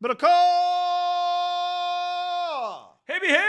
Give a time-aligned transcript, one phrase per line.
[0.00, 0.30] Middle call!
[3.04, 3.40] Hey, behaves!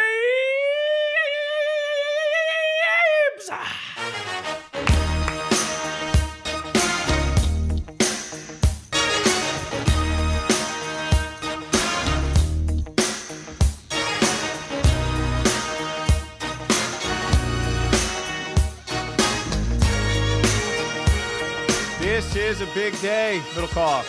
[21.99, 24.03] This is a big day, Middle Call.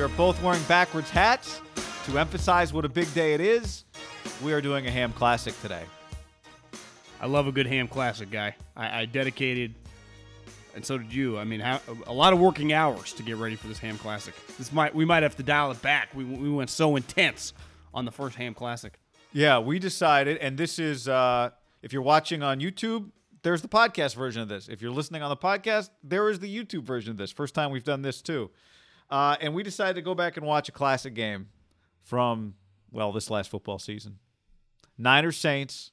[0.00, 1.60] We are both wearing backwards hats
[2.06, 3.84] to emphasize what a big day it is.
[4.42, 5.82] We are doing a ham classic today.
[7.20, 8.56] I love a good ham classic, guy.
[8.74, 9.74] I, I dedicated,
[10.74, 11.38] and so did you.
[11.38, 14.32] I mean, how, a lot of working hours to get ready for this ham classic.
[14.56, 16.08] This might we might have to dial it back.
[16.14, 17.52] We, we went so intense
[17.92, 18.98] on the first ham classic.
[19.34, 21.50] Yeah, we decided, and this is uh,
[21.82, 23.10] if you're watching on YouTube,
[23.42, 24.66] there's the podcast version of this.
[24.66, 27.30] If you're listening on the podcast, there is the YouTube version of this.
[27.30, 28.50] First time we've done this too.
[29.10, 31.48] Uh, and we decided to go back and watch a classic game
[32.02, 32.54] from,
[32.92, 34.18] well, this last football season.
[34.96, 35.90] Niners Saints.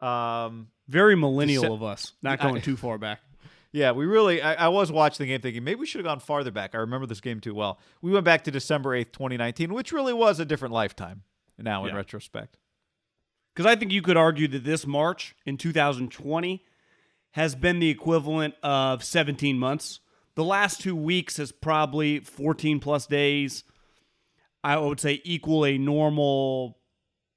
[0.00, 3.20] Um, Very millennial of us, not I- going too far back.
[3.72, 6.20] yeah, we really, I, I was watching the game thinking maybe we should have gone
[6.20, 6.74] farther back.
[6.74, 7.78] I remember this game too well.
[8.00, 11.22] We went back to December 8th, 2019, which really was a different lifetime
[11.58, 11.96] now in Yeah.
[11.96, 12.56] retrospect.
[13.54, 16.64] Because I think you could argue that this March in 2020
[17.32, 20.00] has been the equivalent of 17 months.
[20.34, 23.64] The last two weeks is probably 14 plus days.
[24.62, 26.78] I would say equal a normal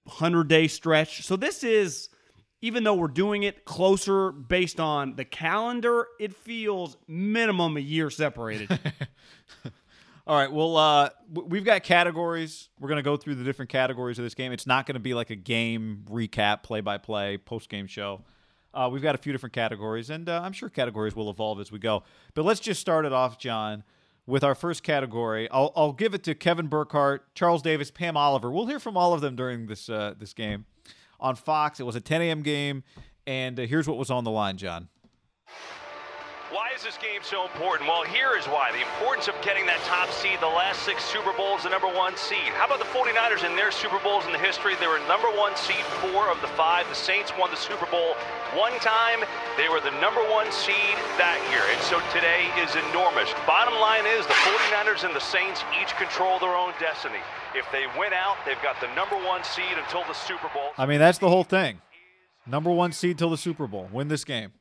[0.06, 1.24] 100 day stretch.
[1.24, 2.10] So this is,
[2.62, 8.10] even though we're doing it closer based on the calendar, it feels minimum a year
[8.10, 8.70] separated.
[10.26, 10.52] All right.
[10.52, 12.70] Well, uh, we've got categories.
[12.80, 14.54] We're going to go through the different categories of this game.
[14.54, 18.22] It's not going to be like a game recap, play by play, post game show.
[18.74, 21.72] Uh, we've got a few different categories, and uh, I'm sure categories will evolve as
[21.72, 22.04] we go.
[22.34, 23.84] But let's just start it off, John,
[24.26, 25.50] with our first category.
[25.52, 28.52] I'll, I'll give it to Kevin Burkhardt, Charles Davis, Pam Oliver.
[28.52, 30.66] We'll hear from all of them during this uh, this game
[31.20, 31.80] on Fox.
[31.80, 32.42] It was a 10 a.m.
[32.42, 32.84] game,
[33.28, 34.90] and uh, here's what was on the line, John.
[36.74, 37.86] Why is this game so important?
[37.86, 38.74] Well, here is why.
[38.74, 42.18] The importance of getting that top seed, the last six Super Bowls, the number one
[42.18, 42.50] seed.
[42.58, 44.74] How about the 49ers in their Super Bowls in the history?
[44.82, 46.90] They were number one seed four of the five.
[46.90, 48.18] The Saints won the Super Bowl
[48.58, 49.22] one time.
[49.54, 51.62] They were the number one seed that year.
[51.62, 53.30] And so today is enormous.
[53.46, 57.22] Bottom line is the 49ers and the Saints each control their own destiny.
[57.54, 60.74] If they win out, they've got the number one seed until the Super Bowl.
[60.82, 61.86] I mean, that's the whole thing.
[62.50, 63.94] Number one seed till the Super Bowl.
[63.94, 64.58] Win this game.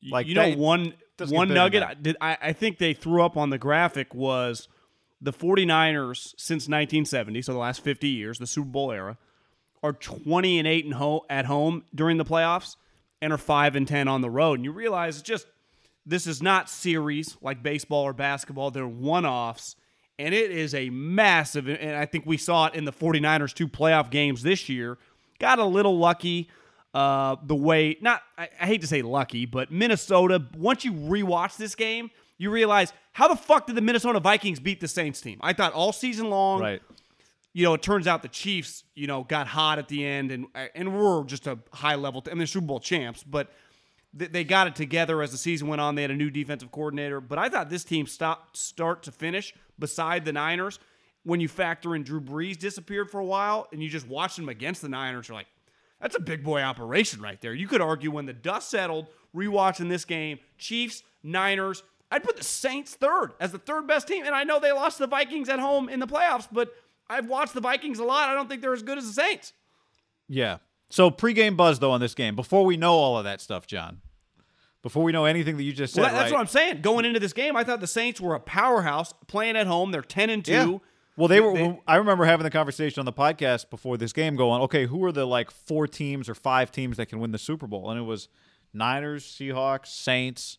[0.00, 1.82] Like, you know, that- one doesn't one nugget.
[1.82, 4.68] I, did, I, I think they threw up on the graphic was
[5.20, 9.18] the 49ers since 1970, so the last 50 years, the Super Bowl era,
[9.82, 12.76] are 20 and 8 and ho- at home during the playoffs
[13.22, 14.58] and are 5 and 10 on the road.
[14.58, 15.46] And you realize it's just
[16.06, 19.76] this is not series like baseball or basketball, they're one-offs.
[20.18, 23.68] And it is a massive, and I think we saw it in the 49ers two
[23.68, 24.98] playoff games this year.
[25.38, 26.50] Got a little lucky
[26.94, 30.42] uh, the way not I, I hate to say lucky, but Minnesota.
[30.56, 34.80] Once you rewatch this game, you realize how the fuck did the Minnesota Vikings beat
[34.80, 35.38] the Saints team?
[35.42, 36.82] I thought all season long, Right.
[37.52, 40.46] you know, it turns out the Chiefs, you know, got hot at the end and
[40.74, 42.22] and were just a high level.
[42.22, 42.32] Team.
[42.32, 43.52] I mean, they're Super Bowl champs, but
[44.18, 45.94] th- they got it together as the season went on.
[45.94, 49.54] They had a new defensive coordinator, but I thought this team stopped start to finish
[49.78, 50.78] beside the Niners.
[51.22, 54.48] When you factor in Drew Brees disappeared for a while, and you just watched them
[54.48, 55.46] against the Niners, you're like,
[56.00, 57.54] that's a big boy operation right there.
[57.54, 62.44] You could argue when the dust settled, rewatching this game, Chiefs, Niners, I'd put the
[62.44, 64.24] Saints third as the third best team.
[64.24, 66.72] And I know they lost the Vikings at home in the playoffs, but
[67.08, 68.28] I've watched the Vikings a lot.
[68.28, 69.52] I don't think they're as good as the Saints.
[70.28, 70.58] Yeah.
[70.88, 74.00] So pregame buzz though on this game before we know all of that stuff, John.
[74.82, 76.32] Before we know anything that you just said, Well, that's right?
[76.32, 76.80] what I'm saying.
[76.80, 79.90] Going into this game, I thought the Saints were a powerhouse playing at home.
[79.90, 80.52] They're 10 and 2.
[80.52, 80.78] Yeah.
[81.20, 81.76] Well, they were.
[81.86, 85.12] I remember having the conversation on the podcast before this game, going, "Okay, who are
[85.12, 88.04] the like four teams or five teams that can win the Super Bowl?" And it
[88.04, 88.28] was
[88.72, 90.56] Niners, Seahawks, Saints.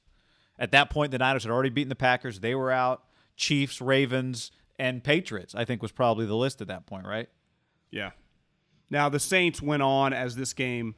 [0.59, 2.41] At that point, the Niners had already beaten the Packers.
[2.41, 3.03] They were out.
[3.35, 5.55] Chiefs, Ravens, and Patriots.
[5.55, 7.27] I think was probably the list at that point, right?
[7.89, 8.11] Yeah.
[8.91, 10.93] Now the Saints went on as this game.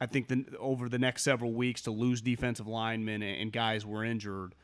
[0.00, 4.04] I think the, over the next several weeks to lose defensive linemen and guys were
[4.04, 4.54] injured,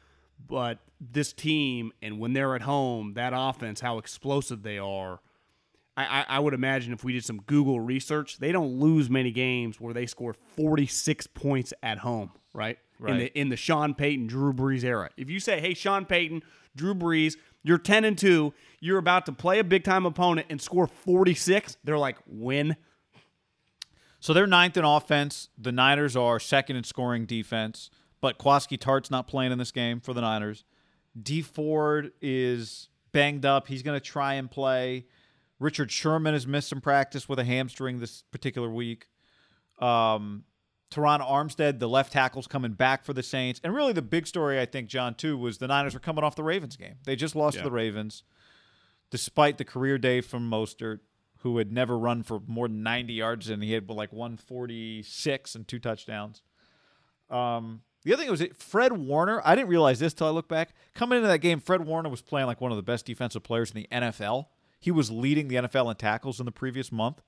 [0.44, 5.20] but this team and when they're at home, that offense, how explosive they are.
[5.96, 9.30] I, I, I would imagine if we did some Google research, they don't lose many
[9.30, 12.78] games where they score 46 points at home, right?
[13.00, 13.18] In Right.
[13.18, 15.10] the in the Sean Payton, Drew Brees era.
[15.18, 16.42] If you say, "Hey, Sean Payton,
[16.74, 20.60] Drew Brees, you're 10 and 2, you're about to play a big time opponent and
[20.62, 22.76] score 46," they're like, "Win."
[24.20, 25.50] So they're ninth in offense.
[25.58, 27.90] The Niners are second in scoring defense.
[28.26, 30.64] But Jaquiski Tartt's not playing in this game for the Niners.
[31.22, 33.68] Dee Ford is banged up.
[33.68, 35.06] He's going to try and play.
[35.60, 39.06] Richard Sherman has missed some practice with a hamstring this particular week.
[39.78, 40.42] Um,
[40.90, 43.60] Terron Armstead, the left tackle's coming back for the Saints.
[43.62, 46.34] And really, the big story, I think, John, too, was the Niners were coming off
[46.34, 46.96] the Ravens game.
[47.04, 47.62] They just lost Yeah.
[47.62, 48.24] to the Ravens,
[49.08, 50.98] despite the career day from Mostert,
[51.42, 55.68] who had never run for more than 90 yards, and he had like 146 and
[55.68, 56.42] two touchdowns.
[57.30, 59.42] Um, the other thing was it, Fred Warner.
[59.44, 60.70] I didn't realize this till I look back.
[60.94, 63.72] Coming into that game, Fred Warner was playing like one of the best defensive players
[63.72, 64.46] in the NFL.
[64.78, 67.20] He was leading the NFL in tackles in the previous month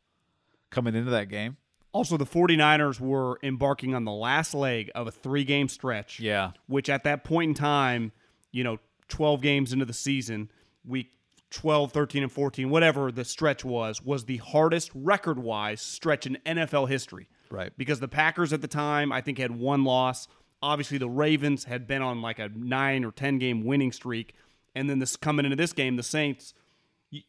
[0.70, 1.56] coming into that game.
[1.90, 6.20] Also, the 49ers were embarking on the last leg of a three game stretch.
[6.20, 6.52] Yeah.
[6.68, 8.12] Which at that point in time,
[8.52, 8.78] you know,
[9.08, 10.48] 12 games into the season,
[10.86, 11.08] week
[11.50, 16.38] 12, 13, and 14, whatever the stretch was, was the hardest record wise stretch in
[16.46, 17.26] NFL history.
[17.50, 17.72] Right.
[17.76, 20.28] Because the Packers at the time, I think, had one loss.
[20.62, 24.34] Obviously, the Ravens had been on like a nine or 10 game winning streak.
[24.74, 26.54] And then this coming into this game, the Saints,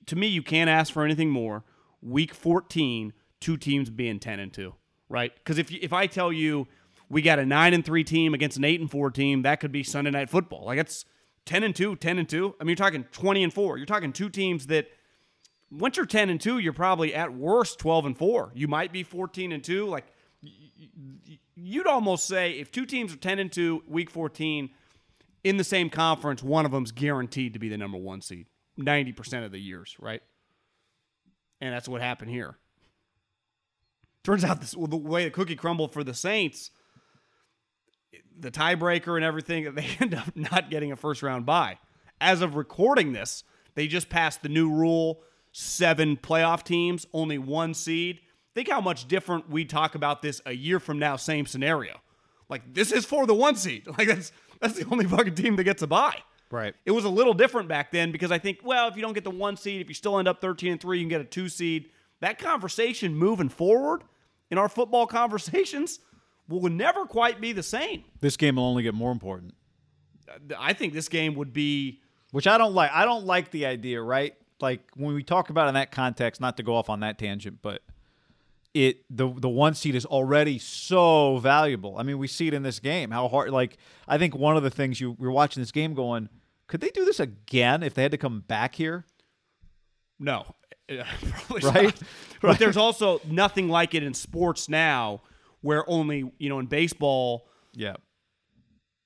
[0.06, 1.64] to me, you can't ask for anything more.
[2.02, 4.74] Week 14, two teams being 10 and 2,
[5.10, 5.34] right?
[5.36, 6.68] Because if, if I tell you
[7.10, 9.72] we got a 9 and 3 team against an 8 and 4 team, that could
[9.72, 10.66] be Sunday night football.
[10.66, 11.06] Like it's
[11.46, 12.56] 10 and 2, 10 and 2.
[12.60, 13.78] I mean, you're talking 20 and 4.
[13.78, 14.88] You're talking two teams that
[15.72, 18.52] once you're 10 and 2, you're probably at worst 12 and 4.
[18.54, 19.88] You might be 14 and 2.
[19.88, 20.06] Like
[21.64, 24.70] you'd almost say if two teams are 10 and 2 week 14
[25.44, 28.48] in the same conference, one of them's guaranteed to be the number 1 seed
[28.80, 30.22] 90% of the years, right?
[31.62, 32.56] And that's what happened here.
[34.24, 36.72] Turns out this well, the way the cookie crumbled for the Saints,
[38.38, 41.78] the tiebreaker and everything, they end up not getting a first round bye.
[42.22, 43.44] As of recording this,
[43.76, 45.22] they just passed the new rule
[45.52, 48.20] seven playoff teams, only one seed.
[48.56, 52.02] Think how much different we talk about this a year from now, same scenario.
[52.50, 53.88] Like this is for the one seed.
[53.98, 56.18] Like that's that's the only fucking team that gets a bye.
[56.52, 56.74] Right.
[56.86, 59.24] It was a little different back then because I think, well, if you don't get
[59.24, 61.26] the one seed, if you still end up 13 and 3, you can get a
[61.26, 61.90] two seed.
[62.22, 64.04] That conversation moving forward
[64.50, 66.00] in our football conversations
[66.48, 68.04] will never quite be the same.
[68.20, 69.54] This game will only get more important.
[70.28, 72.92] Uh, I think this game would be Which I don't like.
[72.94, 74.34] I don't like the idea, right?
[74.60, 77.60] Like when we talk about in that context, not to go off on that tangent,
[77.62, 77.82] but
[78.74, 81.98] it the the one seed is already so valuable.
[81.98, 83.12] I mean, we see it in this game.
[83.12, 86.30] How hard like I think one of the things you we're watching this game going,
[86.68, 89.06] could they do this again if they had to come back here?
[90.20, 90.46] no.
[91.48, 91.84] Probably Right?
[91.84, 92.02] not.
[92.42, 95.22] But there's also nothing like it in sports now
[95.62, 97.96] where only, you know, in baseball, Yeah.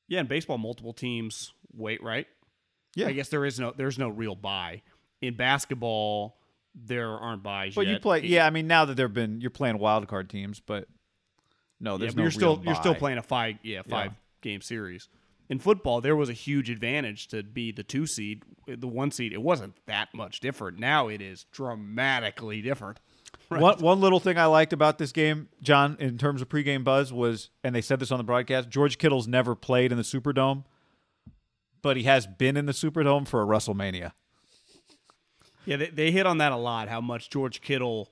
[0.08, 2.26] yeah, in baseball multiple teams wait, right?
[2.96, 3.08] Yeah.
[3.08, 4.82] I guess there is no there's no real buy.
[5.22, 6.38] In basketball,
[6.76, 7.94] there aren't buys But yet.
[7.94, 10.88] you play yeah, I mean now that there've been you're playing wild card teams, but
[11.80, 14.62] no, Yeah, there's but no you're still you're still playing a five yeah five game
[14.62, 15.10] series.
[15.50, 18.44] In football, there was a huge advantage to be the two seed.
[18.66, 20.80] The one seed, it wasn't that much different.
[20.80, 23.00] Now it is dramatically different.
[23.50, 27.12] One one little thing I liked about this game, John, in terms of pregame buzz
[27.12, 30.64] was, and they said this on the broadcast, George Kittle's never played in the Superdome,
[31.82, 34.14] but he has been in the Superdome for a WrestleMania.
[35.66, 36.90] Yeah, they, they hit on that a lot.
[36.90, 38.10] How much George Kittle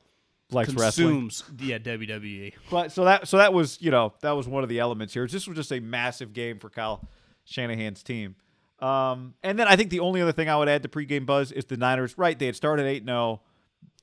[0.52, 1.30] likes wrestling.
[1.30, 2.54] consumes yeah WWE.
[2.70, 5.28] But so that so that was you know that was one of the elements here.
[5.28, 7.08] This was just a massive game for Kyle
[7.46, 8.36] Shanahan's team.
[8.80, 11.52] Um, and then I think the only other thing I would add to pregame buzz
[11.52, 12.18] is the Niners.
[12.18, 13.42] Right, they had started eight 0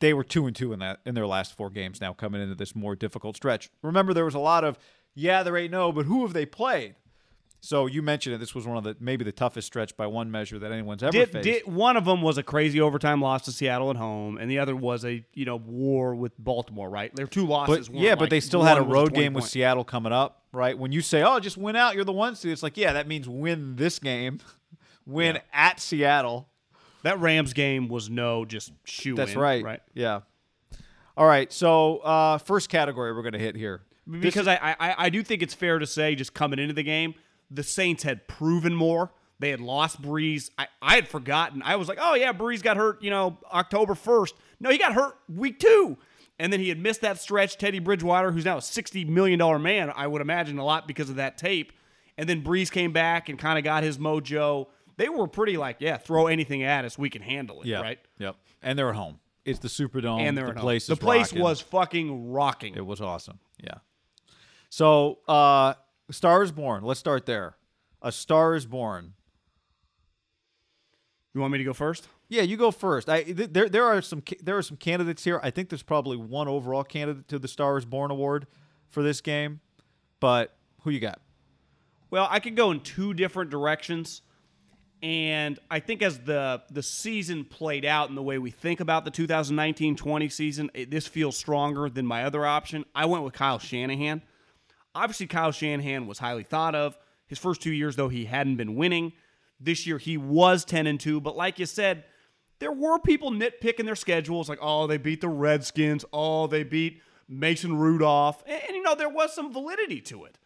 [0.01, 2.01] They were two and two in that in their last four games.
[2.01, 3.71] Now coming into this more difficult stretch.
[3.83, 4.79] Remember, there was a lot of
[5.15, 6.95] yeah, they're eight 0 but who have they played?
[7.61, 8.39] So you mentioned it.
[8.39, 11.13] This was one of the maybe the toughest stretch by one measure that anyone's ever
[11.13, 11.45] Did, faced.
[11.45, 14.61] did, one of them was a crazy overtime loss to Seattle at home, and the
[14.61, 16.89] other was a you know war with Baltimore.
[16.89, 17.89] Right, their two losses.
[17.89, 19.45] But yeah, but they still had a road 20 game with.
[19.45, 20.79] Seattle coming up, right?
[20.79, 23.09] When you say, "Oh, just win out, you're the one seed," it's like, yeah, that
[23.09, 24.39] means win this game,
[25.07, 26.49] win at Seattle.
[27.03, 29.15] That Rams game was no just shoe.
[29.15, 29.65] That's in, right.
[29.65, 29.81] Right.
[29.95, 30.21] Yeah.
[31.17, 31.53] All right.
[31.53, 33.83] So uh, first category we're going to hit here.
[34.09, 36.83] Because is- I, I I do think it's fair to say just coming into the
[36.83, 37.15] game,
[37.51, 39.11] the Saints had proven more.
[39.41, 40.51] They had lost Brees.
[40.59, 41.63] I, I had forgotten.
[41.63, 44.35] I was like, oh yeah, Brees got hurt, you know, October first.
[44.61, 45.97] No, he got hurt week two.
[46.41, 47.59] And then he had missed that stretch.
[47.59, 51.11] Teddy Bridgewater, who's now a sixty million dollar man, I would imagine a lot because
[51.11, 51.73] of that tape.
[52.17, 54.67] And then Brees came back and kind of got his mojo.
[54.97, 57.81] They were pretty like, yeah, throw anything at us, we can handle it, yeah.
[57.81, 57.99] right?
[58.19, 58.37] Yep.
[58.63, 59.21] And they're at home.
[59.45, 60.21] It's the Superdome.
[60.21, 60.63] And they're the at home.
[60.63, 60.87] place.
[60.89, 61.43] The place rocking.
[61.43, 62.75] was fucking rocking.
[62.75, 63.39] It was awesome.
[63.63, 63.75] Yeah.
[64.69, 65.75] So, uh,
[66.11, 66.85] Star is Born.
[66.85, 67.57] Let's start there.
[68.03, 69.15] A Star is Born.
[71.35, 72.09] You want me to go first?
[72.29, 73.09] Yeah, you go first.
[73.09, 75.41] I th- there there are some ca- there are some candidates here.
[75.43, 78.47] I think there's probably one overall candidate to the Star is Born award
[78.89, 79.61] for this game.
[80.21, 81.21] But who you got?
[82.11, 84.23] Well, I could go in two different directions.
[85.01, 89.05] And I think as the the season played out and the way we think about
[89.05, 92.85] the 2019-20 season, it, this feels stronger than my other option.
[92.95, 94.23] I went with Kyle Shanahan.
[94.99, 96.99] Obviously, Kyle Shanahan was highly thought of.
[97.29, 99.13] His first two years, though, he hadn't been winning.
[99.61, 101.21] This year, he was 10 and 2.
[101.21, 102.05] But like you said,
[102.59, 106.05] there were people nitpicking their schedules, like, oh, they beat the Redskins.
[106.13, 108.43] Oh, they beat Mason Rudolph.
[108.47, 110.39] And, and, you know, there was some validity to it.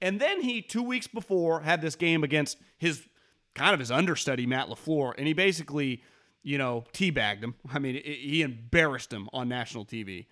[0.00, 3.06] And then he, two weeks before, had this game against his
[3.54, 6.02] kind of his understudy, Matt LaFleur, and he basically,
[6.42, 7.54] you know, teabagged him.
[7.72, 10.26] I mean, he embarrassed him on national TV.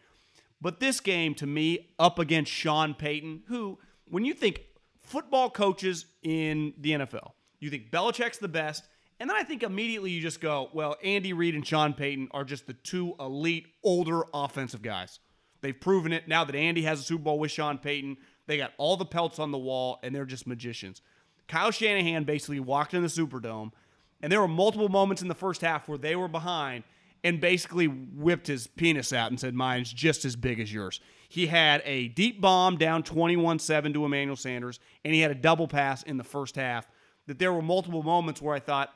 [0.60, 4.60] But this game, to me, up against Sean Payton, who, when you think
[4.98, 8.84] football coaches in the NFL, you think Belichick's the best,
[9.18, 12.44] and then I think immediately you just go, well, Andy Reid and Sean Payton are
[12.44, 15.20] just the two elite, older offensive guys.
[15.62, 18.18] They've proven it now that Andy has a Super Bowl with Sean Payton.
[18.46, 21.00] They got all the pelts on the wall, and they're just magicians.
[21.48, 23.72] Kyle Shanahan basically walked in the Superdome,
[24.20, 26.84] and there were multiple moments in the first half where they were behind
[27.24, 31.00] and basically whipped his penis out and said, Mine's just as big as yours.
[31.28, 35.34] He had a deep bomb down 21 7 to Emmanuel Sanders, and he had a
[35.34, 36.88] double pass in the first half.
[37.26, 38.90] That there were multiple moments where I thought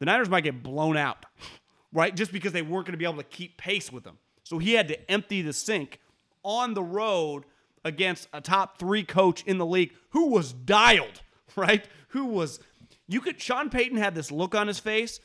[0.00, 1.26] the Niners might get blown out,
[1.92, 2.14] right?
[2.14, 4.18] Just because they weren't going to be able to keep pace with them.
[4.42, 6.00] So he had to empty the sink
[6.42, 7.44] on the road
[7.84, 11.22] against a top three coach in the league who was dialed,
[11.56, 11.84] right?
[12.08, 12.58] Who was,
[13.06, 15.20] you could, Sean Payton had this look on his face,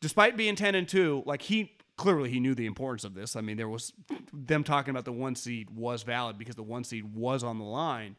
[0.00, 3.36] despite being 10 and 2, like he, clearly he knew the importance of this.
[3.36, 3.92] I mean, there was,
[4.32, 7.64] them talking about the one seed was valid because the one seed was on the
[7.64, 8.16] line.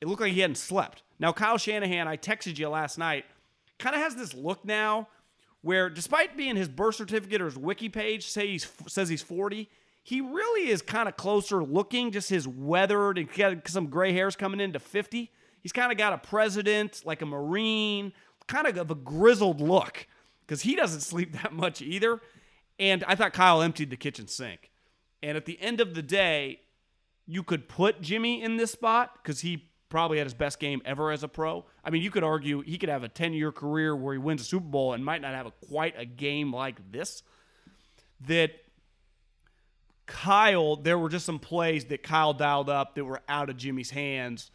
[0.00, 1.02] It looked like he hadn't slept.
[1.18, 3.24] Now, Kyle Shanahan, I texted you last night,
[3.78, 5.08] kind of has this look now
[5.62, 9.68] where despite being his birth certificate or his wiki page say he's, says he's 40,
[10.02, 14.36] he really is kind of closer looking, just his weathered and got some gray hairs
[14.36, 15.30] coming into 50.
[15.62, 18.12] He's kind of got a president, like a Marine,
[18.46, 20.06] kind of of a grizzled look
[20.46, 22.20] because he doesn't sleep that much either.
[22.78, 24.70] And I thought Kyle emptied the kitchen sink.
[25.22, 26.60] And at the end of the day,
[27.26, 31.12] you could put Jimmy in this spot because he probably had his best game ever
[31.12, 31.64] as a pro.
[31.84, 34.42] I mean, you could argue he could have a 10 year career where he wins
[34.42, 37.22] a Super Bowl and might not have a, quite a game like this.
[38.26, 38.50] That
[40.06, 43.90] Kyle, there were just some plays that Kyle dialed up that were out of Jimmy's
[43.90, 44.50] hands,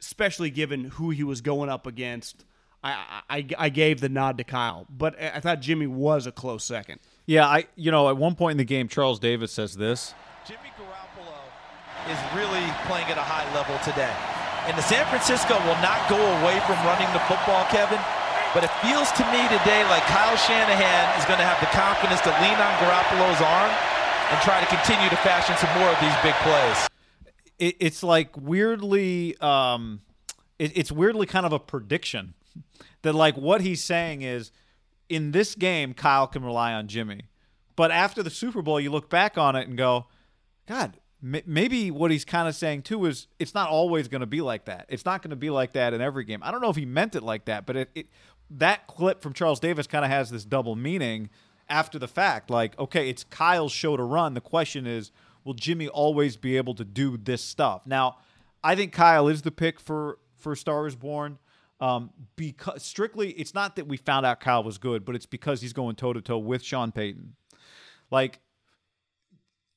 [0.00, 2.44] especially given who he was going up against.
[2.82, 6.64] I, I, I gave the nod to Kyle, but I thought Jimmy was a close
[6.64, 7.00] second.
[7.26, 10.14] Yeah, I you know at one point in the game, Charles Davis says this.
[10.46, 11.36] Jimmy Garoppolo
[12.08, 14.12] is really playing at a high level today.
[14.68, 18.00] And the San Francisco will not go away from running the football, Kevin.
[18.52, 22.20] But it feels to me today like Kyle Shanahan is going to have the confidence
[22.26, 23.72] to lean on Garoppolo's arm
[24.30, 26.88] and try to continue to fashion some more of these big plays.
[27.58, 30.00] It, it's like weirdly, um,
[30.58, 32.34] it, it's weirdly kind of a prediction
[33.02, 34.50] that like what he's saying is
[35.08, 37.22] in this game, Kyle can rely on Jimmy,
[37.76, 40.06] but after the Super Bowl, you look back on it and go,
[40.66, 44.40] God, maybe what he's kind of saying too is it's not always going to be
[44.40, 44.86] like that.
[44.88, 46.40] It's not going to be like that in every game.
[46.42, 48.06] I don't know if he meant it like that, but it, it
[48.50, 51.30] that clip from Charles Davis kind of has this double meaning
[51.68, 52.50] after the fact.
[52.50, 54.34] Like, okay, it's Kyle's show to run.
[54.34, 55.12] The question is,
[55.44, 57.86] will Jimmy always be able to do this stuff?
[57.86, 58.18] Now,
[58.62, 61.38] I think Kyle is the pick for for Stars Born.
[61.80, 65.62] Um, because strictly, it's not that we found out Kyle was good, but it's because
[65.62, 67.36] he's going toe to toe with Sean Payton.
[68.10, 68.40] Like,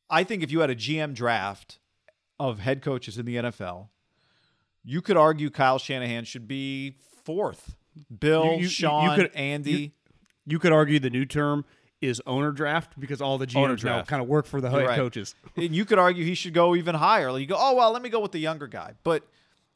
[0.10, 1.80] I think if you had a GM draft
[2.40, 3.88] of head coaches in the NFL,
[4.84, 7.76] you could argue Kyle Shanahan should be fourth.
[8.20, 9.72] Bill, You- you- you Sean, could- Andy.
[9.72, 9.92] you-
[10.46, 11.64] You could argue the new term
[12.02, 14.10] is owner draft because all the GMs now draft.
[14.10, 14.98] kind of work for the head right.
[14.98, 15.36] coaches.
[15.56, 17.32] and you could argue he should go even higher.
[17.32, 18.96] Like you go, oh well, let me go with the younger guy.
[19.06, 19.26] But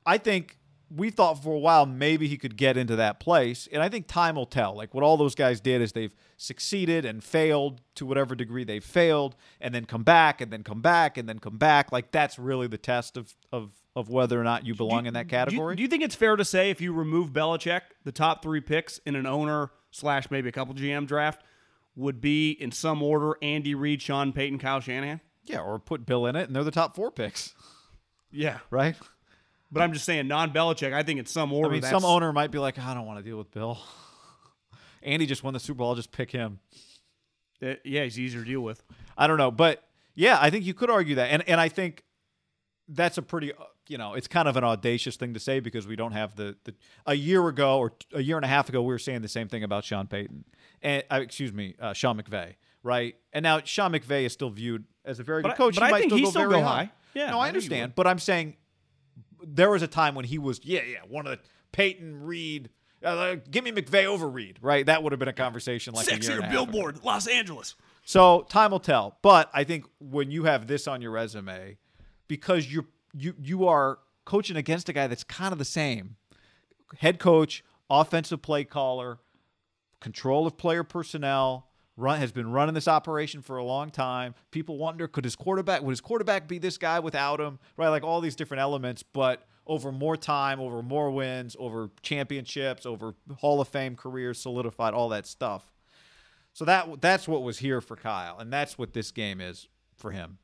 [0.06, 0.58] I think
[0.90, 4.08] we thought for a while maybe he could get into that place, and I think
[4.08, 4.76] time will tell.
[4.76, 8.84] Like what all those guys did is they've succeeded and failed to whatever degree they've
[8.84, 11.92] failed, and then come back, and then come back, and then come back.
[11.92, 15.24] Like that's really the test of of of whether or not you belong in that
[15.24, 15.76] Do you- category.
[15.76, 19.00] Do you, think it's fair to say if you remove Belichick, the top three picks
[19.08, 21.42] in an owner slash maybe a couple GM draft
[21.96, 25.20] would be in some order Andy Reid, Sean Payton, Kyle Shanahan?
[25.46, 27.56] yeah, or put Bill in it, and they're the top four picks,
[28.32, 28.96] Yeah, right?
[29.72, 30.94] But I'm just saying non Belichick.
[30.94, 31.70] I think it's some order.
[31.70, 33.78] I mean, that's- some owner might be like, I don't want to deal with Bill.
[35.04, 35.90] Andy just won the Super Bowl.
[35.90, 36.60] I'll just pick him.
[37.62, 38.84] uh, yeah, he's easier to deal with.
[39.18, 39.84] I don't know, but
[40.16, 42.04] yeah, I think you could argue that, and and I think
[42.90, 43.58] that's a pretty, uh,
[43.88, 46.56] you know, it's kind of an audacious thing to say because we don't have the
[46.66, 46.74] the
[47.06, 49.48] a year ago or a year and a half ago we were saying the same
[49.48, 50.46] thing about Sean Payton
[50.82, 53.16] and uh, excuse me, uh, Sean McVay, right?
[53.34, 55.76] And now Sean McVay is still viewed as a very But good I- coach.
[55.76, 56.76] but he I might think still he go still go high.
[56.86, 56.92] high.
[57.14, 58.56] Yeah, no, I I understand, but I'm saying
[59.48, 62.70] there was a time when he was, yeah, yeah, one of the Payton Reid.
[63.04, 64.86] Uh, give me McVay over Reid, right?
[64.86, 66.52] That would have been a conversation like a year and a half.
[67.04, 67.76] Los Angeles.
[68.04, 69.18] So time will tell.
[69.22, 71.78] But I think when you have this on your resume,
[72.28, 76.16] because you you you are coaching against a guy that's kind of the same,
[77.00, 79.20] head coach, offensive play caller,
[80.00, 81.67] control of player personnel,
[81.98, 84.36] run has been running this operation for a long time.
[84.52, 87.60] People wonder could his quarterback would his quarterback be this guy without him?
[87.76, 92.86] Right, like all these different elements, but over more time, over more wins, over championships,
[92.86, 95.74] over Hall of Fame careers solidified, all that stuff.
[96.54, 100.12] So that that's what was here for Kyle, and that's what this game is for
[100.12, 100.38] him.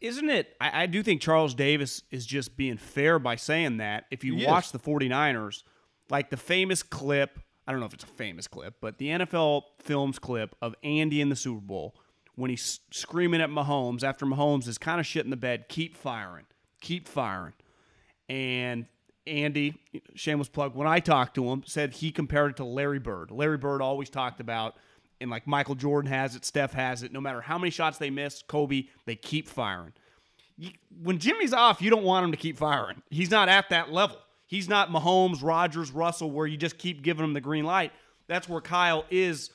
[0.00, 0.56] Isn't it?
[0.60, 4.06] I, I do think Charles Davis is just being fair by saying that.
[4.10, 4.72] If you He watch is.
[4.72, 5.62] the 49ers,
[6.08, 7.38] like the famous clip,
[7.70, 11.20] I don't know if it's a famous clip, but the NFL Films clip of Andy
[11.20, 11.94] in the Super Bowl
[12.34, 15.96] when he's screaming at Mahomes after Mahomes is kind of shit in the bed, keep
[15.96, 16.46] firing,
[16.80, 17.52] keep firing.
[18.28, 18.86] And
[19.24, 19.80] Andy,
[20.16, 23.30] shameless plug, when I talked to him, said he compared it to Larry Bird.
[23.30, 24.74] Larry Bird always talked about,
[25.20, 28.10] and like Michael Jordan has it, Steph has it, no matter how many shots they
[28.10, 29.92] miss, Kobe, they keep firing.
[31.00, 33.00] When Jimmy's off, you don't want him to keep firing.
[33.10, 34.18] He's not at that level.
[34.50, 37.92] He's not Mahomes, Rodgers, Russell, where you just keep giving him the green light.
[38.26, 39.50] That's where Kyle is.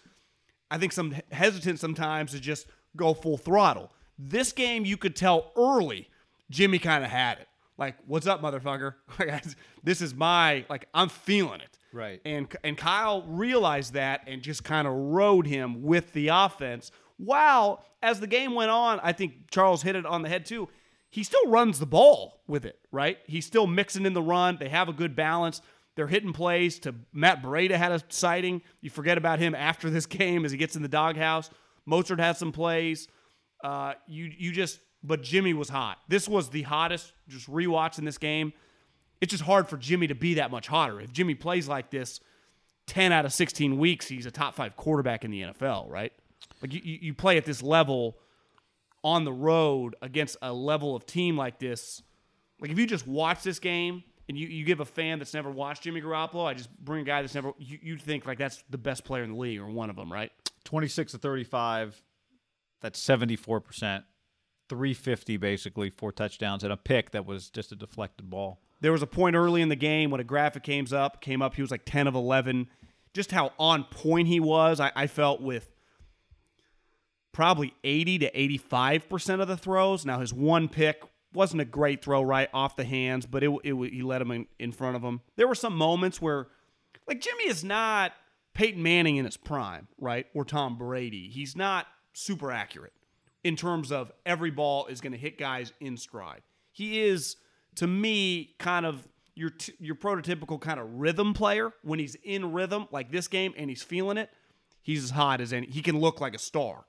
[0.71, 3.91] I think some hesitant sometimes to just go full throttle.
[4.17, 6.07] This game, you could tell early,
[6.49, 7.49] Jimmy kind of had it.
[7.77, 8.93] Like, what's up, motherfucker?
[9.83, 11.77] This is my like, I'm feeling it.
[11.91, 12.21] Right.
[12.23, 16.91] And and Kyle realized that and just kind of rode him with the offense.
[17.17, 20.69] While as the game went on, I think Charles hit it on the head too.
[21.09, 23.17] He still runs the ball with it, right?
[23.25, 24.57] He's still mixing in the run.
[24.59, 25.61] They have a good balance.
[25.95, 28.61] They're hitting plays to Matt Breida had a sighting.
[28.81, 31.49] You forget about him after this game as he gets in the doghouse.
[31.87, 33.07] Mostert had some plays.
[33.63, 35.99] Uh, you you just but Jimmy was hot.
[36.07, 37.13] This was the hottest.
[37.27, 38.53] Just rewatching this game,
[39.21, 40.99] it's just hard for Jimmy to be that much hotter.
[40.99, 42.19] If Jimmy plays like this,
[42.87, 46.11] ten out of sixteen weeks, he's a top five quarterback in the NFL, right?
[46.61, 48.17] Like you, you you play at this level
[49.05, 52.01] on the road against a level of team like this.
[52.59, 55.51] Like if you just watch this game and you, you give a fan that's never
[55.51, 58.63] watched Jimmy Garoppolo, I just bring a guy that's never you, you think like that's
[58.71, 60.31] the best player in the league or one of them, right?
[60.63, 62.01] Twenty six to thirty five.
[62.81, 64.03] That's seventy four percent.
[64.67, 68.59] 350 basically, four touchdowns and a pick that was just a deflected ball.
[68.81, 71.53] There was a point early in the game when a graphic came up, came up,
[71.53, 72.67] he was like 10 of 11.
[73.13, 75.69] Just how on point he was, I, I felt with
[77.35, 80.05] probably 80 to 85% of the throws.
[80.05, 83.75] Now, his one pick wasn't a great throw right off the hands, but it, it,
[83.91, 85.19] he let him in, in front of him.
[85.35, 86.47] There were some moments where,
[87.09, 88.13] like, Jimmy is not
[88.53, 90.27] Peyton Manning in his prime, right?
[90.33, 91.27] Or Tom Brady.
[91.27, 92.93] He's not super accurate
[93.43, 96.41] in terms of every ball is going to hit guys in stride.
[96.71, 97.35] He is,
[97.75, 101.73] to me, kind of your t- your prototypical kind of rhythm player.
[101.83, 104.29] When he's in rhythm, like this game, and he's feeling it,
[104.81, 105.67] he's as hot as any.
[105.67, 106.85] He can look like a star.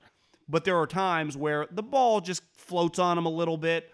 [0.49, 3.89] But there are times where the ball just floats on him a little bit,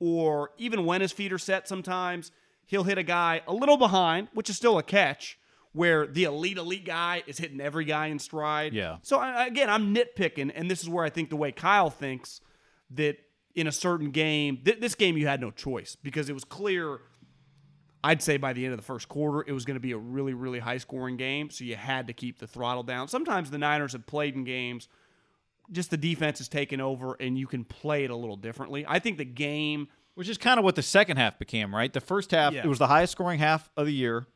[0.00, 2.32] or even when his feet are set, sometimes
[2.66, 5.38] he'll hit a guy a little behind, which is still a catch.
[5.72, 8.72] Where the elite elite guy is hitting every guy in stride.
[8.72, 8.96] Yeah.
[9.02, 12.40] So again, I'm nitpicking, and this is where I think the way Kyle thinks
[12.92, 13.18] that
[13.54, 14.58] in a certain game.
[14.64, 17.00] Th- this game, you had no choice because it was clear.
[18.04, 19.98] I'd say by the end of the first quarter, it was going to be a
[19.98, 21.50] really, really high scoring game.
[21.50, 23.08] So you had to keep the throttle down.
[23.08, 24.88] Sometimes the Niners have played in games,
[25.70, 28.84] just the defense is taken over and you can play it a little differently.
[28.88, 29.88] I think the game.
[30.14, 31.92] Which is kind of what the second half became, right?
[31.92, 32.64] The first half, Yeah.
[32.64, 34.26] it was the highest scoring half of the year.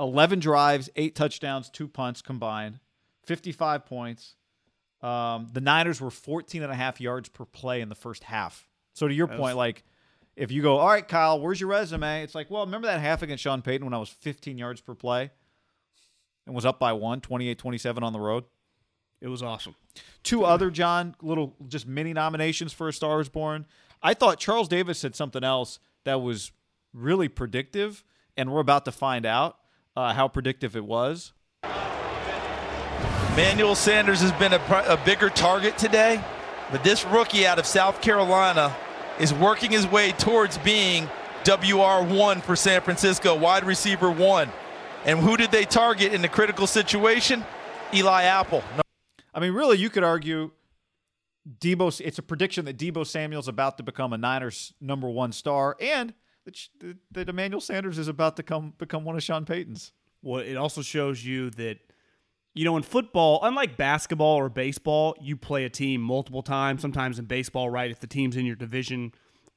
[0.00, 2.78] 11 drives, eight touchdowns, two punts combined,
[3.26, 4.36] 55 points.
[5.02, 8.68] Um, the Niners were 14 and a half yards per play in the first half.
[8.94, 9.84] So to your point, like
[10.36, 12.22] if you go, all right, Kyle, where's your resume?
[12.22, 14.94] It's like, well, remember that half against Sean Payton when I was 15 yards per
[14.94, 15.30] play
[16.46, 18.44] and was up by one, 28-27 on the road?
[19.20, 19.74] It was awesome.
[20.22, 23.66] Two other John little just mini nominations for a Star is Born.
[24.02, 26.52] I thought Charles Davis said something else that was
[26.92, 28.04] really predictive,
[28.36, 29.58] and we're about to find out
[29.96, 31.32] uh, how predictive it was.
[33.34, 36.22] Manuel Sanders has been a, a bigger target today,
[36.70, 38.74] but this rookie out of South Carolina
[39.18, 41.08] is working his way towards being
[41.44, 44.50] WR1 for San Francisco, wide receiver one.
[45.04, 47.44] And who did they target in the critical situation?
[47.94, 48.62] Eli Apple.
[49.38, 50.50] I mean, really, you could argue
[51.60, 52.00] Deebo.
[52.00, 56.12] It's a prediction that Deebo Samuel's about to become a Niners number one star, and
[56.44, 56.58] that,
[57.12, 59.92] that, Emmanuel Sanders is about to come become one of Sean Payton's.
[60.22, 61.78] Well, it also shows you that,
[62.54, 66.82] you know, in football, unlike basketball or baseball, you play a team multiple times.
[66.82, 69.12] Sometimes in baseball, right, if the team's in your division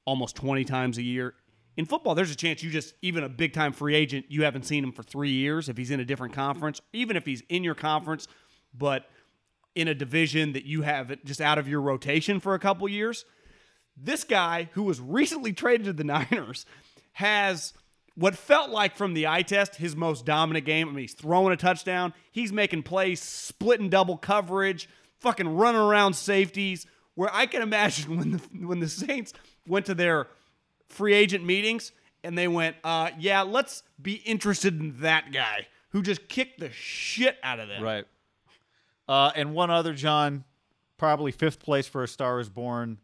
[0.06, 1.34] almost 20 times a year.
[1.76, 4.68] In football, there's a chance you just, even a big time free agent, you haven't
[4.68, 7.64] seen him for three years if he's in a different conference, even if he's in
[7.64, 8.28] your conference,
[8.78, 9.08] but
[9.76, 13.26] in a division that you have just out of your rotation for a couple years.
[13.96, 16.66] This guy, who was recently traded to the Niners,
[17.14, 17.74] has
[18.16, 20.88] what felt like from the eye test his most dominant game.
[20.90, 26.14] I mean, he's throwing a touchdown, he's making plays, splitting double coverage, fucking running around
[26.14, 26.86] safeties.
[27.16, 29.34] Where I can imagine when the when the Saints
[29.68, 30.28] went to their
[30.88, 31.92] free agent meetings
[32.24, 36.72] and they went, uh, "Yeah, let's be interested in that guy who just kicked the
[36.72, 38.06] shit out of them." Right.
[39.12, 40.46] Uh, and one other, John,
[40.96, 42.98] probably fifth place for a Star is Born,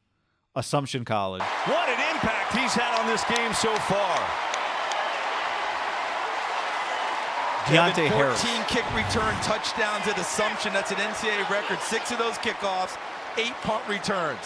[0.55, 1.41] Assumption College.
[1.65, 4.17] What an impact he's had on this game so far.
[7.65, 8.71] Deonte Kevin, 14 Harris.
[8.71, 10.71] kick return touchdowns at Assumption.
[10.71, 11.79] That's an NCAA record.
[11.81, 12.97] Six of those kickoffs,
[13.35, 14.39] eight punt returns.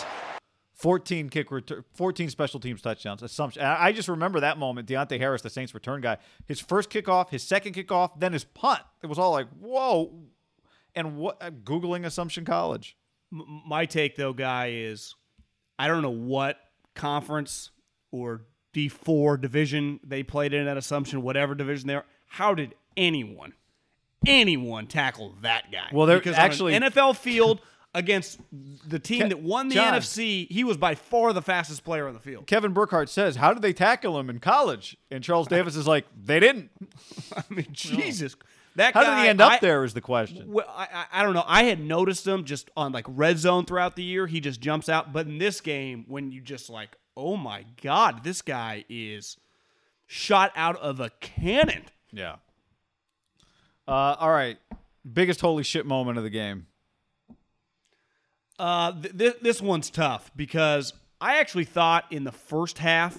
[0.74, 3.21] 14 kick return, 14 special teams touchdowns.
[3.21, 3.62] Assumption.
[3.62, 4.88] I I just remember that moment.
[4.88, 8.82] Deonte Harris, the Saints return guy, his first kickoff, his second kickoff, then his punt.
[9.04, 10.12] It was all like, whoa.
[10.95, 11.41] And what?
[11.41, 12.95] uh, Googling Assumption College.
[13.34, 15.15] M- my take though guy is
[15.80, 16.58] i don't know what
[16.95, 17.71] conference
[18.12, 18.41] or
[18.75, 23.54] d4 division they played in at assumption whatever division they're how did anyone
[24.27, 27.62] anyone tackle that guy Well, they're because on an actually- nfl field
[27.93, 28.39] against
[28.88, 29.93] the team Ke- that won the John.
[29.93, 33.54] nfc he was by far the fastest player on the field Kevin Burkhardt says, "How
[33.54, 36.69] did they tackle him in college?" And Charles Davis is like, "They didn't."
[37.36, 38.36] i mean jesus
[38.75, 39.84] that How guy, did he end up I- there?
[39.84, 40.51] Is the question.
[40.51, 41.43] Well, I, I I don't know.
[41.45, 44.27] I had noticed him just on like red zone throughout the year.
[44.27, 45.12] He just jumps out.
[45.13, 49.38] But in this game, when you just like, oh my god, this guy is
[50.07, 51.84] shot out of a cannon.
[52.12, 52.36] Yeah.
[53.88, 54.57] Uh, all right.
[55.12, 56.67] Biggest holy shit moment of the game.
[58.60, 63.17] Uh, th- th- this one's tough because I actually thought in the first half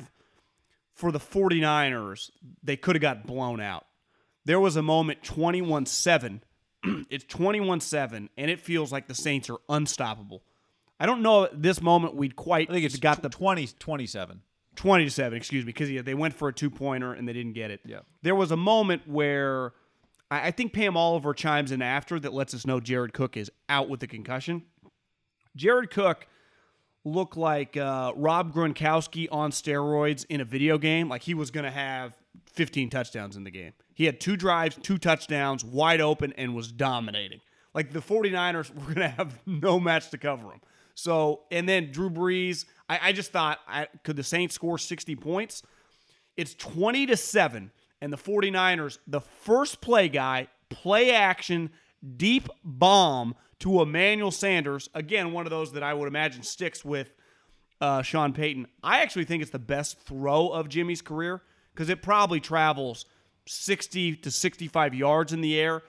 [0.94, 2.30] for the 49ers,
[2.62, 3.86] they could have got blown out.
[4.44, 6.42] There was a moment 21 7.
[7.10, 10.42] it's 21 7, and it feels like the Saints are unstoppable.
[10.98, 13.36] I don't know at this moment we'd quite I think it's got got the the
[13.36, 14.42] 20, 27.
[14.74, 17.32] 20 to 7, excuse me, because yeah, they went for a two pointer and they
[17.32, 17.80] didn't get it.
[17.84, 18.00] Yeah.
[18.22, 19.74] There was a moment where
[20.30, 23.50] I, I think Pam Oliver chimes in after that lets us know Jared Cook is
[23.68, 24.62] out with the concussion.
[25.54, 26.26] Jared Cook
[27.04, 31.08] looked like uh, Rob Gronkowski on steroids in a video game.
[31.08, 33.72] Like he was going to have 15 touchdowns in the game.
[33.94, 37.40] He had two drives, two touchdowns, wide open, and was dominating.
[37.74, 40.60] Like the 49ers were going to have no match to cover him.
[40.94, 45.16] So, and then Drew Brees, I, I just thought, I, could the Saints score 60
[45.16, 45.62] points?
[46.36, 47.70] It's 20 to 7.
[48.00, 51.70] And the 49ers, the first play guy, play action,
[52.16, 54.88] deep bomb to Emmanuel Sanders.
[54.92, 57.14] Again, one of those that I would imagine sticks with
[57.80, 58.66] uh, Sean Payton.
[58.82, 63.06] I actually think it's the best throw of Jimmy's career because it probably travels
[63.46, 65.82] 60 to 65 yards in the air.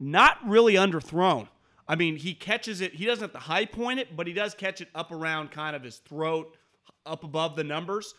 [0.00, 1.48] Not really underthrown.
[1.86, 2.94] I mean, he catches it.
[2.94, 5.74] He doesn't have to high point it, but he does catch it up around kind
[5.74, 6.56] of his throat,
[7.06, 8.14] up above the numbers.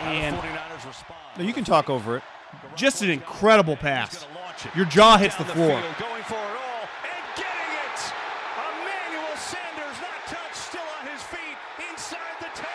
[0.00, 1.20] And 49ers respond.
[1.38, 2.22] No, you can talk over it.
[2.76, 4.24] just an incredible pass.
[4.24, 4.74] Gonna launch it.
[4.74, 5.80] Your jaw hits the floor.
[5.80, 8.12] field, going for it all and getting it.
[8.56, 11.56] Emmanuel Sanders not touched, still on his feet
[11.90, 12.66] inside the 10.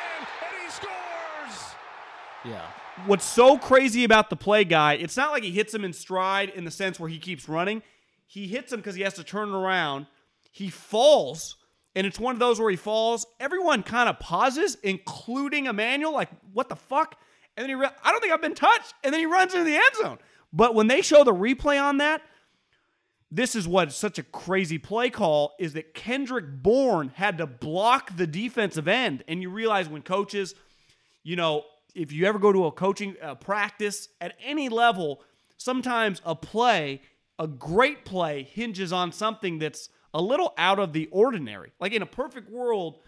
[3.07, 6.49] What's so crazy about the play guy, it's not like he hits him in stride
[6.49, 7.81] in the sense where he keeps running.
[8.27, 10.07] He hits him because he has to turn around.
[10.51, 11.57] He falls,
[11.95, 13.25] and it's one of those where he falls.
[13.39, 17.17] Everyone kind of pauses, including Emmanuel, like, what the fuck?
[17.55, 18.93] And then he, re- I don't think I've been touched.
[19.03, 20.17] And then he runs into the end zone.
[20.51, 22.21] But when they show the replay on that,
[23.31, 28.15] this is what such a crazy play call is that Kendrick Bourne had to block
[28.15, 29.23] the defensive end.
[29.27, 30.55] And you realize when coaches,
[31.23, 31.63] you know,
[31.95, 35.23] if you ever go to a coaching uh, practice at any level,
[35.57, 37.01] sometimes a play,
[37.39, 41.71] a great play, hinges on something that's a little out of the ordinary.
[41.79, 42.99] Like in a perfect world,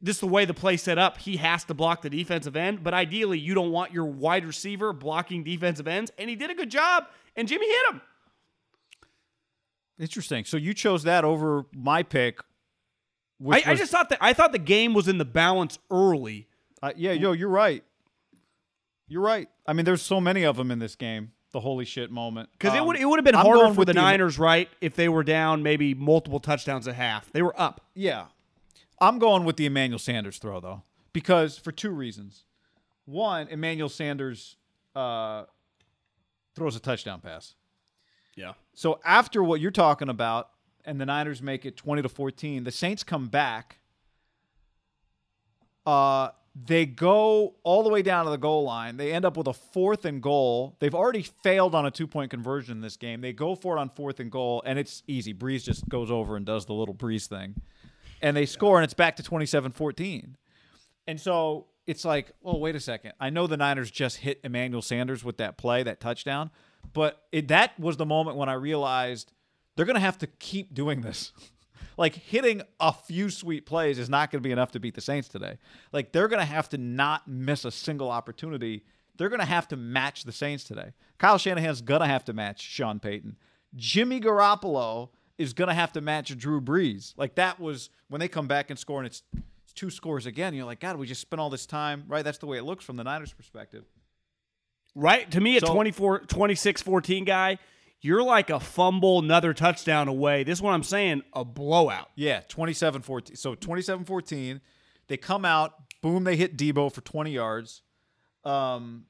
[0.00, 1.18] this is the way the play set up.
[1.18, 4.92] He has to block the defensive end, but ideally, you don't want your wide receiver
[4.92, 6.10] blocking defensive ends.
[6.18, 8.00] And he did a good job, and Jimmy hit him.
[9.98, 10.44] Interesting.
[10.44, 12.40] So you chose that over my pick.
[12.40, 12.42] I,
[13.38, 16.48] which I just thought that I thought the game was in the balance early.
[16.82, 17.84] Uh, yeah, yo, you're right.
[19.06, 19.48] You're right.
[19.66, 21.32] I mean, there's so many of them in this game.
[21.52, 22.48] The holy shit moment.
[22.52, 24.96] Because it Um, would it would have been I'm harder for the Niners, right, if
[24.96, 27.30] they were down maybe multiple touchdowns at half.
[27.30, 27.80] They were up.
[27.94, 28.26] Yeah,
[29.00, 32.44] I'm going with the Emmanuel Sanders throw though, because for two reasons.
[33.04, 34.56] One, Emmanuel Sanders
[34.96, 35.44] uh,
[36.56, 37.54] throws a touchdown pass.
[38.34, 38.54] Yeah.
[38.72, 40.48] So after what you're talking about,
[40.84, 43.78] and the Niners make it 20 to 14, the Saints come back.
[45.86, 48.96] Uh, they go all the way down to the goal line.
[48.96, 50.76] They end up with a fourth and goal.
[50.78, 53.20] They've already failed on a two point conversion in this game.
[53.20, 55.34] They go for it on fourth and goal, and it's easy.
[55.34, 57.56] Brees just goes over and does the little Brees thing.
[58.22, 60.36] And they score, and it's back to 27 14.
[61.06, 63.12] And so it's like, well, wait a second.
[63.18, 66.50] I know the Niners just hit Emmanuel Sanders with that play, that touchdown,
[66.92, 69.32] but it, that was the moment when I realized
[69.74, 71.32] they're going to have to keep doing this.
[71.96, 75.00] like hitting a few sweet plays is not going to be enough to beat the
[75.00, 75.58] Saints today.
[75.92, 78.84] Like they're going to have to not miss a single opportunity.
[79.16, 80.92] They're going to have to match the Saints today.
[81.18, 83.36] Kyle Shanahan's going to have to match Sean Payton.
[83.76, 87.14] Jimmy Garoppolo is going to have to match Drew Brees.
[87.16, 89.22] Like that was when they come back and score and it's,
[89.64, 90.54] it's two scores again.
[90.54, 92.24] You're like, God, we just spent all this time, right?
[92.24, 93.84] That's the way it looks from the Niners' perspective.
[94.94, 95.28] Right?
[95.32, 97.58] To me, a So- 24, 26 14 guy,
[98.00, 100.44] you're like a fumble, another touchdown away.
[100.44, 102.10] This is what I'm saying a blowout.
[102.14, 103.36] Yeah, 27 14.
[103.36, 104.60] So 27 14.
[105.06, 107.82] They come out, boom, they hit Deebo for 20 yards.
[108.44, 109.06] Um,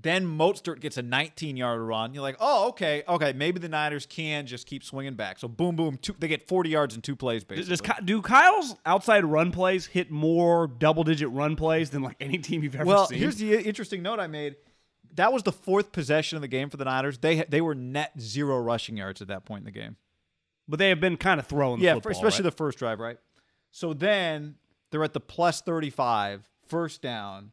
[0.00, 2.14] then Mostert gets a 19 yard run.
[2.14, 5.38] You're like, oh, okay, okay, maybe the Niners can just keep swinging back.
[5.38, 7.70] So boom, boom, two, they get 40 yards in two plays, basically.
[7.70, 12.16] Does, Ky- do Kyle's outside run plays hit more double digit run plays than like
[12.20, 13.18] any team you've ever well, seen?
[13.18, 14.56] here's the interesting note I made.
[15.14, 17.18] That was the fourth possession of the game for the Niners.
[17.18, 19.96] They they were net zero rushing yards at that point in the game.
[20.68, 22.50] but they have been kind of throwing the yeah, football, especially right?
[22.50, 23.18] the first drive, right?
[23.70, 24.56] So then
[24.90, 27.52] they're at the plus 35, first down.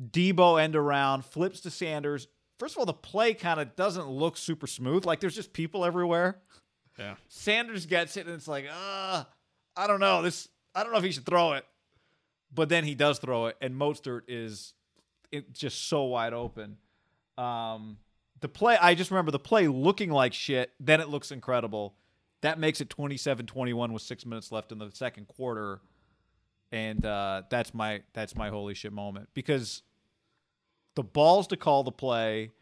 [0.00, 2.28] Deebo end around, flips to Sanders.
[2.58, 5.04] First of all, the play kind of doesn't look super smooth.
[5.04, 6.38] Like there's just people everywhere.
[6.98, 7.14] Yeah.
[7.28, 9.24] Sanders gets it, and it's like, uh,
[9.76, 10.22] I don't know.
[10.22, 11.64] This I don't know if he should throw it.
[12.52, 14.72] But then he does throw it, and Mostert is
[15.32, 16.76] it, just so wide open.
[17.36, 17.98] Um,
[18.40, 20.72] the play, I just remember the play looking like shit.
[20.80, 21.94] Then it looks incredible.
[22.40, 25.80] That makes it 27-21 with six minutes left in the second quarter,
[26.70, 29.82] and uh, that's my that's my holy shit moment because
[30.94, 32.52] the balls to call the play,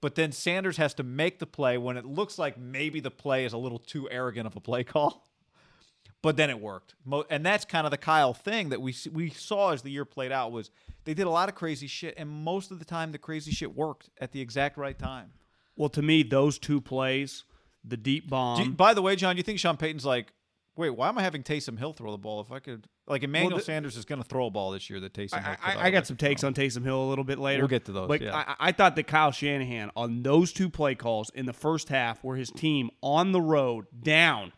[0.00, 3.44] but then Sanders has to make the play when it looks like maybe the play
[3.44, 5.26] is a little too arrogant of a play call.
[6.26, 9.30] But then it worked, Mo- and that's kind of the Kyle thing that we we
[9.30, 10.70] saw as the year played out was
[11.04, 13.74] they did a lot of crazy shit, and most of the time the crazy shit
[13.76, 15.30] worked at the exact right time.
[15.76, 17.44] Well, to me, those two plays,
[17.84, 18.60] the deep bomb.
[18.60, 20.32] You- by the way, John, you think Sean Payton's like,
[20.74, 22.40] wait, why am I having Taysom Hill throw the ball?
[22.40, 24.98] If I could, like Emmanuel the- Sanders is going to throw a ball this year
[25.00, 25.56] that Taysom Hill.
[25.62, 27.62] I, I, I got some takes on Taysom Hill a little bit later.
[27.62, 28.34] We'll get to those, But yeah.
[28.34, 32.24] I, I thought that Kyle Shanahan on those two play calls in the first half,
[32.24, 34.52] where his team on the road down,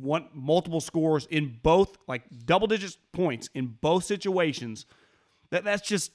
[0.00, 4.86] one multiple scores in both, like double digit points in both situations.
[5.50, 6.12] That that's just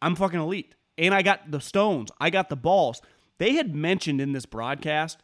[0.00, 3.02] I'm fucking elite, and I got the stones, I got the balls.
[3.38, 5.22] They had mentioned in this broadcast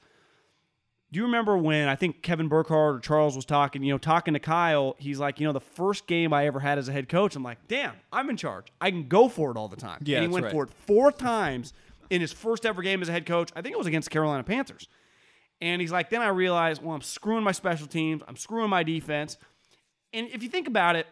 [1.15, 4.35] do you remember when I think Kevin Burkhardt or Charles was talking, you know, talking
[4.35, 4.97] to Kyle?
[4.99, 7.45] He's like, you know, the first game I ever had as a head coach, I'm
[7.45, 8.67] like, damn, I'm in charge.
[8.81, 10.01] I can go for it all the time.
[10.03, 10.53] Yeah, and he went right.
[10.53, 11.73] for it four times
[12.11, 13.51] in his first ever game as a head coach.
[13.55, 14.89] I think it was against Carolina Panthers.
[15.61, 18.83] And he's like, then I realized, well, I'm screwing my special teams, I'm screwing my
[18.83, 19.39] defense.
[20.13, 21.07] And if you think about it,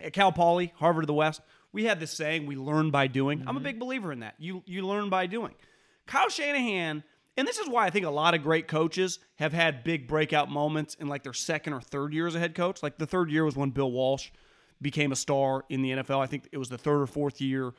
[0.00, 1.40] at Cal Poly, Harvard of the West,
[1.72, 3.42] we had this saying, we learn by doing.
[3.42, 3.64] I'm a mm-hmm.
[3.64, 4.34] big believer in that.
[4.38, 5.54] You you learn by doing.
[6.06, 7.04] Kyle Shanahan,
[7.36, 10.50] and this is why I think a lot of great coaches have had big breakout
[10.50, 12.82] moments in like their second or third year as a head coach.
[12.82, 14.30] Like the third year was when Bill Walsh
[14.80, 16.18] became a star in the NFL.
[16.18, 17.72] I think it was the third or fourth year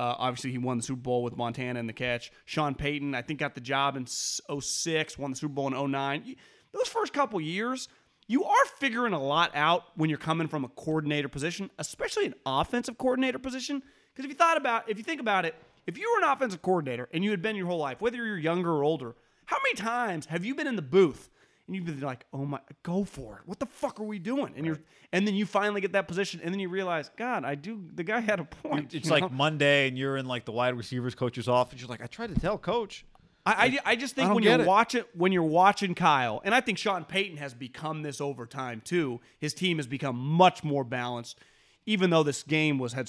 [0.00, 2.32] Uh, obviously, he won the Super Bowl with Montana in the catch.
[2.46, 6.36] Sean Payton, I think, got the job in 06, won the Super Bowl in 09.
[6.72, 7.86] Those first couple years,
[8.26, 12.34] you are figuring a lot out when you're coming from a coordinator position, especially an
[12.46, 13.82] offensive coordinator position.
[14.14, 15.54] Because if you thought about, if you think about it,
[15.86, 18.38] if you were an offensive coordinator and you had been your whole life, whether you're
[18.38, 21.28] younger or older, how many times have you been in the booth
[21.70, 23.42] and you'd be like, "Oh my, go for it!
[23.46, 24.80] What the fuck are we doing?" And you're,
[25.12, 27.80] and then you finally get that position, and then you realize, God, I do.
[27.94, 28.92] The guy had a point.
[28.92, 29.28] It's you like know?
[29.28, 31.80] Monday, and you're in like the wide receivers coach's office.
[31.80, 33.04] You're like, I tried to tell coach.
[33.46, 34.66] I, I, I just think I when you're it.
[34.66, 38.82] watching when you're watching Kyle, and I think Sean Payton has become this over time
[38.84, 39.20] too.
[39.38, 41.38] His team has become much more balanced,
[41.86, 43.08] even though this game was had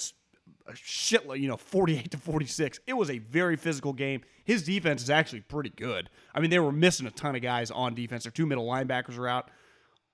[0.66, 2.80] a shitload, you know, 48 to 46.
[2.86, 4.22] It was a very physical game.
[4.44, 6.08] His defense is actually pretty good.
[6.34, 8.24] I mean, they were missing a ton of guys on defense.
[8.24, 9.50] Their two middle linebackers were out.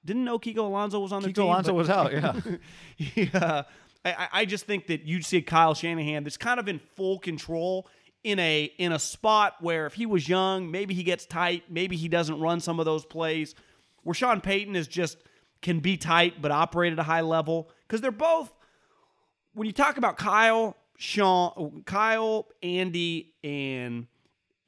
[0.04, 1.44] Didn't know Kiko Alonso was on the Kiko team.
[1.44, 2.12] Alonso was out.
[2.12, 2.40] Yeah.
[3.14, 3.28] yeah.
[3.34, 3.62] Uh,
[4.04, 7.18] I, I- I just think that you'd see Kyle Shanahan that's kind of in full
[7.18, 7.88] control
[8.24, 11.96] in a in a spot where if he was young, maybe he gets tight, maybe
[11.96, 13.54] he doesn't run some of those plays.
[14.04, 15.18] Where Sean Payton is just
[15.62, 18.52] can be tight but operate at a high level because they're both.
[19.58, 24.06] When you talk about Kyle, Sean, Kyle, Andy, and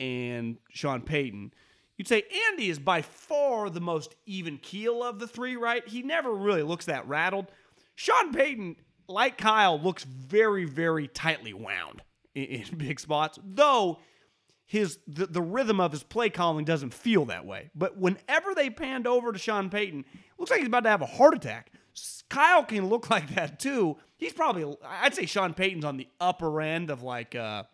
[0.00, 1.54] and Sean Payton,
[1.96, 5.86] you'd say Andy is by far the most even keel of the three, right?
[5.86, 7.52] He never really looks that rattled.
[7.94, 8.74] Sean Payton,
[9.06, 12.02] like Kyle, looks very, very tightly wound
[12.34, 14.00] in, in big spots, though
[14.66, 17.70] his the, the rhythm of his play calling doesn't feel that way.
[17.76, 20.04] But whenever they panned over to Sean Payton,
[20.36, 21.70] looks like he's about to have a heart attack.
[22.28, 23.98] Kyle can look like that too.
[24.20, 27.64] He's probably I'd say Sean Payton's on the upper end of like uh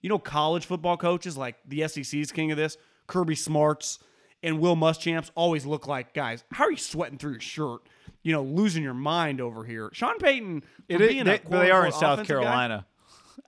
[0.00, 2.76] you know college football coaches like the SEC's king of this,
[3.08, 3.98] Kirby Smarts
[4.42, 6.44] and Will Muschamps always look like guys.
[6.52, 7.80] How are you sweating through your shirt?
[8.22, 9.90] You know, losing your mind over here.
[9.92, 12.86] Sean Payton, It is, being they, they are in South offensive guy- Carolina.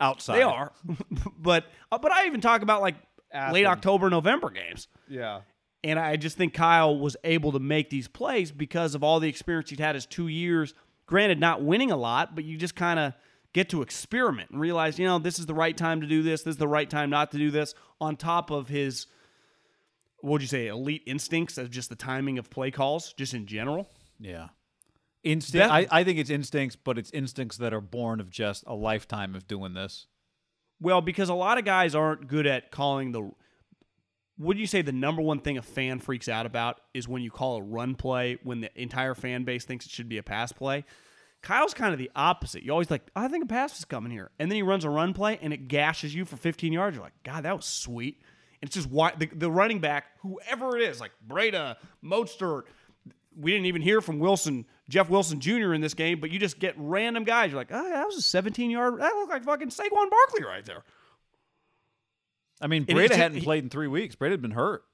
[0.00, 0.36] Outside.
[0.38, 0.72] they are,
[1.38, 2.94] but uh, but I even talk about like
[3.52, 5.40] late October, November games, Yeah.
[5.84, 9.28] and I just think Kyle was able to make these plays because of all the
[9.28, 10.72] experience he'd had his two years.
[11.10, 13.14] Granted, not winning a lot, but you just kind of
[13.52, 16.44] get to experiment and realize, you know, this is the right time to do this.
[16.44, 17.74] This is the right time not to do this.
[18.00, 19.08] On top of his,
[20.20, 23.46] what would you say, elite instincts of just the timing of play calls, just in
[23.46, 23.88] general.
[24.20, 24.50] Yeah.
[25.24, 25.66] Instinct.
[25.68, 28.74] That- I, I think it's instincts, but it's instincts that are born of just a
[28.76, 30.06] lifetime of doing this.
[30.80, 33.32] Well, because a lot of guys aren't good at calling the.
[34.40, 37.30] Would you say the number one thing a fan freaks out about is when you
[37.30, 40.50] call a run play when the entire fan base thinks it should be a pass
[40.50, 40.86] play?
[41.42, 42.62] Kyle's kind of the opposite.
[42.62, 44.90] You always like, I think a pass is coming here, and then he runs a
[44.90, 46.96] run play and it gashes you for 15 yards.
[46.96, 48.22] You're like, God, that was sweet.
[48.62, 52.62] And it's just why the, the running back, whoever it is, like Breida, Mostert,
[53.38, 55.74] we didn't even hear from Wilson, Jeff Wilson Jr.
[55.74, 57.50] in this game, but you just get random guys.
[57.50, 59.00] You're like, oh, that was a 17 yard.
[59.00, 60.82] That looked like fucking Saquon Barkley right there.
[62.60, 64.14] I mean, Breida just- hadn't he- played in three weeks.
[64.16, 64.84] Breida had been hurt.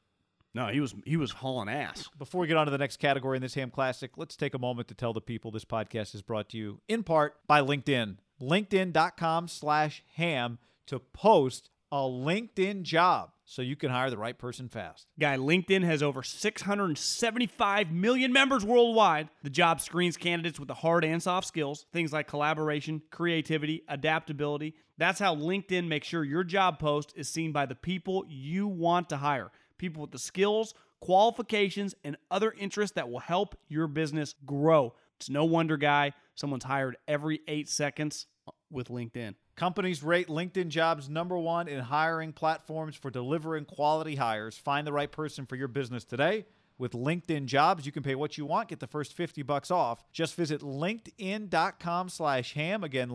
[0.55, 2.09] No, he was he was hauling ass.
[2.18, 4.59] Before we get on to the next category in this Ham Classic, let's take a
[4.59, 8.16] moment to tell the people this podcast is brought to you in part by LinkedIn.
[8.40, 14.68] LinkedIn.com slash ham to post a LinkedIn job so you can hire the right person
[14.68, 15.07] fast.
[15.20, 19.29] Guy, LinkedIn has over 675 million members worldwide.
[19.42, 24.74] The job screens candidates with the hard and soft skills, things like collaboration, creativity, adaptability.
[24.98, 29.09] That's how LinkedIn makes sure your job post is seen by the people you want
[29.11, 29.50] to hire.
[29.78, 34.94] People with the skills, qualifications, and other interests that will help your business grow.
[35.16, 38.26] It's no wonder, guy, someone's hired every eight seconds
[38.70, 39.35] with LinkedIn.
[39.54, 44.59] Companies rate LinkedIn jobs number one in hiring platforms for delivering quality hires.
[44.59, 46.44] Find the right person for your business today.
[46.78, 50.04] With LinkedIn jobs, you can pay what you want, get the first 50 bucks off.
[50.12, 52.85] Just visit LinkedIn.com slash ham.
[52.85, 53.09] Again,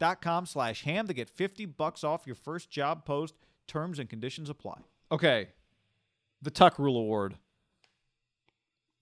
[0.00, 3.34] LinkedIn.com slash ham to get 50 bucks off your first job post.
[3.66, 4.80] Terms and conditions apply.
[5.10, 5.48] Okay.
[6.42, 7.36] The Tuck Rule Award.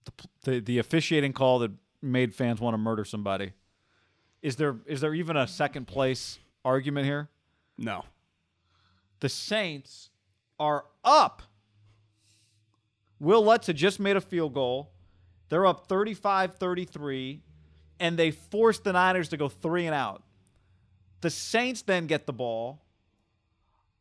[0.05, 0.11] The,
[0.43, 3.53] the, the officiating call that made fans want to murder somebody.
[4.41, 7.29] Is there is there even a second place argument here?
[7.77, 8.05] No.
[9.19, 10.09] The Saints
[10.59, 11.41] are up.
[13.19, 14.91] Wil Lutz had just made a field goal.
[15.49, 17.39] They're up 35-33,
[17.99, 20.24] and they forced the Niners to go three and out.
[21.25, 22.83] The Saints then get the ball.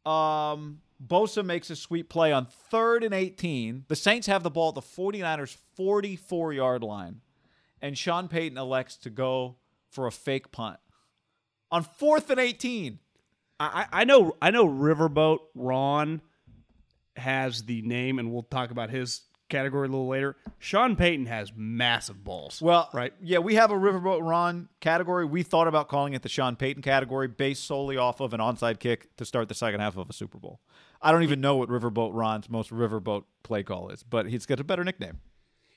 [0.05, 3.87] Um, Bosa makes a sweet play on third and 18.
[3.89, 7.23] The Saints have the ball at the 49ers 44 yard line,
[7.81, 9.57] and Sean Payton elects to go
[9.89, 10.79] for a fake punt
[11.71, 12.99] on fourth and 18.
[13.59, 16.21] I, I know I know Riverboat Ron
[17.17, 20.37] has the name, and we'll talk about his category a little later.
[20.59, 22.61] Sean Payton has massive balls.
[22.63, 23.13] Well, right.
[23.21, 25.25] Yeah, we have a Riverboat Ron category.
[25.25, 28.79] We thought about calling it the Sean Payton category based solely off of an onside
[28.79, 30.61] kick to start the second half of a Super Bowl.
[31.03, 34.61] I don't even know what Riverboat Ron's most Riverboat play call is, but he's got
[34.61, 35.21] a better nickname.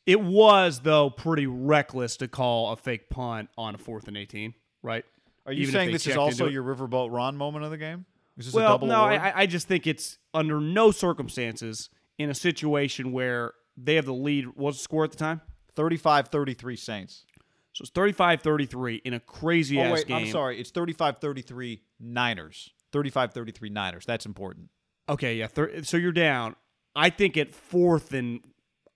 [0.05, 4.53] It was though pretty reckless to call a fake punt on a fourth and eighteen,
[4.81, 5.03] right?
[5.45, 8.05] Are you Even saying this is also your Riverboat Ron moment of the game?
[8.37, 9.01] Is this a Well, no.
[9.01, 14.13] I, I just think it's under no circumstances in a situation where they have the
[14.13, 14.47] lead.
[14.47, 15.41] What was the score at the time?
[15.75, 17.25] 35-33 Saints.
[17.73, 20.17] So it's 35-33 in a crazy Oh ass wait, game.
[20.17, 20.59] I'm sorry.
[20.59, 22.71] It's 35-33 Niners.
[22.91, 24.05] 35-33 Niners.
[24.05, 24.69] That's important.
[25.09, 25.47] Okay, yeah.
[25.47, 26.55] Thir- so you're down.
[26.95, 28.39] I think at fourth and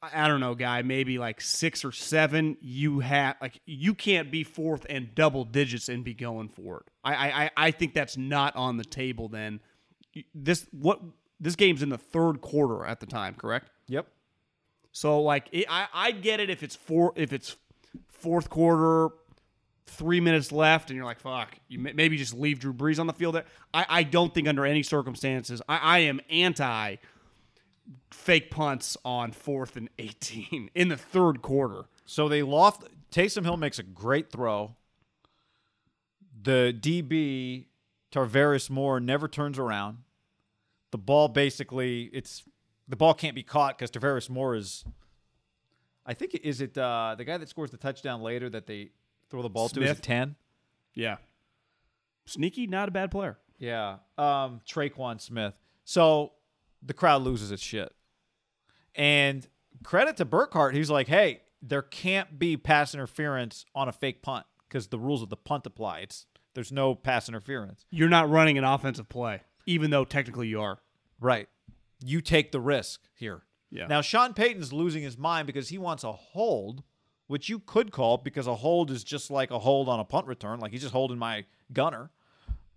[0.01, 2.57] I don't know, guy, maybe like six or seven.
[2.59, 6.83] You have like you can't be fourth and double digits and be going for it.
[7.03, 9.27] I I I- I think that's not on the table.
[9.29, 9.59] Then
[10.33, 10.99] this what
[11.41, 13.71] this game's in the third quarter at the time, correct?
[13.87, 14.07] Yep.
[14.91, 17.57] So like it, I I get it if it's four if it's
[18.07, 19.13] fourth quarter,
[19.87, 23.07] three minutes left, and you're like fuck, you may, maybe just leave Drew Brees on
[23.07, 23.35] the field.
[23.35, 26.97] There, I I don't think under any circumstances I I am anti
[28.11, 31.85] fake punts on fourth and eighteen in the third quarter.
[32.05, 32.83] So they loft.
[33.11, 34.75] Taysom Hill makes a great throw.
[36.43, 37.65] The DB
[38.11, 39.99] Tarvarius Moore never turns around.
[40.91, 42.43] The ball basically it's
[42.87, 44.83] the ball can't be caught because Tarvarius Moore is.
[46.05, 48.89] I think is it uh, the guy that scores the touchdown later that they
[49.29, 49.99] throw the ball to is Smith?
[49.99, 50.35] it ten?
[50.93, 51.17] Yeah,
[52.25, 53.37] sneaky, not a bad player.
[53.57, 55.53] Yeah, um, Tre'Quan Smith.
[55.85, 56.33] So
[56.81, 57.93] the crowd loses its shit.
[58.95, 59.47] And
[59.83, 64.45] credit to Burkhardt, he's like, hey, there can't be pass interference on a fake punt
[64.67, 65.99] because the rules of the punt apply.
[65.99, 67.85] It's there's no pass interference.
[67.91, 70.79] You're not running an offensive play, even though technically you are.
[71.19, 71.47] Right.
[72.03, 73.43] You take the risk here.
[73.69, 73.87] Yeah.
[73.87, 76.83] Now Sean Payton's losing his mind because he wants a hold,
[77.27, 80.27] which you could call because a hold is just like a hold on a punt
[80.27, 82.09] return, like he's just holding my gunner.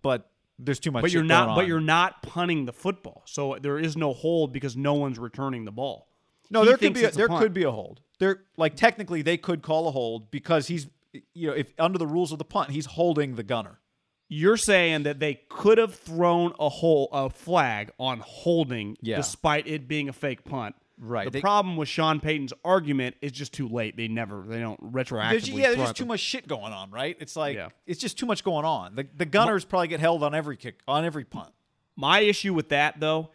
[0.01, 1.01] But there's too much.
[1.01, 1.55] But you're not.
[1.55, 5.65] But you're not punting the football, so there is no hold because no one's returning
[5.65, 6.07] the ball.
[6.49, 7.41] No, He there could be a, there punt.
[7.41, 8.01] could be a hold.
[8.19, 10.87] There like technically they could call a hold because he's
[11.33, 13.79] you know if under the rules of the punt he's holding the gunner.
[14.27, 19.17] You're saying that they could have thrown a hole a flag on holding Yeah.
[19.17, 20.75] despite it being a fake punt.
[20.97, 21.25] Right.
[21.25, 23.97] The They- problem with Sean Payton's argument is just too late.
[23.97, 25.29] They never they don't retroactively.
[25.29, 27.17] There's, yeah, there's just too much shit going on, right?
[27.19, 27.69] It's like Yeah.
[27.85, 28.95] it's just too much going on.
[28.95, 31.51] The the gunners probably get held on every kick on every punt.
[31.97, 33.29] My issue with that though,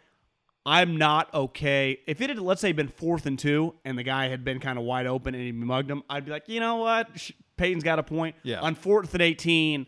[0.66, 2.00] I'm not okay.
[2.06, 4.78] If it had let's say been fourth and two and the guy had been kind
[4.78, 7.08] of wide open and he mugged him, I'd be like, you know what,
[7.56, 8.36] Payton's got a point.
[8.42, 8.60] Yeah.
[8.60, 9.86] On fourth and eighteen,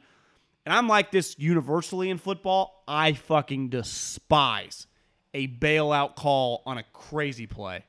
[0.65, 2.85] and I'm like this universally in football.
[2.87, 4.87] I fucking despise
[5.35, 7.85] a bailout call on a crazy play.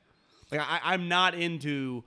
[0.50, 2.04] Like I, I'm not into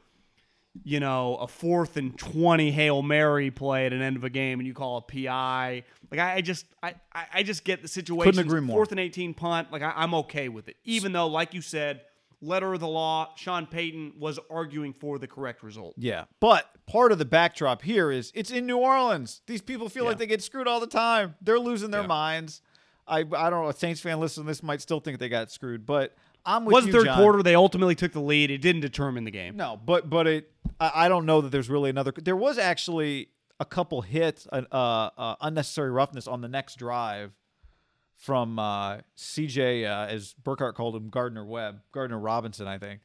[0.84, 4.60] you know, a fourth and 20 Hail Mary play at an end of a game
[4.60, 5.84] and you call a PI.
[6.12, 8.32] Like, I, I just, I, I just get the situation.
[8.32, 8.78] Couldn't agree more.
[8.78, 9.72] Fourth and 18 punt.
[9.72, 10.78] Like, I, I'm okay with it.
[10.86, 12.02] Even though, like you said,
[12.42, 15.96] letter of the law, Sean Payton was arguing for the correct result.
[15.98, 16.26] Yeah.
[16.40, 19.42] But part of the backdrop here is it's in New Orleans.
[19.48, 21.36] These people feel like they get screwed all the time.
[21.42, 22.08] They're losing their Yeah.
[22.08, 22.62] minds.
[23.08, 23.70] I I don't know.
[23.70, 26.16] A Saints fan listening to this might still think they got screwed, but
[26.46, 27.18] I'm with was you, third John.
[27.18, 27.42] quarter.
[27.44, 28.52] They ultimately took the lead.
[28.52, 29.56] It didn't determine the game.
[29.58, 30.52] No, but but it.
[30.80, 32.12] I, I don't know that there's really another.
[32.16, 33.30] There was actually
[33.60, 37.32] a couple hits, uh, uh, unnecessary roughness on the next drive
[38.18, 43.02] from uh, CJ, uh, as Burkhardt called him, Gardner Webb, Gardner Robinson, I think.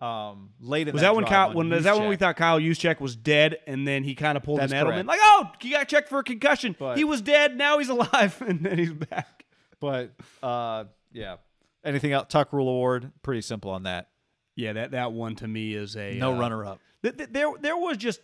[0.00, 1.54] Um, late in Was that, when drive Kyle?
[1.54, 4.42] When is that when we thought Kyle Juszczyk was dead, and then he kind of
[4.42, 5.06] pulled That's an Edelman, correct.
[5.06, 6.76] like, "Oh, he got checked for a concussion.
[6.78, 7.56] But- he was dead.
[7.56, 9.46] Now he's alive, and then he's back."
[9.80, 10.12] But
[10.42, 11.36] uh, yeah.
[11.84, 12.26] Anything else?
[12.28, 13.12] Tuck Rule Award.
[13.22, 14.08] Pretty simple on that.
[14.54, 16.80] Yeah, that that one to me is a No uh, runner up.
[17.02, 18.20] Th- th- there there was just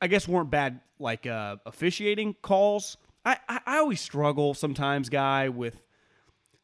[0.00, 2.96] I guess weren't bad like uh, officiating calls.
[3.26, 5.82] I, I I always struggle sometimes, guy, with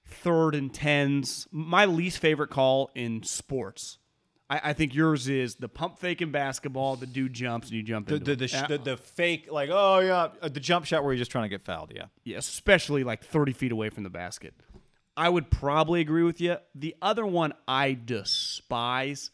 [0.06, 1.46] third and tens.
[1.50, 3.98] My least favorite call in sports.
[4.48, 6.96] I, I think yours is the pump fake in basketball.
[6.96, 9.48] The dude jumps and you jump The into the the, sh- Yeah, the the fake
[9.50, 11.92] like oh yeah uh, the jump shot where you're just trying to get fouled.
[11.94, 12.04] Yeah.
[12.24, 14.54] yeah, especially like thirty feet away from the basket.
[15.16, 16.56] I would probably agree with you.
[16.74, 19.30] The other one I despise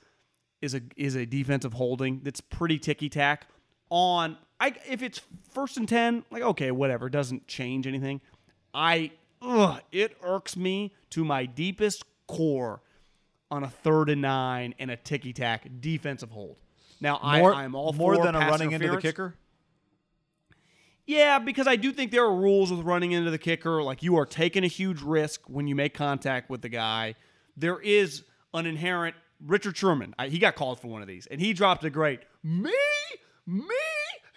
[0.60, 3.46] is a is a defensive holding that's pretty ticky tack
[3.90, 5.20] on I if it's
[5.52, 8.20] first and 10 like okay whatever doesn't change anything
[8.74, 12.82] I ugh, it irks me to my deepest core
[13.50, 16.56] on a third and 9 and a ticky tack defensive hold
[17.00, 19.34] now More, I I'm all more for than a running into the kicker.
[21.06, 23.82] Yeah, because I do think there are rules with running into the kicker.
[23.82, 27.14] Like you are taking a huge risk when you make contact with the guy.
[27.56, 31.40] There is an inherent Richard Sherman, I, he got called for one of these, and
[31.40, 32.72] he dropped a great me,
[33.48, 33.64] me.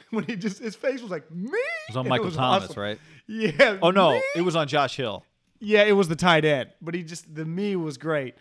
[0.09, 1.51] When he just his face was like me.
[1.53, 2.81] It was on Michael Thomas, awesome.
[2.81, 2.99] right?
[3.27, 3.77] Yeah.
[3.81, 4.21] Oh no, me.
[4.35, 5.23] it was on Josh Hill.
[5.61, 8.35] Yeah, it was the tight end, but he just the me was great.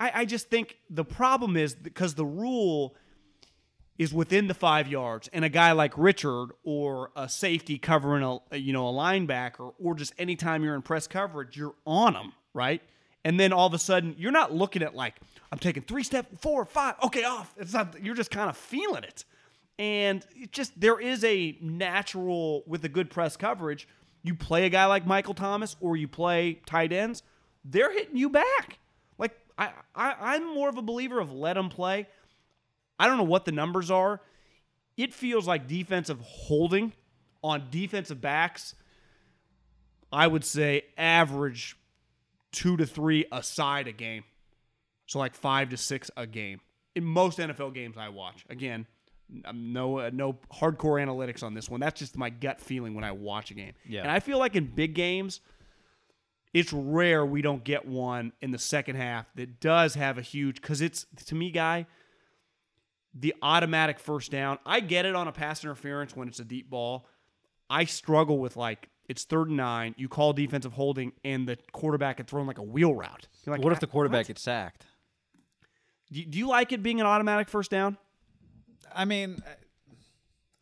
[0.00, 2.96] I, I just think the problem is because the rule
[3.96, 8.38] is within the five yards, and a guy like Richard or a safety covering a
[8.50, 12.32] a, you know a linebacker, or just anytime you're in press coverage, you're on them,
[12.54, 12.82] right?
[13.24, 15.14] And then all of a sudden, you're not looking at like
[15.52, 17.54] I'm taking three step, four, five, okay, off.
[17.56, 18.02] It's not.
[18.02, 19.24] You're just kind of feeling it,
[19.78, 23.88] and just there is a natural with a good press coverage.
[24.22, 27.22] You play a guy like Michael Thomas, or you play tight ends,
[27.64, 28.78] they're hitting you back.
[29.18, 32.06] Like I, I I'm more of a believer of let them play.
[32.98, 34.20] I don't know what the numbers are.
[34.96, 36.92] It feels like defensive holding
[37.44, 38.74] on defensive backs.
[40.10, 41.76] I would say average
[42.52, 44.24] two to three aside a game.
[45.06, 46.60] So like five to six a game
[46.94, 48.44] in most NFL games I watch.
[48.48, 48.86] Again,
[49.52, 51.80] no uh, no hardcore analytics on this one.
[51.80, 53.72] That's just my gut feeling when I watch a game.
[53.86, 54.02] Yeah.
[54.02, 55.40] And I feel like in big games,
[56.54, 60.60] it's rare we don't get one in the second half that does have a huge
[60.60, 61.86] because it's to me, guy,
[63.14, 64.58] the automatic first down.
[64.64, 67.06] I get it on a pass interference when it's a deep ball.
[67.68, 69.94] I struggle with like it's third and nine.
[69.96, 73.28] You call defensive holding, and the quarterback had thrown like a wheel route.
[73.46, 74.84] Like, what if the "Ah, quarterback what?" gets sacked?
[76.12, 77.98] Do you, do you like it being an automatic first down?
[78.96, 79.42] I mean,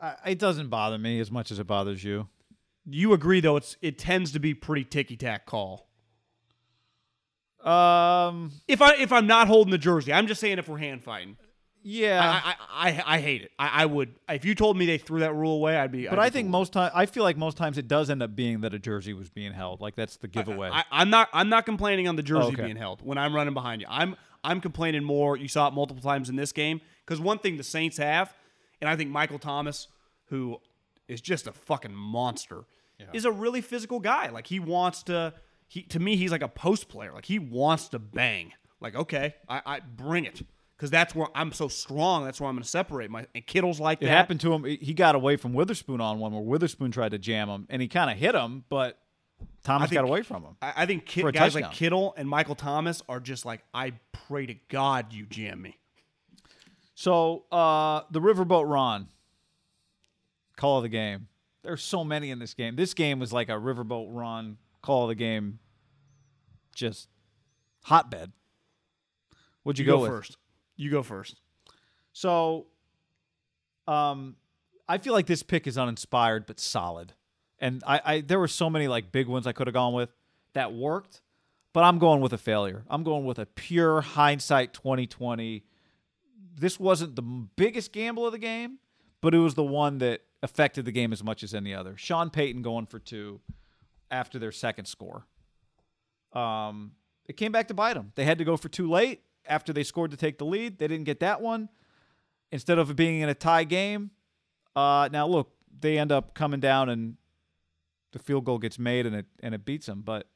[0.00, 2.28] I, it doesn't bother me as much as it bothers you.
[2.86, 3.56] You agree though?
[3.56, 5.88] It's it tends to be pretty ticky tack call.
[7.64, 11.02] Um, If I if I'm not holding the jersey, I'm just saying if we're hand
[11.02, 11.38] fighting.
[11.82, 13.52] yeah, I, I, I, I hate it.
[13.58, 16.06] I, I would if you told me they threw that rule away, I'd be.
[16.06, 16.52] but I'd I be think cool.
[16.52, 19.14] most time, I feel like most times it does end up being that a jersey
[19.14, 19.80] was being held.
[19.80, 20.68] Like that's the giveaway.
[20.70, 21.30] I, I'm not.
[21.32, 22.64] I'm not complaining on the jersey Oh, okay.
[22.64, 23.86] being held when I'm running behind you.
[23.88, 24.16] I'm.
[24.46, 25.38] I'm complaining more.
[25.38, 28.32] You saw it multiple times in this game because one thing the Saints have,
[28.80, 29.88] and I think Michael Thomas,
[30.26, 30.58] who
[31.08, 32.64] is just a fucking monster,
[33.12, 34.30] is a really physical guy.
[34.30, 35.34] Like he wants to.
[35.68, 37.12] He to me, he's like a post player.
[37.12, 38.52] Like he wants to bang.
[38.80, 40.42] Like okay, I, I bring it
[40.76, 42.24] because that's where I'm so strong.
[42.24, 43.26] That's where I'm going to separate my.
[43.34, 44.10] And Kittle's like it that.
[44.10, 44.64] happened to him.
[44.64, 47.88] He got away from Witherspoon on one where Witherspoon tried to jam him, and he
[47.88, 48.98] kind of hit him, but
[49.62, 50.56] Thomas think- got away from him.
[50.60, 51.62] I, I think Kit, guys touchdown.
[51.62, 53.92] like Kittle and Michael Thomas are just like I
[54.28, 55.78] pray to God you jam me.
[56.94, 59.08] So uh, the Riverboat Ron,
[60.56, 61.28] call of the game.
[61.62, 62.76] There's so many in this game.
[62.76, 65.58] This game was like a Riverboat Ron call of the game,
[66.74, 67.08] just
[67.84, 68.32] hotbed.
[69.64, 70.36] Would you, You go, go first.
[70.76, 71.40] You go first.
[72.12, 72.66] So,
[73.88, 74.36] um,
[74.88, 77.14] I feel like this pick is uninspired but solid,
[77.58, 80.10] and I, I there were so many like big ones I could have gone with
[80.52, 81.22] that worked,
[81.72, 82.84] but I'm going with a failure.
[82.88, 85.64] I'm going with a pure hindsight 2020.
[86.56, 88.78] This wasn't the biggest gamble of the game,
[89.20, 91.96] but it was the one that affected the game as much as any other.
[91.96, 93.40] Sean Payton going for two
[94.10, 95.26] after their second score.
[96.32, 96.92] Um,
[97.26, 98.12] it came back to bite them.
[98.14, 100.78] They had to go for two late after they scored to take the lead.
[100.78, 101.68] They didn't get that one.
[102.52, 104.10] Instead of it being in a tie game,
[104.76, 105.50] uh, now look,
[105.80, 107.16] they end up coming down and
[108.12, 110.02] the field goal gets made and it and it beats them.
[110.02, 110.28] But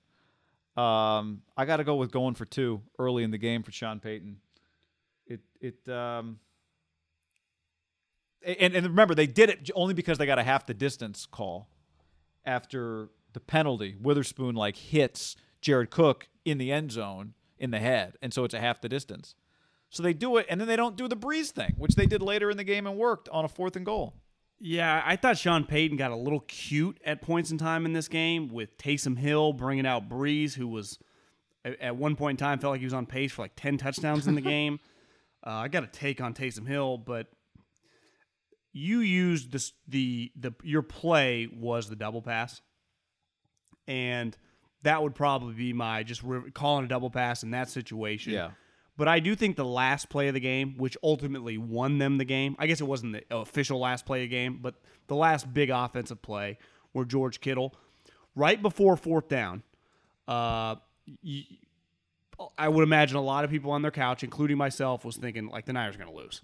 [0.81, 4.01] um, I got to go with going for two early in the game for Sean
[4.01, 4.39] Payton.
[5.29, 6.41] It it um,
[8.45, 11.69] and and remember they did it only because they got a half the distance call
[12.45, 13.97] after the penalty.
[14.01, 18.55] Witherspoon like hits Jared Cook in the end zone in the head, and so it's
[18.55, 19.35] a half the distance.
[19.91, 22.21] So they do it, and then they don't do the Brees thing, which they did
[22.21, 24.15] later in the game and worked on a fourth and goal.
[24.61, 28.09] Yeah, I thought Sean Payton got a little cute at points in time in this
[28.09, 30.99] game with Taysom Hill bringing out Brees, who was
[31.65, 34.27] at one point in time felt like he was on pace for like ten touchdowns
[34.27, 34.81] in the game.
[35.49, 37.27] Uh, I got a take on Taysom Hill, but
[38.75, 42.61] you used this the the your play was the double pass,
[43.87, 44.37] and
[44.83, 48.35] that would probably be my just re- calling a double pass in that situation.
[48.35, 48.51] Yeah.
[48.99, 52.25] But I do think the last play of the game, which ultimately won them the
[52.25, 54.75] game, I guess it wasn't the official last play of the game, but
[55.07, 56.59] the last big offensive play
[56.93, 57.75] where George Kittle,
[58.35, 59.63] right before fourth down,
[60.27, 60.75] uh,
[61.25, 61.47] y-
[62.57, 65.67] I would imagine a lot of people on their couch, including myself, was thinking like
[65.67, 66.43] the Niners are going to lose.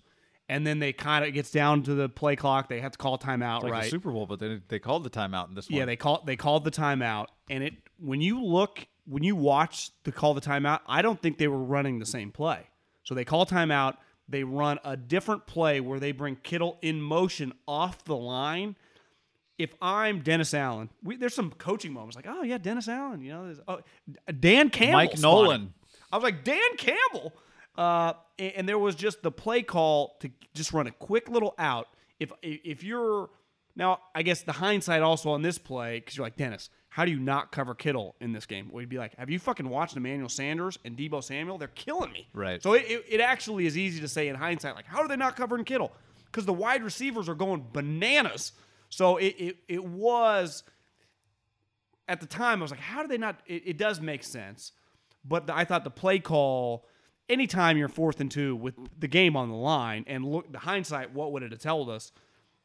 [0.48, 2.68] And then they kind of gets down to the play clock.
[2.68, 3.84] They have to call timeout, Like right?
[3.84, 5.78] the Super Bowl, but they they called the timeout in this one.
[5.78, 9.90] Yeah, they called they called the timeout, and it when you look when you watch
[10.04, 12.66] the call the timeout, I don't think they were running the same play.
[13.04, 13.96] So they call timeout,
[14.28, 18.76] they run a different play where they bring Kittle in motion off the line.
[19.56, 23.30] If I'm Dennis Allen, we, there's some coaching moments like, oh yeah, Dennis Allen, you
[23.32, 23.80] know, there's- oh,
[24.40, 25.18] Dan Campbell, Mike.
[25.18, 25.72] Nolan.
[26.12, 27.32] I was like Dan Campbell.
[27.76, 31.54] Uh, and, and there was just the play call to just run a quick little
[31.58, 31.88] out.
[32.20, 33.30] If if you're
[33.76, 37.10] now, I guess the hindsight also on this play because you're like Dennis, how do
[37.10, 38.70] you not cover Kittle in this game?
[38.72, 41.58] We'd be like, have you fucking watched Emmanuel Sanders and Deebo Samuel?
[41.58, 42.28] They're killing me.
[42.32, 42.62] Right.
[42.62, 45.16] So it, it, it actually is easy to say in hindsight, like, how are they
[45.16, 45.90] not covering Kittle?
[46.26, 48.52] Because the wide receivers are going bananas.
[48.90, 50.62] So it, it, it was
[52.06, 53.40] at the time, I was like, how do they not?
[53.46, 54.70] It, it does make sense.
[55.24, 56.86] But the, I thought the play call,
[57.28, 61.12] anytime you're fourth and two with the game on the line, and look, the hindsight,
[61.12, 62.12] what would it have told us?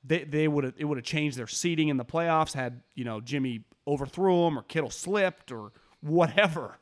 [0.03, 3.03] They, they would have it would have changed their seating in the playoffs had you
[3.03, 6.78] know Jimmy overthrew him or Kittle slipped or whatever.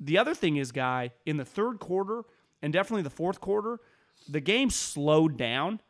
[0.00, 2.22] The other thing is, guy, in the third quarter
[2.62, 3.78] and definitely the fourth quarter,
[4.28, 5.80] the game slowed down,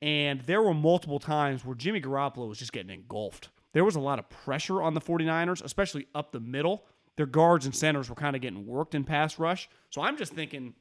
[0.00, 3.48] and there were multiple times where Jimmy Garoppolo was just getting engulfed.
[3.72, 6.84] There was a lot of pressure on the 49ers, especially up the middle.
[7.18, 9.68] Their guards and centers were kind of getting worked in pass rush.
[9.90, 10.72] So I'm just thinking,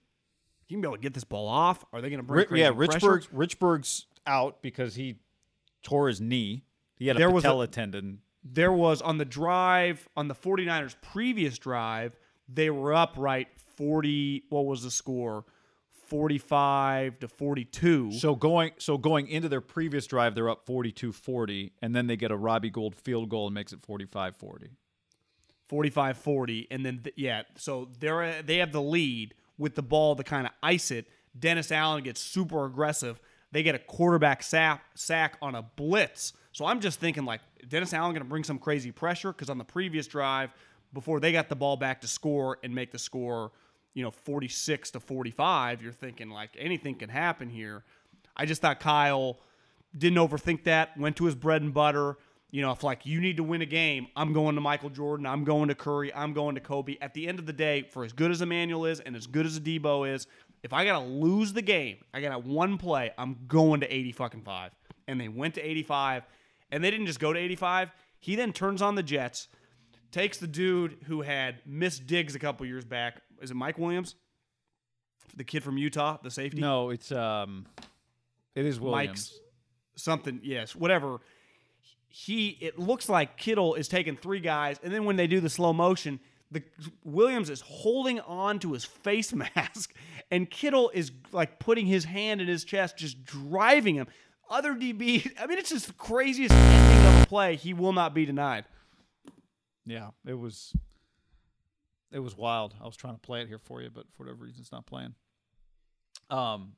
[0.68, 1.84] you can be able to get this ball off.
[1.92, 2.70] Are they going to bring Ri- yeah?
[2.70, 5.16] Richburg's, out because he
[5.82, 6.64] tore his knee.
[6.96, 8.20] He had a There was a- patella tendon.
[8.44, 12.16] there was on the drive on the 49ers previous drive
[12.48, 15.44] they were up right 40 what was the score
[16.08, 21.94] 45 to 42 So going so going into their previous drive, they're up 42-40, and
[21.96, 24.70] then they get a Robbie Gould field goal and makes it 45-40.
[25.68, 30.16] 45 40 and then th- yeah so they're they have the lead with the ball
[30.16, 31.08] to kind of ice it.
[31.38, 33.20] Dennis allen gets super aggressive.
[33.52, 36.34] They get a quarterback sack, sack on a blitz.
[36.52, 39.58] So i'm just thinking like dennis allen going to bring some crazy pressure because on
[39.58, 40.52] the previous drive
[40.94, 43.52] before they got the ball back to score and make the score
[43.94, 47.84] you know 46 to 45 you're thinking like anything can happen here.
[48.36, 49.40] I just thought kyle
[49.98, 52.18] didn't overthink that, went to his bread and butter.
[52.50, 55.26] You know, if like you need to win a game, I'm going to Michael Jordan,
[55.26, 56.98] I'm going to Curry, I'm going to Kobe.
[57.02, 59.46] At the end of the day, for as good as Emmanuel is and as good
[59.46, 60.28] as a Deebo is,
[60.64, 64.42] if I gotta lose the game, I got one play, I'm going to 80 fucking
[64.42, 64.72] five.
[65.08, 66.24] And they went to 85,
[66.72, 67.92] and they didn't just go to 85.
[68.20, 69.48] He then turns on the Jets,
[70.12, 73.22] takes the dude who had missed digs a couple years back.
[73.42, 74.16] Is it Mike Williams?
[75.36, 76.60] The kid from Utah, the safety?
[76.60, 77.68] No, it's um,
[78.56, 79.08] it is Williams.
[79.08, 79.40] Mike's
[79.96, 81.20] something, yes, whatever.
[82.20, 85.52] He it looks like Kittle is taking three guys, and then when they do the
[85.52, 86.64] slow motion, the
[87.04, 89.94] Williams is holding on to his face mask,
[90.32, 94.08] and Kittle is like putting his hand in his chest, just driving him.
[94.50, 97.56] Other DB, I mean, it's just the craziest ending of a play.
[97.56, 98.66] He will not be denied.
[99.86, 100.74] Yeah, it was
[102.12, 102.74] it was wild.
[102.82, 104.88] I was trying to play it here for you, but for whatever reason, it's not
[104.88, 105.14] playing.
[106.32, 106.72] Um,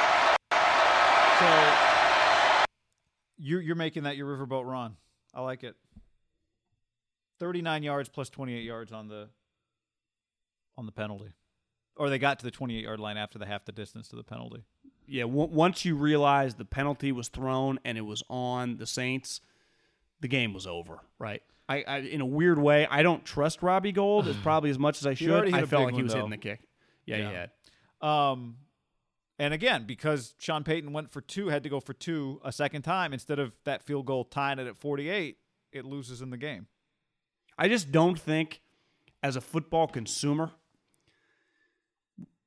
[0.00, 2.01] so
[3.38, 4.96] you're you're making that your riverboat Ron.
[5.34, 5.76] I like it.
[7.38, 9.28] Thirty nine yards plus twenty eight yards on the
[10.78, 11.32] on the penalty,
[11.96, 14.16] or they got to the twenty eight yard line after the half the distance to
[14.16, 14.64] the penalty.
[15.06, 19.40] Yeah, w- once you realize the penalty was thrown and it was on the Saints,
[20.20, 21.42] the game was over, right?
[21.68, 24.98] I, I in a weird way, I don't trust Robbie Gould as probably as much
[24.98, 25.52] as I should.
[25.52, 26.18] I felt like he was though.
[26.18, 26.60] hitting the kick.
[27.06, 27.46] Yeah,
[28.02, 28.30] Yeah.
[28.30, 28.56] Um,
[29.42, 32.82] and again, because Sean Payton went for two, had to go for two a second
[32.82, 35.36] time instead of that field goal tying it at 48,
[35.72, 36.68] it loses in the game.
[37.58, 38.60] I just don't think,
[39.20, 40.52] as a football consumer,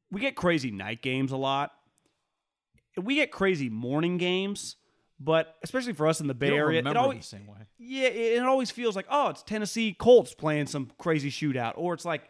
[0.09, 1.73] we get crazy night games a lot.
[2.95, 4.77] We get crazy morning games,
[5.19, 7.57] but especially for us in the Bay Area, it always the same way.
[7.77, 11.93] Yeah, it, it always feels like, oh, it's Tennessee Colts playing some crazy shootout, or
[11.93, 12.29] it's like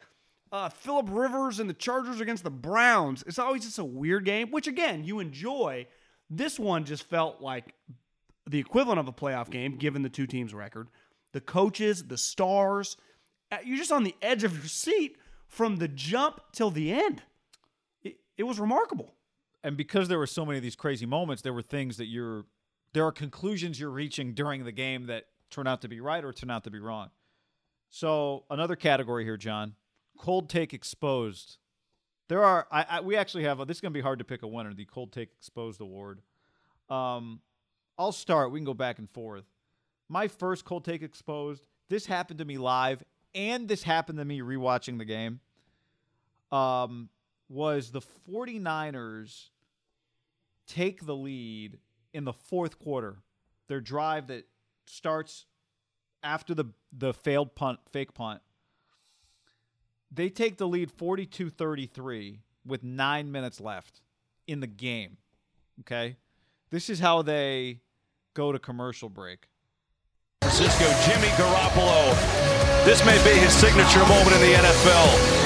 [0.51, 3.23] uh, Philip Rivers and the Chargers against the Browns.
[3.27, 5.87] It's always just a weird game, which again you enjoy.
[6.29, 7.73] This one just felt like
[8.47, 10.87] the equivalent of a playoff game, given the two teams' record.
[11.33, 12.97] The coaches, the stars,
[13.51, 15.17] uh, you're just on the edge of your seat
[15.47, 17.23] from the jump till the end.
[18.03, 19.13] It, it was remarkable.
[19.63, 22.45] And because there were so many of these crazy moments, there were things that you're,
[22.93, 26.31] there are conclusions you're reaching during the game that turn out to be right or
[26.31, 27.09] turn out to be wrong.
[27.89, 29.75] So another category here, John,
[30.17, 31.57] cold take exposed.
[32.27, 33.59] There are, I, I we actually have.
[33.59, 34.73] A, this is gonna be hard to pick a winner.
[34.73, 36.21] The cold take exposed award.
[36.89, 37.41] Um,
[37.97, 38.51] I'll start.
[38.51, 39.45] We can go back and forth.
[40.09, 41.67] My first cold take exposed.
[41.89, 43.03] This happened to me live,
[43.33, 45.39] and this happened to me rewatching the game.
[46.51, 47.09] Um,
[47.49, 49.49] was the 49ers
[50.67, 51.77] take the lead
[52.13, 53.17] in the fourth quarter.
[53.67, 54.47] Their drive that
[54.87, 55.45] starts
[56.23, 58.41] after the the failed punt, fake punt.
[60.15, 63.99] They take the lead 42-33 with 9 minutes left
[64.47, 65.17] in the game.
[65.81, 66.15] Okay?
[66.69, 67.81] This is how they
[68.33, 69.49] go to commercial break.
[70.41, 72.15] Francisco Jimmy Garoppolo.
[72.85, 75.45] This may be his signature moment in the NFL.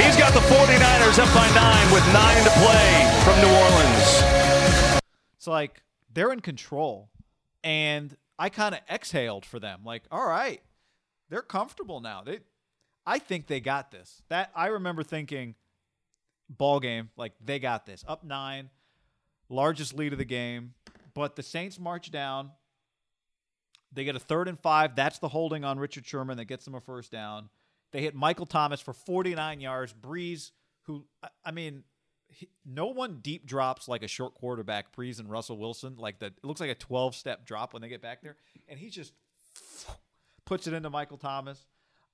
[0.00, 5.02] He's got the 49ers up by nine with nine to play from New Orleans.
[5.36, 7.10] It's like they're in control,
[7.62, 9.80] and I kind of exhaled for them.
[9.84, 10.62] Like, all right,
[11.28, 12.22] they're comfortable now.
[12.24, 12.38] They,
[13.06, 14.22] I think they got this.
[14.28, 15.54] That I remember thinking,
[16.48, 18.04] ball game, like they got this.
[18.06, 18.70] Up nine,
[19.48, 20.74] largest lead of the game,
[21.14, 22.50] but the Saints march down.
[23.94, 24.96] They get a third and five.
[24.96, 27.50] That's the holding on Richard Sherman that gets them a first down.
[27.92, 29.92] They hit Michael Thomas for 49 yards.
[29.92, 30.50] Brees,
[30.84, 31.04] who
[31.44, 31.84] I- mean,
[32.28, 34.96] he, no one deep drops like a short quarterback.
[34.96, 37.88] Brees and Russell Wilson, like the it looks like a 12 step drop when they
[37.90, 38.36] get back there,
[38.66, 39.12] and he just
[40.46, 41.62] puts it into Michael Thomas.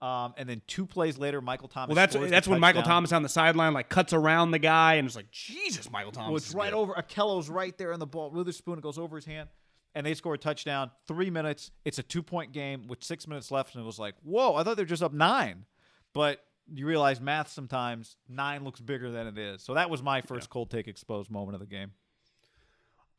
[0.00, 1.94] Um, and then two plays later, Michael Thomas.
[1.94, 2.82] Well, that's that's when Michael.
[2.82, 6.28] Thomas on the sideline like cuts around the guy and it's like Jesus, Michael Thomas.
[6.28, 6.92] Well, it's right good." over.
[6.94, 8.30] Ahkello's right there in the ball.
[8.30, 9.48] Witherspoon it goes over his hand,
[9.96, 10.92] and they score a touchdown.
[11.08, 11.72] Three minutes.
[11.84, 14.54] It's a two point game with six minutes left, and it was like, whoa!
[14.54, 15.64] I thought they're just up nine,
[16.12, 16.40] but
[16.72, 19.62] you realize math sometimes nine looks bigger than it is.
[19.62, 21.92] So that was my first cold take exposed moment of the game.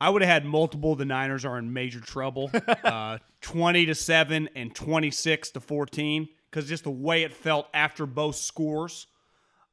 [0.02, 0.96] I would have had multiple.
[0.96, 2.50] The Niners are in major trouble.
[2.86, 7.68] uh, Twenty to seven and twenty six to fourteen, because just the way it felt
[7.74, 9.08] after both scores,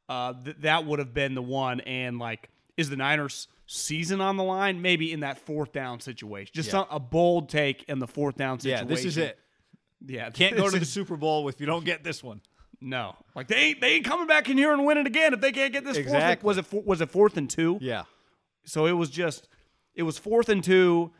[0.08, 1.80] uh, th- that would have been the one.
[1.80, 4.82] And like, is the Niners season on the line?
[4.82, 6.72] Maybe in that fourth down situation, just Yeah.
[6.72, 8.88] some, a bold take in the fourth down situation.
[8.88, 9.38] Yeah, this is it.
[10.06, 12.40] Yeah, Can't go to the is- Super Bowl if you don't get this one.
[12.78, 15.50] No, like they ain't they ain't coming back in here and winning again if they
[15.50, 15.96] can't get this.
[15.96, 16.46] Fourth, Exactly.
[16.46, 17.78] was it was it fourth and two?
[17.80, 18.04] Yeah.
[18.66, 19.48] So it was just,
[19.94, 21.10] it was fourth and two.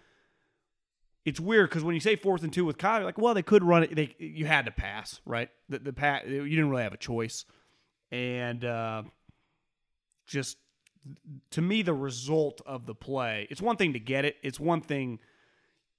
[1.27, 3.43] It's weird because when you say fourth and two with Kyle, you're like, well, they
[3.43, 3.95] could run it.
[3.95, 5.51] They you had to pass, right?
[5.68, 7.45] The the pass, you didn't really have a choice,
[8.12, 9.03] and uh,
[10.27, 10.57] just
[11.51, 13.47] to me, the result of the play.
[13.51, 14.37] It's one thing to get it.
[14.43, 15.18] It's one thing.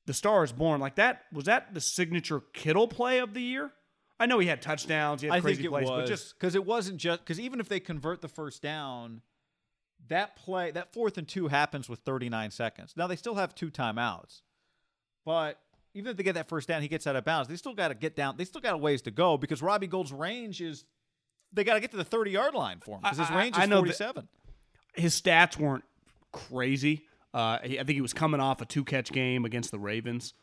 [0.05, 1.23] The star is born like that.
[1.33, 3.71] Was that the signature Kittle play of the year?
[4.19, 5.21] I know he had touchdowns.
[5.21, 7.39] He had I crazy think it plays, was but just because it wasn't just because
[7.39, 9.21] even if they convert the first down,
[10.07, 12.93] that play that fourth and two happens with 39 seconds.
[12.95, 14.41] Now they still have two timeouts,
[15.27, 15.59] but
[15.93, 17.49] even if they get that first down, he gets out of bounds.
[17.49, 18.37] They still got to get down.
[18.37, 20.85] They still got a ways to go because Robbie Gould's range is
[21.51, 23.37] they got to get to the 30 yard line for him because his I- I-
[23.37, 24.27] range is I know that- 47.
[24.95, 25.83] his stats weren't
[26.31, 27.05] crazy.
[27.33, 30.33] Uh, he- I think he was coming off a two catch game against the Ravens.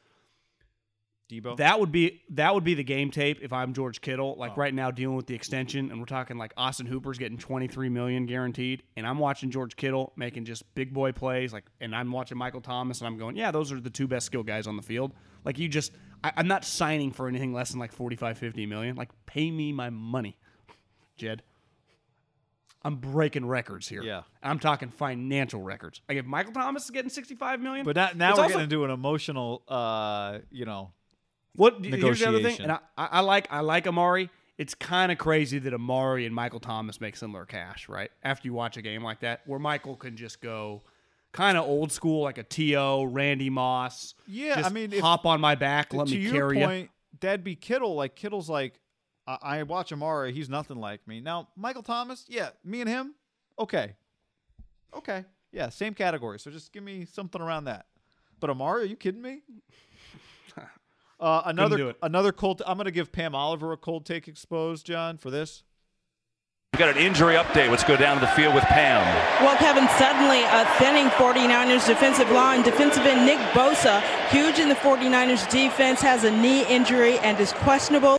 [1.40, 1.56] Deebo.
[1.56, 4.34] That would be that would be the game tape if I'm George Kittle.
[4.36, 4.40] Oh.
[4.40, 7.88] Like right now, dealing with the extension, and we're talking like Austin Hooper's getting 23
[7.88, 11.52] million guaranteed, and I'm watching George Kittle making just big boy plays.
[11.52, 14.26] Like, and I'm watching Michael Thomas, and I'm going, yeah, those are the two best
[14.26, 15.12] skill guys on the field.
[15.44, 18.96] Like, you just, I, I'm not signing for anything less than like 45, 50 million.
[18.96, 20.38] Like, pay me my money,
[21.16, 21.42] Jed.
[22.86, 24.02] I'm breaking records here.
[24.02, 24.22] Yeah.
[24.42, 26.02] I'm talking financial records.
[26.06, 28.84] Like if Michael Thomas is getting 65 million, but now, now we're also- getting into
[28.84, 30.92] an emotional, uh, you know,
[31.56, 34.30] What here's the other thing, and I, I like I like Amari.
[34.58, 38.10] It's kind of crazy that Amari and Michael Thomas make similar cash, right?
[38.22, 40.82] After you watch a game like that, where Michael can just go
[41.32, 44.14] kind of old school, like a To Randy Moss.
[44.26, 46.66] Yeah, just I mean, if- hop on my back, let me your carry you.
[46.66, 46.90] point,
[47.20, 47.94] that'd be Kittle.
[47.94, 48.80] Like Kittle's like,
[49.26, 50.32] I, I watch Amari.
[50.32, 51.20] He's nothing like me.
[51.20, 53.14] Now Michael Thomas, yeah, me and him,
[53.58, 53.94] okay,
[54.96, 56.38] okay, yeah, same category.
[56.38, 57.86] So just give me something around that.
[58.40, 59.42] But Amari, are you kidding me?
[61.24, 61.96] Uh, do another it.
[62.02, 62.60] another cold.
[62.66, 65.62] I'm gonna give Pam Oliver a cold take exposed, John, for this.
[66.74, 67.70] We've got an injury update.
[67.70, 69.00] Let's go down to the field with Pam.
[69.42, 72.62] Well, Kevin, suddenly a thinning 49ers defensive line.
[72.62, 77.52] Defensive end Nick Bosa, huge in the 49ers defense, has a knee injury and is
[77.52, 78.18] questionable.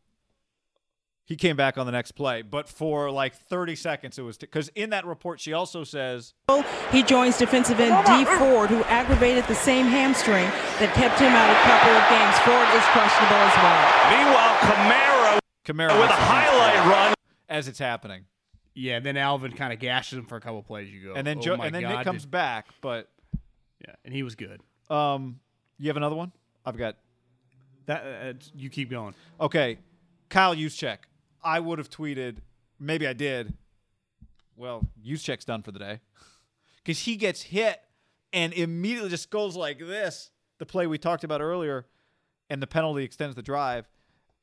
[1.28, 4.69] He came back on the next play, but for like 30 seconds it was because
[4.76, 6.34] in that report she also says
[6.91, 10.45] He joins defensive end Dee Ford, who aggravated the same hamstring
[10.80, 12.38] that kept him out a couple of games.
[12.45, 13.86] Ford is questionable as well.
[14.13, 17.13] Meanwhile, Kamara Kamara with a highlight run.
[17.49, 18.26] as it's happening.
[18.76, 20.93] Yeah, and then Alvin kind of gashes him for a couple plays.
[20.93, 22.67] You go, and then oh Joe, and then God, Nick comes did- back.
[22.82, 23.09] But
[23.80, 24.61] yeah, and he was good.
[24.91, 25.39] um,
[25.80, 26.32] you have another one?
[26.65, 26.97] I've got
[27.88, 29.15] That uh, you keep going.
[29.41, 29.80] okay.
[30.30, 30.97] Kyle Juszczyk.
[31.45, 32.37] I would have tweeted.
[32.79, 33.53] Maybe I did.
[34.57, 35.99] Well, Juszczyk's done for the day
[36.83, 37.79] because he gets hit
[38.33, 40.31] and immediately just goes like this.
[40.57, 41.85] The play we talked about earlier,
[42.49, 43.87] and the penalty extends the drive.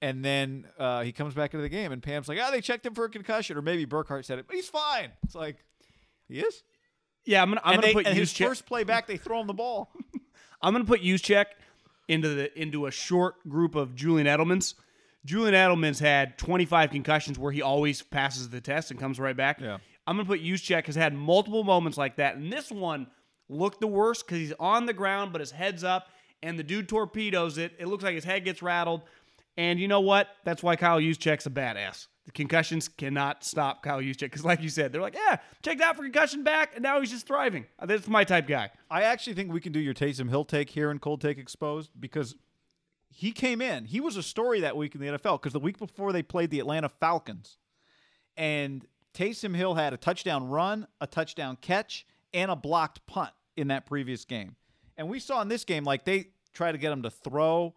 [0.02, 2.84] And then uh, he comes back into the game, and Pam's like, "Ah, they checked
[2.84, 5.10] him for a concussion," or maybe Burkhardt said it, but he's fine.
[5.22, 5.64] It's like
[6.28, 6.62] he is.
[7.24, 9.16] Yeah, I'm gonna I'm and gonna they, put and his Juszczyk- first play back, they
[9.16, 9.92] throw him the ball.
[10.62, 11.46] I'm going to put Juszczyk
[12.08, 14.74] into the into a short group of Julian Edelman's.
[15.24, 19.60] Julian Edelman's had 25 concussions where he always passes the test and comes right back.
[19.60, 19.78] Yeah.
[20.06, 23.06] I'm going to put Juszczyk has had multiple moments like that, and this one
[23.48, 26.08] looked the worst because he's on the ground but his head's up,
[26.42, 27.72] and the dude torpedoes it.
[27.78, 29.02] It looks like his head gets rattled,
[29.56, 30.28] And you know what?
[30.44, 32.08] That's why Kyle Juszczyk's a badass.
[32.24, 35.96] The concussions cannot stop Kyle Juszczyk because, like you said, they're like, yeah, checked out
[35.96, 37.66] for concussion back, and now he's just thriving.
[37.84, 38.70] That's my type guy.
[38.90, 41.90] I actually think we can do your Taysom Hill take here in Cold Take Exposed
[41.98, 42.36] because
[43.12, 43.84] he came in.
[43.84, 46.50] He was a story that week in the NFL because the week before they played
[46.50, 47.58] the Atlanta Falcons,
[48.36, 53.68] and Taysom Hill had a touchdown run, a touchdown catch, and a blocked punt in
[53.68, 54.56] that previous game.
[54.96, 57.74] And we saw in this game, like they tried to get him to throw.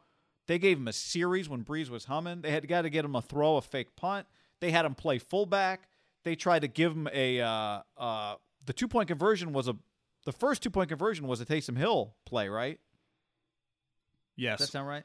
[0.48, 2.42] They gave him a series when Brees was humming.
[2.42, 4.28] They had got to get him a throw, a fake punt.
[4.62, 5.90] They had him play fullback.
[6.24, 9.76] They tried to give him a uh, uh, the two point conversion was a
[10.26, 12.80] the first two point conversion was a Taysom Hill play, right?
[14.36, 14.60] Yes.
[14.60, 15.04] Does that sound right?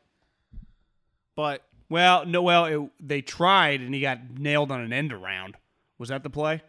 [1.36, 5.56] But well, no, well, it, they tried, and he got nailed on an end around.
[5.98, 6.62] Was that the play?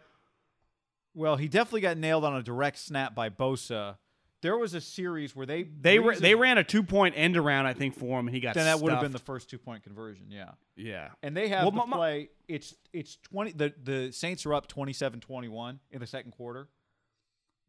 [1.14, 3.96] well, he definitely got nailed on a direct snap by Bosa.
[4.40, 7.66] There was a series where they They ra- they ran a two point end around,
[7.66, 8.54] I think, for him, and he got.
[8.54, 10.50] then that would have been the first two point conversion, yeah.
[10.74, 11.10] yeah.
[11.22, 12.28] And they have Well, the my- my- play.
[12.48, 13.52] It's it's twenty.
[13.52, 16.68] The the Saints are up 27-21 in the second quarter.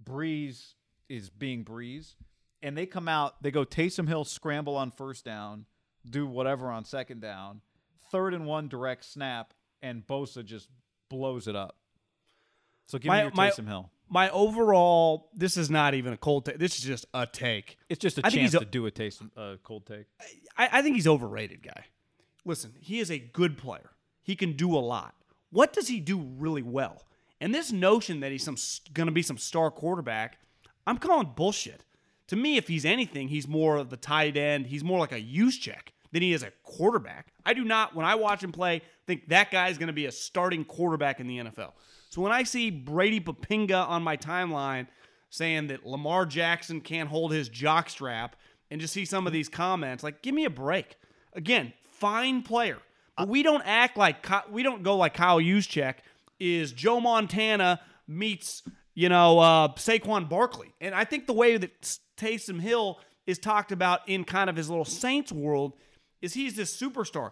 [0.04, 0.74] Brees
[1.10, 2.16] is being Brees,
[2.62, 3.42] and they come out.
[3.44, 5.66] They go Taysom Hill scramble on first down,
[6.10, 7.62] do whatever on second down,
[8.12, 10.70] third and one direct snap, and Bosa just
[11.10, 11.78] blows it up.
[12.86, 13.90] So give me your Taysom Hill.
[14.10, 16.60] My overall, this is not even a cold take.
[16.60, 17.78] This is just a take.
[17.90, 20.06] It's just a I chance to do a Taysom uh, cold take.
[20.58, 21.86] I, I think he's overrated, guy.
[22.46, 23.92] Listen, he is a good player.
[24.22, 25.16] He can do a lot.
[25.50, 27.06] What does he do really well?
[27.40, 28.58] And this notion that he's some
[28.94, 30.38] going to be some star quarterback,
[30.86, 31.86] I'm calling bullshit.
[32.28, 34.68] To me, if he's anything, he's more of the tight end.
[34.68, 37.34] He's more like a Juszczyk than he is a quarterback.
[37.46, 40.06] I do not, when I watch him play, think that guy is going to be
[40.06, 41.74] a starting quarterback in the NFL.
[42.12, 44.88] So when I see Brady Poppinga on my timeline
[45.32, 48.34] saying that Lamar Jackson can't hold his jockstrap
[48.70, 50.96] and just see some of these comments, like, give me a break.
[51.34, 52.78] Again, fine player.
[53.18, 55.96] But we don't act like, we don't go like Kyle Juszczyk
[56.40, 58.62] is Joe Montana meets,
[58.94, 60.74] you know, uh, Saquon Barkley.
[60.80, 64.70] And I think the way that Taysom Hill is talked about in kind of his
[64.70, 65.74] little Saints world
[66.24, 67.32] is he's this superstar.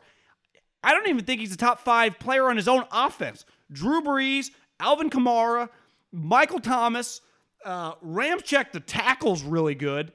[0.84, 3.46] I don't even think he's a top five player on his own offense.
[3.72, 5.70] Drew Brees, Alvin Kamara,
[6.12, 7.22] Michael Thomas,
[7.64, 10.12] uh, Ramczyk, the tackle's really good.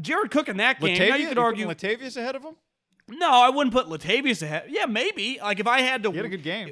[0.00, 0.98] Jared Cook in that game.
[0.98, 1.66] now you could argue.
[1.66, 2.56] Latavius ahead of him.
[3.08, 4.64] no, I wouldn't put Latavius ahead.
[4.68, 5.38] Yeah, maybe.
[5.42, 6.10] Like if I had to.
[6.10, 6.70] He had a good game.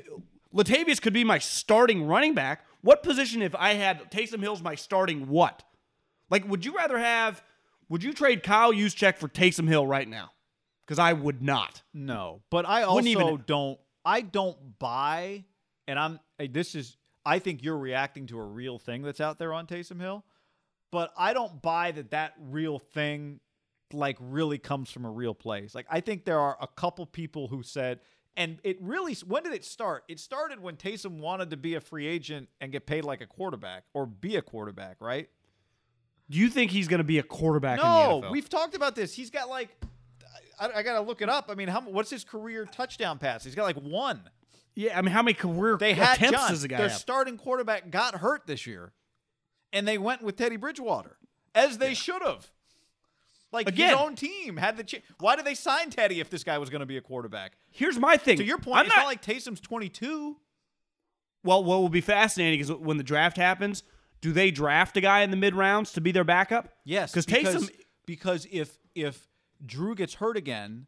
[0.54, 2.64] Latavius could be my starting running back.
[2.80, 5.62] What position if I had Taysom Hill's my starting what?
[6.30, 7.42] Like, would you rather have?
[7.88, 10.30] Would you trade Kyle Juszczyk for Taysom Hill right now?
[10.92, 11.80] Because I would not.
[11.94, 13.80] No, but I also even- don't.
[14.04, 15.44] I don't buy,
[15.88, 16.20] and I'm.
[16.38, 16.98] This is.
[17.24, 20.22] I think you're reacting to a real thing that's out there on Taysom Hill,
[20.90, 23.40] but I don't buy that that real thing,
[23.90, 25.74] like, really comes from a real place.
[25.74, 28.00] Like, I think there are a couple people who said,
[28.36, 29.14] and it really.
[29.26, 30.04] When did it start?
[30.08, 33.26] It started when Taysom wanted to be a free agent and get paid like a
[33.26, 35.30] quarterback or be a quarterback, right?
[36.28, 38.30] Do you think he's going to be a quarterback in No, the NFL?
[38.32, 39.14] we've talked about this.
[39.14, 39.70] He's got like,
[40.58, 41.46] I, I got to look it up.
[41.50, 43.44] I mean, how what's his career touchdown pass?
[43.44, 44.20] He's got like one.
[44.74, 46.98] yeah, I mean, how many career They had attempts John, does the guy their have?
[46.98, 48.92] starting quarterback got hurt this year,
[49.72, 51.16] and they went with Teddy Bridgewater
[51.54, 52.50] as they should have.
[53.52, 54.84] Like Again- his own team had the.
[54.84, 57.52] Ch- Why did they sign Teddy if this guy was going to be a quarterback?
[57.70, 58.38] Here's my thing.
[58.38, 60.38] To your point, I'm it's not, like Taysom's twenty two.
[61.44, 63.82] Well, what will be fascinating is when the draft happens,
[64.20, 66.68] do they draft a guy in the mid rounds to be their backup?
[66.84, 67.70] Yes, because because Taysom.
[68.06, 69.28] because if if
[69.64, 70.86] Drew gets hurt again,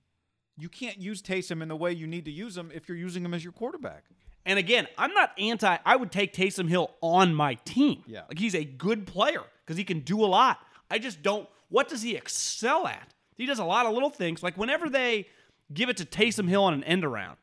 [0.57, 3.25] you can't use Taysom in the way you need to use him if you're using
[3.25, 4.05] him as your quarterback.
[4.47, 5.77] And again, I'm not anti.
[5.85, 8.03] I would take Taysom Hill on my team.
[8.07, 8.23] Yeah.
[8.29, 10.59] like he's a good player because he can do a lot.
[10.91, 11.49] I just don't.
[11.71, 13.15] What does he excel at?
[13.37, 14.43] He does a lot of little things.
[14.43, 15.29] Like whenever they
[15.73, 17.37] give it to Taysom Hill on an end around,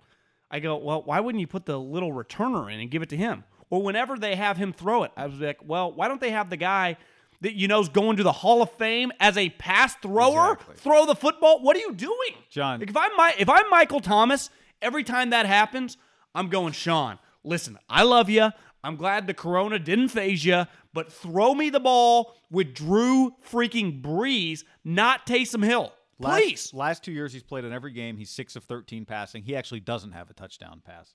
[0.49, 3.17] I go, well, why wouldn't you put the little returner in and give it to
[3.17, 3.45] him?
[3.69, 6.49] Or whenever they have him throw it, I was like, well, why don't they have
[6.49, 6.97] the guy
[7.41, 10.75] that you know is going to the Hall of Fame as a pass thrower Exactly.
[10.77, 11.61] throw the football?
[11.61, 12.79] What are you doing, John.
[12.79, 14.49] Like if I'm my, if I'm Michael Thomas,
[14.81, 15.97] every time that happens,
[16.33, 17.19] I'm going, Sean.
[17.43, 18.49] Listen, I love you.
[18.83, 24.01] I'm glad the corona didn't phase you, but throw me the ball with Drew freaking
[24.01, 25.93] Brees, not Taysom Hill.
[26.19, 26.73] Last, Please.
[26.73, 28.17] Last two years, he's played in every game.
[28.17, 29.41] He's six of thirteen passing.
[29.43, 31.13] He actually doesn't have a touchdown pass.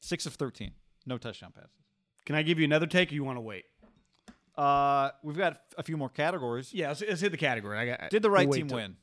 [0.00, 0.72] Six of thirteen,
[1.06, 1.70] no touchdown passes.
[2.24, 3.64] Can I give you another take or you want to wait?
[4.56, 6.72] Uh, we've got a few more categories.
[6.72, 7.78] Yeah, let's, let's hit the category.
[7.78, 8.96] I got, Did the right team till- win?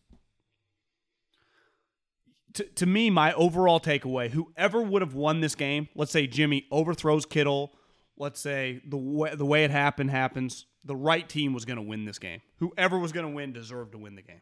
[2.54, 6.66] to, to me, my overall takeaway, whoever would have won this game, let's say Jimmy
[6.72, 7.74] overthrows Kittle,
[8.18, 11.82] let's say the way, the way it happened happens, the right team was going to
[11.84, 12.42] win this game.
[12.58, 14.42] Whoever was going to win deserved to win the game.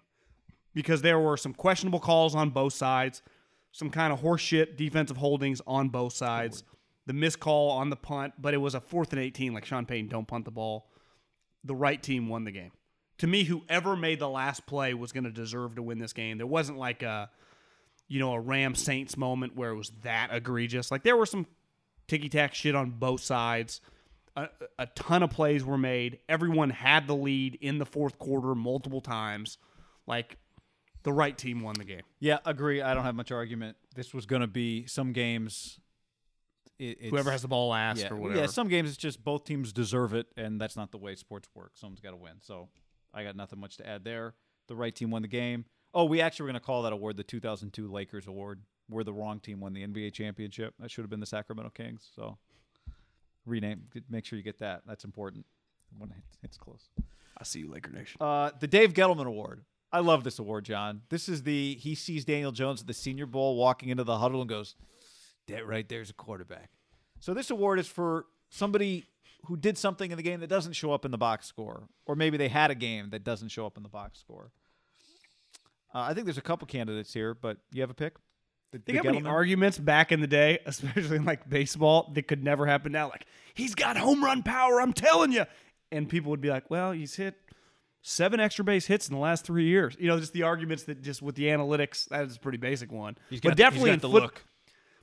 [0.74, 3.22] because there were some questionable calls on both sides,
[3.72, 6.64] some kind of horseshit defensive holdings on both sides,
[7.05, 9.86] the missed call on the punt, but it was a fourth and 18, like Sean
[9.86, 10.89] Payton, don't punt the ball.
[11.64, 12.72] The right team won the game.
[13.20, 16.38] To me, whoever made the last play was going to deserve to win this game.
[16.38, 17.30] There wasn't like a,
[18.07, 20.89] you know, a Ram Saints moment where it was that egregious.
[20.89, 21.45] Like there were some
[22.07, 23.80] ticky tack shit on both sides.
[24.36, 24.47] A,
[24.80, 26.20] a ton of plays were made.
[26.30, 29.57] Everyone had the lead in the fourth quarter multiple times.
[30.07, 30.38] Like
[31.03, 32.03] the right team won the game.
[32.20, 32.82] Yeah, agree.
[32.82, 33.78] I don't have much argument.
[33.95, 35.80] This was going to be some games.
[36.82, 38.40] It, it's, Whoever has the ball last yeah, or whatever.
[38.40, 41.48] yeah, some games it's just both teams deserve it, and that's not the way sports
[41.54, 41.74] work.
[41.76, 42.34] Someone's got to win.
[42.42, 42.70] So
[43.14, 44.34] I got nothing much to add there.
[44.68, 45.66] The right team won the game.
[45.94, 49.14] Oh, we actually were going to call that award the 2002 Lakers Award, where the
[49.14, 50.74] wrong team won the NBA championship.
[50.80, 52.10] That should have been the Sacramento Kings.
[52.16, 52.40] So
[53.46, 53.84] rename.
[54.10, 54.82] Make sure you get that.
[54.88, 55.46] That's important
[56.00, 56.90] when it's, it's close.
[57.38, 58.18] I see you, Laker Nation.
[58.20, 59.62] Uh, the Dave Gettleman Award.
[59.92, 61.02] I love this award, John.
[61.10, 64.40] This is the he sees Daniel Jones at the Senior Bowl walking into the huddle
[64.42, 64.76] and goes,
[65.52, 66.70] "That right there's a quarterback."
[67.20, 69.06] So this award is for somebody
[69.45, 72.16] who did something in the game that doesn't show up in the box score, or
[72.16, 74.52] maybe they had a game that doesn't show up in the box score.
[75.93, 78.16] Uh, I think there's a couple candidates here, but you have a pick.
[78.72, 82.28] The, Think the how many arguments back in the day, especially in like baseball, that
[82.28, 83.10] could never happen now.
[83.10, 85.45] Like he's got home run power, I'm telling you,
[85.91, 87.36] and people would be like, "Well, he's hit
[88.02, 91.02] seven extra base hits in the last three years." You know, just the arguments that
[91.02, 93.18] just with the analytics, that is a pretty basic one.
[93.30, 94.45] He's but got- definitely got in the foot- look.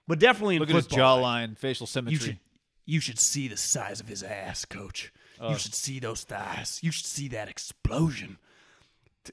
[0.08, 2.14] But definitely in Look at his jawline, facial symmetry.
[2.14, 2.38] You should
[2.86, 5.12] you should see the size of his ass, coach.
[5.46, 6.80] you should see those thighs.
[6.82, 8.38] You should see that explosion.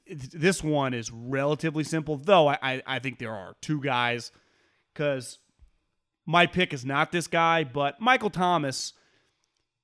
[0.06, 2.50] This one is relatively simple, though.
[2.50, 4.34] I I, I think there are two guys
[4.94, 5.40] because
[6.26, 8.92] my pick is not this guy, but Michael Thomas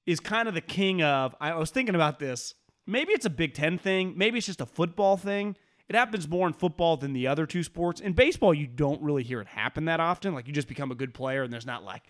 [0.06, 1.34] is kind of the king of.
[1.40, 2.54] I was thinking about this.
[2.86, 4.16] Maybe it's a Big Ten thing.
[4.18, 5.56] Maybe it's just a football thing.
[5.92, 8.00] It happens more in football than the other two sports.
[8.00, 10.34] In baseball, you don't really hear it happen that often.
[10.34, 12.04] Like you just become a good player, and there's not like,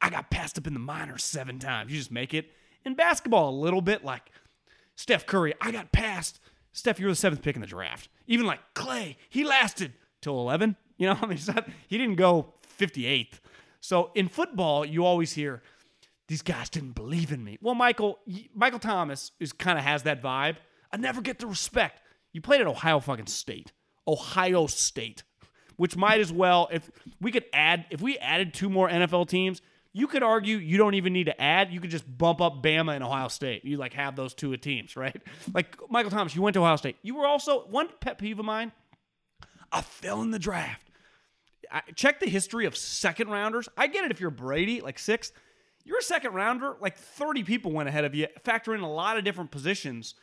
[0.00, 1.92] I got passed up in the minors seven times.
[1.92, 2.50] You just make it.
[2.84, 4.32] In basketball, a little bit like
[4.96, 6.40] Steph Curry, I got passed.
[6.72, 8.08] Steph, you were the seventh pick in the draft.
[8.26, 10.74] Even like Clay, he lasted till 11.
[10.96, 13.38] You know, I mean, not, he didn't go 58th.
[13.80, 15.62] So in football, you always hear,
[16.26, 17.56] these guys didn't believe in me.
[17.62, 18.18] Well, Michael,
[18.52, 20.56] Michael Thomas is kind of has that vibe.
[20.92, 22.01] I never get the respect.
[22.32, 23.72] You played at Ohio fucking State,
[24.06, 25.22] Ohio State,
[25.76, 29.60] which might as well if we could add if we added two more NFL teams.
[29.94, 31.70] You could argue you don't even need to add.
[31.70, 33.62] You could just bump up Bama and Ohio State.
[33.66, 35.20] You like have those two teams, right?
[35.52, 36.96] Like Michael Thomas, you went to Ohio State.
[37.02, 38.72] You were also one pet peeve of mine.
[39.70, 40.88] I fell in the draft.
[41.70, 43.68] I, check the history of second rounders.
[43.76, 45.32] I get it if you're Brady, like sixth.
[45.84, 49.18] You're a second rounder, like 30 people went ahead of you, factor in a lot
[49.18, 50.14] of different positions.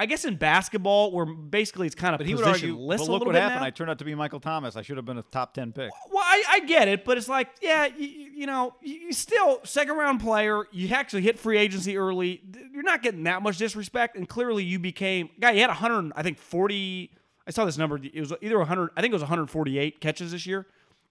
[0.00, 2.72] I guess in basketball, where basically it's kind of but he would argue.
[2.74, 3.60] But look what happened.
[3.60, 3.66] now.
[3.66, 4.74] I turned out to be Michael Thomas.
[4.74, 5.90] I should have been a top ten pick.
[6.10, 9.60] Well, I, I get it, but it's like, yeah, you, you know, you you still
[9.62, 10.64] second round player.
[10.72, 12.40] You actually hit free agency early.
[12.72, 15.50] You're not getting that much disrespect, and clearly you became guy.
[15.50, 17.10] You had 100, I think 40.
[17.46, 18.00] I saw this number.
[18.02, 18.92] It was either 100.
[18.96, 20.66] I think it was 148 catches this year.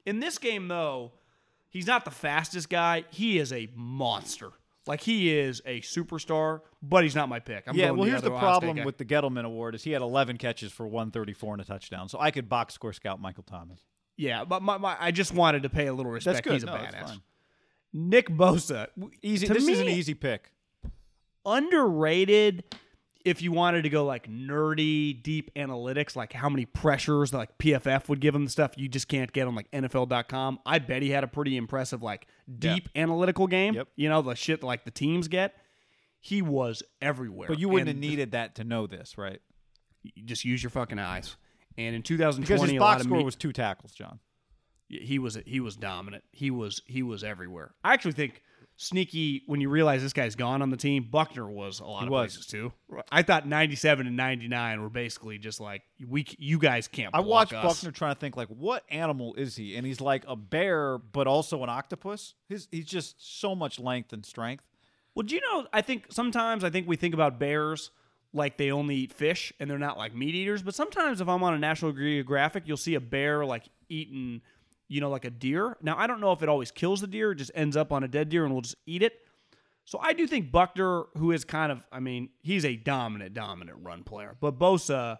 [0.07, 1.11] In this game, though,
[1.69, 3.03] he's not the fastest guy.
[3.11, 4.49] He is a monster.
[4.89, 7.65] Like he is a superstar, but he's not my pick.
[7.67, 10.01] I'm yeah, going well, the here's the problem with the Gettleman Award is he had
[10.01, 13.79] 11 catches for 134 and a touchdown, so I could box score scout Michael Thomas.
[14.17, 16.37] yeah, but my, my, I just wanted to pay a little respect.
[16.37, 16.53] That's good.
[16.53, 17.21] He's a No, badass.
[17.93, 18.87] Nick Bosa,
[19.21, 19.45] Easy.
[19.45, 20.51] To this is an easy pick.
[21.45, 22.63] underrated
[23.25, 28.07] if you wanted to go like nerdy deep analytics like how many pressures like pff
[28.07, 31.09] would give him the stuff you just can't get on like nfl.com i bet he
[31.09, 32.27] had a pretty impressive like
[32.59, 33.87] deep analytical game Yep.
[33.97, 35.55] you know the shit like the teams get
[36.21, 39.39] he was everywhere But you wouldn't And have needed that to know this, right?
[40.03, 41.35] you just use your fucking eyes
[41.77, 44.19] and in 2020 Because his a lot box of score me- was two tackles, John.
[44.89, 46.23] he was he was dominant.
[46.31, 47.73] He was he was everywhere.
[47.83, 48.41] I actually think
[48.81, 51.03] sneaky when you realize this guy's gone on the team.
[51.11, 52.31] Buckner was a lot He of was.
[52.33, 52.71] places too.
[53.11, 57.13] I thought 97 and 99 were basically just like we you guys can't.
[57.13, 57.63] I watched us.
[57.63, 59.75] Buckner trying to think like, what animal is he?
[59.75, 62.35] And he's like a bear, but also an octopus.
[62.47, 64.63] His he's just so much length and strength.
[65.13, 65.67] Well, do you know?
[65.73, 67.91] I think sometimes I think we think about bears
[68.31, 70.61] like they only eat fish and they're not like meat eaters.
[70.61, 74.41] But sometimes if I'm on a National Geographic, you'll see a bear like eating,
[74.89, 75.77] you know, like a deer.
[75.81, 78.03] Now I don't know if it always kills the deer, it just ends up on
[78.03, 79.13] a dead deer and we'll just eat it.
[79.85, 83.79] So I do think Buckner, who is kind of, I mean, he's a dominant, dominant
[83.81, 84.35] run player.
[84.39, 85.17] But Bosa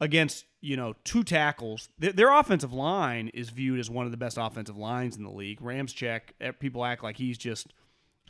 [0.00, 4.16] against you know two tackles, their, their offensive line is viewed as one of the
[4.18, 5.60] best offensive lines in the league.
[5.60, 7.72] Ramczyk, eh, people act like he's just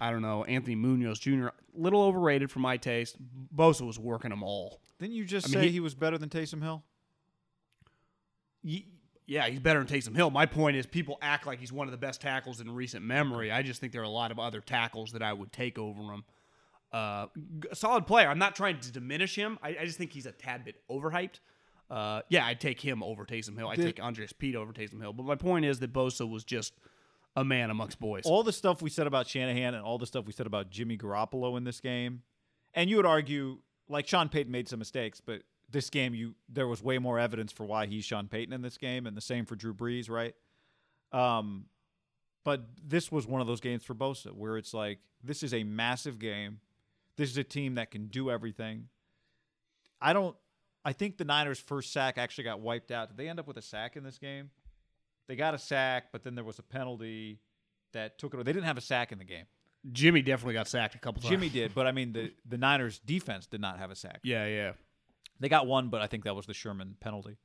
[0.01, 1.49] I don't know, Anthony Munoz Jr.
[1.75, 3.17] Little overrated for my taste.
[3.55, 4.81] Bosa was working them all.
[4.99, 6.83] Didn't you just I mean, say he- he, was better than Taysom Hill?
[8.65, 8.85] y-
[9.31, 10.29] yeah, he's better than Taysom Hill.
[10.33, 13.53] My point is, people act like he's one of the best tackles in recent memory.
[13.53, 16.03] I just think there are a lot of other tackles that I would take over
[16.03, 16.25] him.
[16.93, 17.27] Uh,
[17.73, 18.29] solid player.
[18.29, 19.57] I'm not trying to diminish him.
[19.63, 21.39] I, I just think he's a tad bit overhyped.
[21.89, 23.69] Uh, yeah, I'd take him over Taysom Hill.
[23.69, 25.13] I'd take Andrus Peat over Taysom Hill.
[25.13, 26.73] But my point is that Bosa was just
[27.37, 28.25] a man amongst boys.
[28.25, 30.99] all the stuff we said about Shanahan and all the stuff we said about Jimmy
[30.99, 32.23] Garoppolo in this game,
[32.75, 33.59] and you would argue
[33.89, 37.53] like Sean Payton made some mistakes, but this game you there was way more evidence
[37.53, 40.35] for why he's Sean Payton in this game, and the same for Drew Brees, right?
[41.13, 41.67] Um,
[42.45, 45.65] but this was one of those games for Bosa where it's like this is a
[45.65, 46.61] massive game.
[47.17, 48.89] This is a team that can do everything.
[50.01, 50.37] I don't.
[50.83, 53.09] I think the Niners' first sack actually got wiped out.
[53.09, 54.51] Did they end up with a sack in this game?
[55.29, 57.39] They got a sack, but then there was a penalty
[57.93, 58.45] that took it.
[58.45, 59.45] They didn't have a sack in the game.
[59.93, 61.31] Jimmy definitely got sacked a couple times.
[61.31, 64.21] Jimmy did, but I mean the the Niners defense did not have a sack.
[64.23, 64.73] Yeah, yeah.
[65.41, 67.37] They got one, but I think that was the Sherman penalty.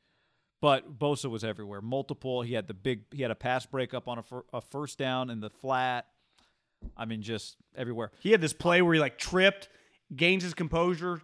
[0.62, 2.42] But Bosa was everywhere, multiple.
[2.42, 3.02] He had the big.
[3.14, 6.08] He had a pass breakup on a, fir- a first down in the flat.
[6.98, 8.12] I mean, just everywhere.
[8.20, 9.70] He had this play where he like tripped,
[10.16, 11.22] gains his composure,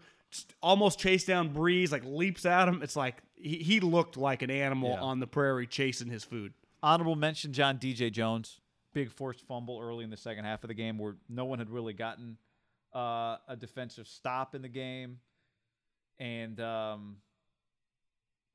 [0.62, 2.82] almost chased down Brees, like leaps at him.
[2.84, 5.02] It's like he, he looked like an animal Yeah.
[5.02, 6.54] on the prairie chasing his food.
[6.84, 8.60] Honorable mention: John DJ Jones,
[8.94, 11.70] big forced fumble early in the second half of the game, where no one had
[11.70, 12.38] really gotten
[12.96, 15.20] uh, a defensive stop in the game,
[16.20, 17.18] and um,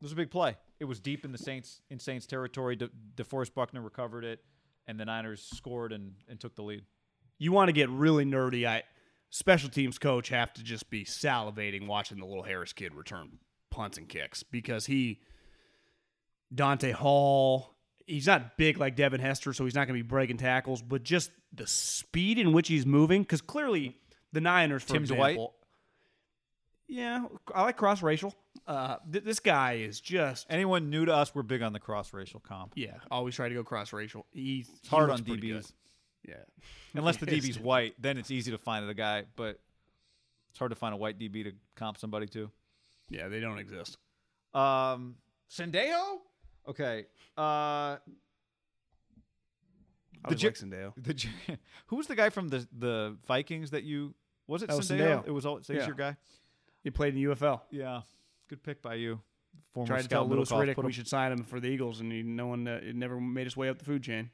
[0.00, 0.56] it was a big play.
[0.78, 2.76] It was deep in the Saints in Saints territory.
[2.76, 4.40] De- DeForest Buckner recovered it,
[4.86, 6.84] and the Niners scored and, and took the lead.
[7.38, 8.66] You want to get really nerdy.
[8.66, 8.82] I
[9.30, 13.38] special teams coach have to just be salivating watching the little Harris kid return
[13.70, 15.20] punts and kicks because he
[16.54, 17.74] Dante Hall.
[18.06, 21.02] He's not big like Devin Hester, so he's not going to be breaking tackles, but
[21.02, 23.22] just the speed in which he's moving.
[23.22, 23.96] Because clearly,
[24.32, 25.38] the Niners, for Tim Dwight?
[26.88, 28.34] Example, yeah, I like cross racial.
[28.66, 32.12] Uh, th- this guy is just Anyone new to us, we're big on the cross
[32.12, 32.72] racial comp.
[32.76, 32.94] yeah.
[33.10, 34.26] Always try to go cross racial.
[34.32, 35.52] He's It's hard he on looks pretty DBs.
[35.52, 35.66] good.
[36.28, 36.34] Yeah,
[36.94, 37.44] Unless the Yes.
[37.44, 39.60] DB's white, then it's easy to find the guy, but
[40.50, 42.50] it's hard to find a white DB to comp somebody to.
[43.10, 43.96] yeah, they don't exist.
[44.54, 45.16] Um,
[45.50, 46.18] Sendejo?
[46.68, 47.06] Okay.
[47.38, 47.98] Uh, I
[50.24, 50.92] The was J- like Sendejo.
[50.96, 51.28] the J-
[51.86, 54.14] who was the guy from the the Vikings that you
[54.48, 55.22] was it That was Sendejo?
[55.22, 55.26] Sendejo.
[55.28, 55.86] It was all it's Yeah.
[55.86, 56.16] your guy.
[56.86, 57.62] He played in the UFL.
[57.72, 58.02] Yeah,
[58.48, 59.18] good pick by you.
[59.74, 62.22] Former Tried to tell Louis Riddick we should sign him for the Eagles, and he,
[62.22, 64.30] no one, uh, it never made his way up the food chain.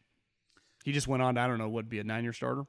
[0.85, 1.37] He just went on.
[1.37, 2.65] To, I don't know, would be a nine-year starter.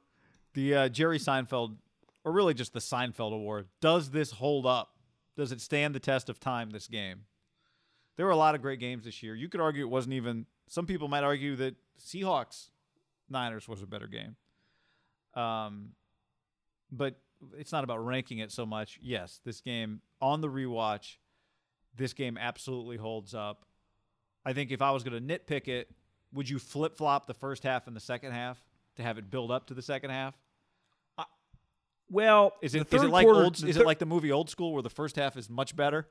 [0.54, 1.76] the uh, Jerry Seinfeld,
[2.24, 3.66] or really just the Seinfeld Award.
[3.82, 4.94] Does this hold up?
[5.36, 6.70] Does it stand the test of time?
[6.70, 7.26] This game.
[8.16, 9.34] There were a lot of great games this year.
[9.34, 10.46] You could argue it wasn't even.
[10.66, 12.70] Some people might argue that Seahawks
[13.28, 14.36] Niners was a better game.
[15.34, 15.90] Um,
[16.90, 17.20] but
[17.56, 18.98] it's not about ranking it so much.
[19.02, 21.16] Yes, this game on the rewatch,
[21.96, 23.64] this game absolutely holds up.
[24.44, 25.88] I think if I was going to nitpick it,
[26.32, 28.58] would you flip flop the first half and the second half
[28.96, 30.34] to have it build up to the second half?
[31.16, 31.24] Uh,
[32.10, 33.54] well, Is it is it like quarter- old?
[33.56, 35.74] the Is thir- it like the movie Old School where the first half is much
[35.76, 36.08] better?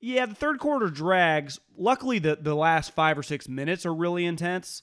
[0.00, 1.60] Yeah, the third quarter drags.
[1.76, 4.82] Luckily, the the last five or six minutes are really intense.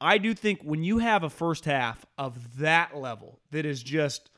[0.00, 4.30] I do think when you have a first half of that level that is just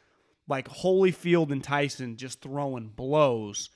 [0.51, 3.71] like Holyfield and Tyson just throwing blows,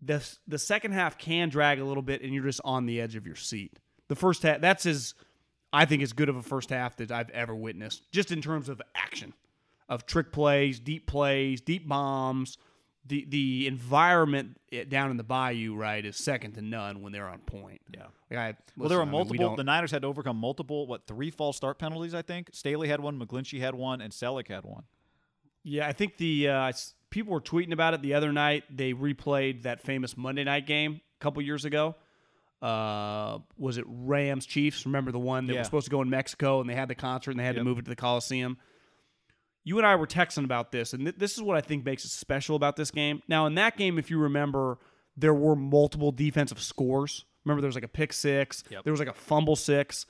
[0.00, 3.16] the the second half can drag a little bit, and you're just on the edge
[3.16, 3.78] of your seat.
[4.08, 5.14] The first half, that's as
[5.72, 8.68] I think as good of a first half that I've ever witnessed, just in terms
[8.68, 9.32] of action,
[9.88, 12.58] of trick plays, deep plays, deep bombs.
[13.06, 17.26] The the environment eh, down in the bayou, right, is second to none when they're
[17.26, 17.80] on point.
[17.92, 18.02] Yeah.
[18.30, 19.56] Like I, well, there were listen, I mean, we multiple.
[19.56, 22.14] the Niners had to overcome multiple, what three false start penalties?
[22.14, 24.84] I think Staley had one, McGlinchey had one, and Selleck had one.
[25.64, 26.72] Yeah, I think the uh,
[27.10, 28.64] people were tweeting about it the other night.
[28.74, 31.96] They replayed that famous Monday night game a couple years ago.
[32.62, 34.84] Uh, was it Rams Chiefs?
[34.86, 35.60] Remember the one that Yeah.
[35.60, 37.60] was supposed to go in Mexico and they had the concert and they had Yep.
[37.60, 38.58] to move it to the Coliseum.
[39.64, 42.04] You and I were texting about this, and th- this is what I think makes
[42.04, 43.22] it special about this game.
[43.28, 44.78] Now, in that game, if you remember,
[45.16, 47.24] there were multiple defensive scores.
[47.44, 48.84] Remember, there was like a pick six, Yep.
[48.84, 50.06] there was like a fumble six.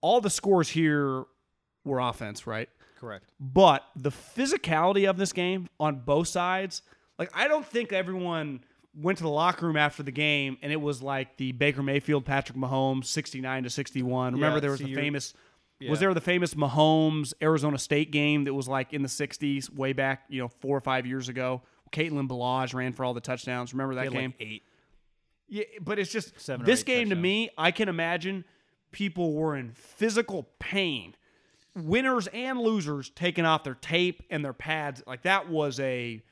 [0.00, 1.24] All the scores here
[1.84, 2.68] were offense, right?
[2.98, 3.30] Correct.
[3.38, 6.82] But the physicality of this game on both sides,
[7.18, 8.60] like I don't think everyone
[8.94, 12.24] went to the locker room after the game and it was like the Baker Mayfield
[12.24, 14.34] Patrick Mahomes 69 to 61.
[14.34, 15.34] Remember Yeah, there was so the famous
[15.78, 15.90] Yeah.
[15.90, 19.92] was there the famous Mahomes Arizona State game that was like in the 60s way
[19.92, 21.62] back, you know, 4 or 5 years ago.
[21.92, 23.72] Kalen Ballage ran for all the touchdowns.
[23.72, 24.34] Remember that game?
[24.38, 24.62] like eight.
[25.48, 27.48] Yeah, but it's just Seven this game to me.
[27.56, 28.44] I can imagine
[28.92, 31.14] people were in physical pain,
[31.84, 35.02] winners and losers taking off their tape and their pads.
[35.06, 36.22] Like that was a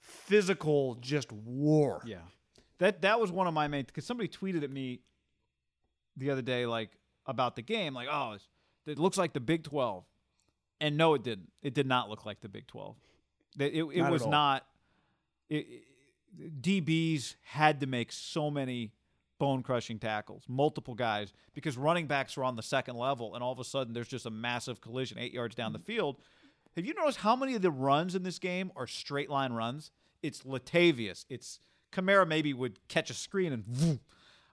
[0.00, 2.02] physical just war.
[2.04, 2.18] Yeah.
[2.78, 5.00] That that was one of my main because somebody tweeted at me
[6.16, 6.90] the other day like
[7.26, 8.48] about the game, like, oh, it's,
[8.86, 10.04] it looks like the Big Twelve,
[10.80, 11.52] and no, it didn't.
[11.62, 12.96] It did not look like the Big Twelve.
[13.58, 14.66] It, it, it Not was not.
[15.48, 15.82] It, it-
[16.62, 18.94] DBs had to make so many
[19.42, 23.50] bone crushing tackles, multiple guys, because running backs are on the second level, and all
[23.50, 26.18] of a sudden there's just a massive collision eight yards down the field.
[26.76, 29.90] Have you noticed how many of the runs in this game are straight line runs?
[30.22, 31.24] It's Latavius.
[31.28, 31.58] It's
[31.90, 33.98] Kamara maybe would catch a screen and vroom.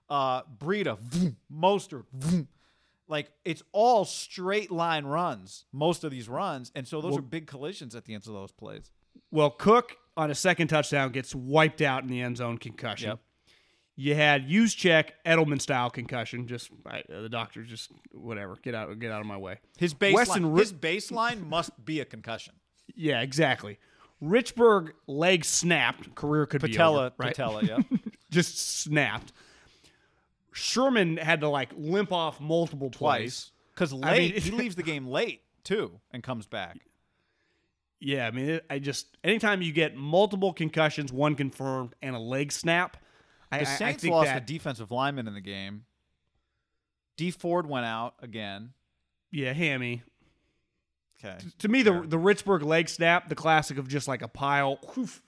[0.08, 1.36] Uh, Breida, vroom.
[1.54, 2.48] Mostert, vroom.
[3.06, 5.66] like it's all straight line runs.
[5.72, 8.50] Most of these runs, and so those are big collisions at the ends of those
[8.50, 8.90] plays.
[9.30, 13.10] Well, Cook on a second touchdown gets wiped out in the end zone concussion.
[13.10, 13.20] Yep.
[14.00, 16.46] You had Juszczyk Edelman style concussion.
[16.46, 18.56] Just I, the doctor just whatever.
[18.62, 18.98] Get out.
[18.98, 19.58] Get out of my way.
[19.76, 22.54] His baseline, his baseline must be a concussion.
[22.94, 23.78] Yeah, exactly.
[24.22, 26.14] Richburg leg snapped.
[26.14, 27.36] Career could be Patella, over, right?
[27.36, 27.80] patella, yeah.
[28.30, 29.34] just snapped.
[30.54, 33.50] Sherman had to like limp off multiple Twice.
[33.74, 36.78] Because I late, mean- he leaves the game late too and comes back.
[38.00, 42.18] Yeah, I mean, it, I just anytime you get multiple concussions, one confirmed, and a
[42.18, 42.96] leg snap,
[43.52, 45.84] I, The I- I Saints think lost that, a defensive lineman in the game.
[47.16, 48.70] Dee Ford went out again.
[49.30, 50.02] yeah, hammy.
[51.22, 51.36] Okay.
[51.58, 54.78] To me, the the Richburg leg snap, the classic of just like a pile.
[54.96, 55.20] was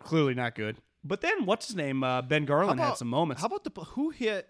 [0.00, 0.78] clearly not good.
[1.04, 2.02] But then, what's his name?
[2.02, 3.40] Uh, ben Garland had some moments.
[3.40, 4.48] How about the who hit?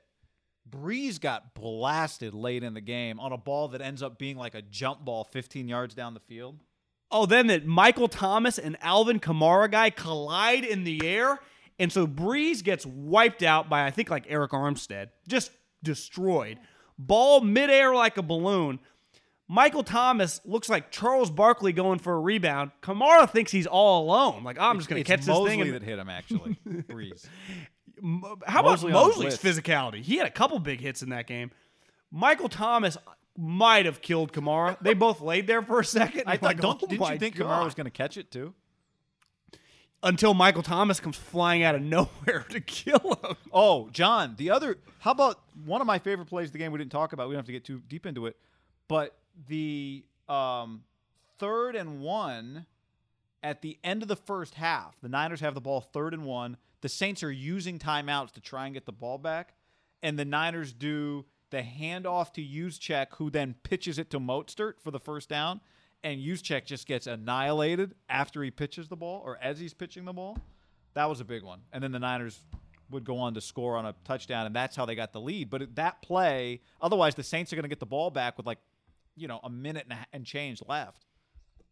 [0.68, 4.54] Brees got blasted late in the game on a ball that ends up being like
[4.54, 6.60] a jump ball 15 yards down the field.
[7.10, 11.38] Oh, then that Michael Thomas and Alvin Kamara guy collide in the air.
[11.78, 15.08] And so Brees gets wiped out by, I think, like Arik Armstead.
[15.26, 15.50] Just
[15.82, 16.58] destroyed.
[16.98, 18.78] Ball midair like a balloon.
[19.48, 22.70] Michael Thomas looks like Charles Barkley going for a rebound.
[22.82, 24.44] Kamara thinks he's all alone.
[24.44, 25.72] Like, oh, I'm just going to catch Mosley this thing.
[25.72, 26.56] that hit him actually.
[26.66, 27.26] Brees.
[28.46, 30.02] How about Mosley on Mosley's physicality?
[30.02, 31.50] He had a couple big hits in that game.
[32.10, 32.96] Michael Thomas
[33.36, 34.76] might have killed Kamara.
[34.80, 36.24] They both laid there for a second.
[36.26, 37.46] I thought, like, don't, oh didn't you think God.
[37.46, 38.54] Kamara was going to catch it too?
[40.02, 43.36] Until Michael Thomas comes flying out of nowhere to kill him.
[43.52, 44.78] Oh, John, the other.
[44.98, 46.72] How about one of my favorite plays of the game?
[46.72, 47.28] We didn't talk about.
[47.28, 48.36] We don't have to get too deep into it,
[48.88, 49.16] but
[49.48, 50.82] the um,
[51.38, 52.66] third and one
[53.42, 56.56] at the end of the first half, the Niners have the ball third and one.
[56.80, 59.54] The Saints are using timeouts to try and get the ball back,
[60.02, 64.90] and the Niners do the handoff to Juszczyk, who then pitches it to Mostert for
[64.90, 65.60] the first down,
[66.04, 70.12] and Juszczyk just gets annihilated after he pitches the ball or as he's pitching the
[70.12, 70.38] ball.
[70.94, 71.60] That was a big one.
[71.72, 72.38] And then the Niners
[72.90, 75.48] would go on to score on a touchdown, and that's how they got the lead.
[75.48, 78.58] But that play, otherwise, the Saints are going to get the ball back with like,
[79.16, 81.06] you know, a minute and, a, and change left.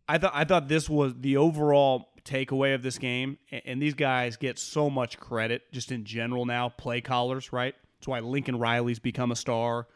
[0.09, 3.94] I thought I thought this was the overall takeaway of this game, a- and these
[3.94, 6.69] guys get so much credit just in general now.
[6.69, 7.74] Play callers, right?
[7.98, 9.86] That's why Lincoln Riley's become a star.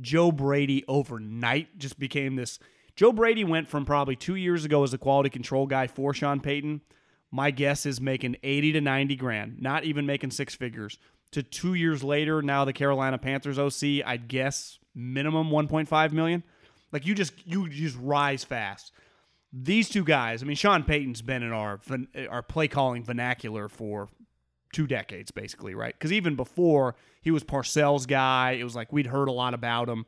[0.00, 2.58] Joe Brady overnight just became this.
[2.96, 6.40] Joe Brady went from probably two years ago as a quality control guy for Sean
[6.40, 6.80] Payton.
[7.30, 10.98] My guess is making eighty to ninety grand, not even making six figures.
[11.32, 16.12] To two years later, now the Carolina Panthers OC, I'd guess minimum one point five
[16.12, 16.42] million.
[16.92, 18.92] Like you just you just rise fast
[19.52, 21.80] these two guys, I mean, Sean Payton's been in our
[22.28, 24.08] our play calling vernacular for
[24.72, 25.94] two decades, basically, right?
[25.94, 29.88] Because even before he was Parcells' guy, it was like we'd heard a lot about
[29.88, 30.06] him.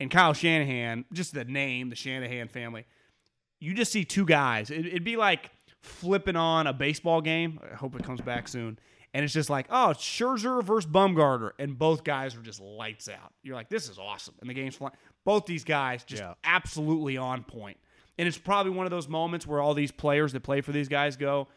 [0.00, 2.84] And Kyle Shanahan, just the name, the Shanahan family,
[3.60, 4.70] you just see two guys.
[4.70, 5.50] It, it'd be like
[5.82, 7.58] flipping on a baseball game.
[7.70, 8.78] I hope it comes back soon.
[9.14, 13.08] And it's just like, oh, it's Scherzer versus Bumgarner, and both guys are just lights
[13.08, 13.32] out.
[13.42, 14.92] You're like, this is awesome, and the game's flying.
[15.24, 16.34] Both these guys just Yeah.
[16.44, 17.78] absolutely on point.
[18.18, 20.88] And it's probably one of those moments where all these players that play for these
[20.88, 21.48] guys go,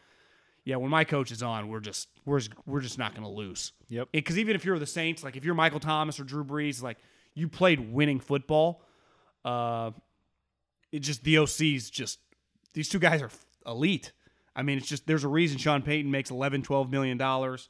[0.64, 3.32] yeah, when my coach is on, we're just we're just, we're just not going to
[3.32, 3.72] lose.
[3.88, 4.08] Yep.
[4.12, 6.96] Because even if you're the Saints, like if you're Michael Thomas or Drew Brees, like
[7.34, 8.82] you played winning football,
[9.44, 9.90] uh,
[10.92, 12.18] it just the OC's just
[12.74, 13.30] these two guys are
[13.66, 14.12] elite.
[14.54, 17.68] I mean, it's just there's a reason Sean Payton makes 11, 12 million dollars.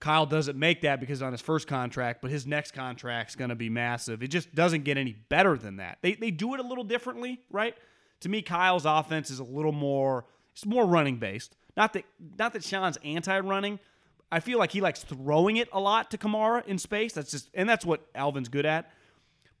[0.00, 3.54] Kyle doesn't make that because on his first contract, but his next contract's going to
[3.54, 4.20] be massive.
[4.20, 5.98] It just doesn't get any better than that.
[6.02, 7.76] They they do it a little differently, right?
[8.20, 11.56] To me, Kyle's offense is a little more it's more running based.
[11.76, 12.04] Not that
[12.36, 13.78] not that Sean's anti-running.
[14.32, 17.12] I feel like he likes throwing it a lot to Kamara in space.
[17.12, 18.90] That's just and that's what Alvin's good at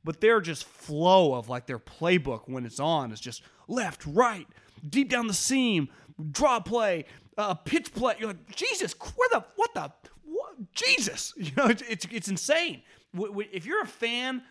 [0.04, 4.46] but their just flow of like their playbook when it's on is just left, right,
[4.88, 5.88] deep down the seam,
[6.30, 7.04] draw play,
[7.38, 8.16] uh, pitch play.
[8.18, 9.92] You're like, Jesus, where the what the
[10.24, 10.72] what?
[10.72, 12.82] Jesus, you know, it's it's, it's insane.
[13.14, 14.42] If you're a fan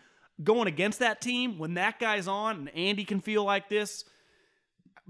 [0.42, 4.04] going against that team when that guy's on and Andy can feel like this,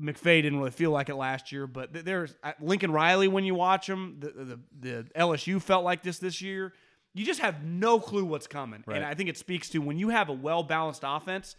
[0.01, 3.55] McVay didn't really feel like it last year, but there's uh, Lincoln Riley when you
[3.55, 4.17] watch him.
[4.21, 6.73] The, the the LSU felt like this this year.
[7.15, 8.97] You just have no clue what's coming, Right.
[8.97, 11.57] and I think it speaks to when you have a well balanced offense.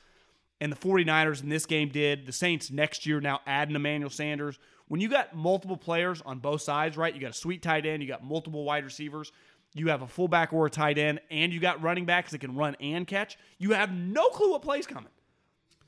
[0.62, 2.26] And the 49ers in this game did.
[2.26, 4.58] The Saints next year now adding Emmanuel Sanders.
[4.88, 7.14] When you got multiple players on both sides, right?
[7.14, 9.32] You got a sweet tight end, you got multiple wide receivers,
[9.74, 12.56] you have a fullback or a tight end, and you got running backs that can
[12.56, 13.38] run and catch.
[13.58, 15.12] You have no clue what play's coming.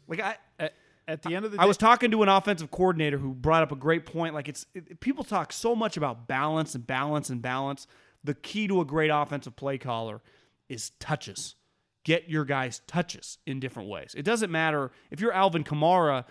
[0.08, 0.70] Like I,
[1.08, 3.62] At, the end of the day, I was talking to an offensive coordinator who brought
[3.62, 4.34] up a great point.
[4.34, 7.86] Like it's it, people talk so much about balance and balance and balance.
[8.24, 10.22] The key to a great offensive play caller
[10.68, 11.56] is touches.
[12.04, 14.14] Get your guys touches in different ways.
[14.18, 16.26] It doesn't matter if you're Alvin Kamara.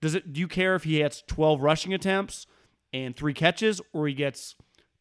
[0.00, 0.32] Does it?
[0.32, 2.46] Do you care if he gets 12 rushing attempts
[2.92, 4.54] and three catches, or he gets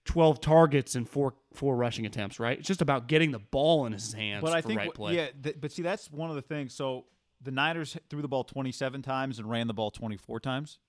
[0.06, 2.40] 12 targets and four four rushing attempts?
[2.40, 2.60] Right.
[2.60, 5.16] It's just about getting the ball in his hands but I think right play.
[5.16, 6.74] yeah, th- but see that's one of the things.
[6.74, 7.06] So
[7.42, 10.80] the Niners threw the ball 27 times and ran the ball 24 times.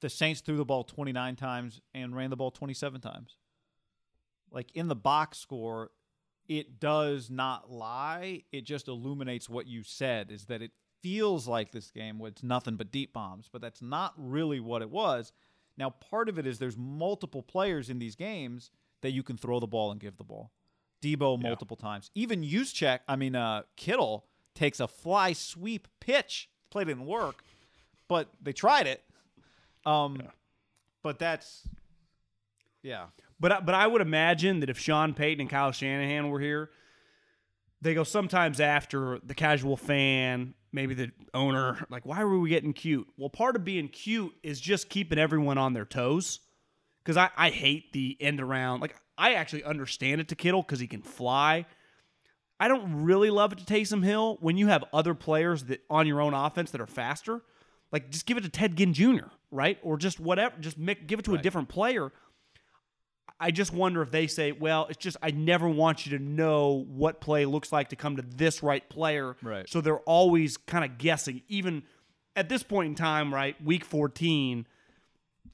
[0.00, 3.36] The Saints threw the ball 29 times and ran the ball 27 times.
[4.50, 5.90] Like in the box score,
[6.48, 8.42] it does not lie.
[8.52, 10.72] It just illuminates what you said is that it
[11.02, 14.90] feels like this game was nothing but deep bombs, but that's not really what it
[14.90, 15.32] was.
[15.78, 19.60] Now, part of it is there's multiple players in these games that you can throw
[19.60, 20.52] the ball and give the ball.
[21.02, 22.10] Deebo multiple times.
[22.14, 26.48] Even Juszczyk, I mean uh, Kittle takes a fly sweep pitch.
[26.70, 27.42] Play didn't work,
[28.08, 29.02] but they tried it.
[29.84, 30.22] Um,
[31.02, 31.66] but that's
[32.82, 33.06] yeah.
[33.40, 36.70] But I- but I would imagine that if Sean Payton and Kyle Shanahan were here,
[37.80, 42.72] they go sometimes after the casual fan, maybe the owner, like, why were we getting
[42.72, 43.08] cute?
[43.16, 46.40] Well, part of being cute is just keeping everyone on their toes.
[47.02, 48.78] Because I, I hate the end around.
[48.80, 51.66] Like, I actually understand it to Kittle because he can fly.
[52.62, 56.06] I don't really love it to Taysom Hill when you have other players that on
[56.06, 57.42] your own offense that are faster.
[57.90, 59.80] Like, just give it to Ted Ginn Jr., right?
[59.82, 60.54] Or just whatever.
[60.60, 62.12] Just make, give it to a different player.
[63.40, 66.86] I just wonder if they say, well, it's just I never want you to know
[66.88, 69.36] what play looks like to come to this right player.
[69.42, 69.68] Right.
[69.68, 71.42] So they're always kind of guessing.
[71.48, 71.82] Even
[72.36, 74.68] at this point in time, right, week 14,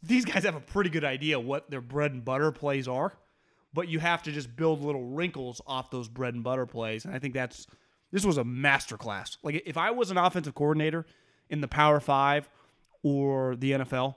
[0.02, 3.14] these guys have a pretty good idea what their bread and butter plays are,
[3.72, 7.04] but you have to just build little wrinkles off those bread and butter plays.
[7.04, 7.66] And I think that's
[8.10, 9.36] this was a masterclass.
[9.42, 11.06] Like if I was an offensive coordinator
[11.50, 12.48] in the Power Five
[13.02, 14.16] or the NFL,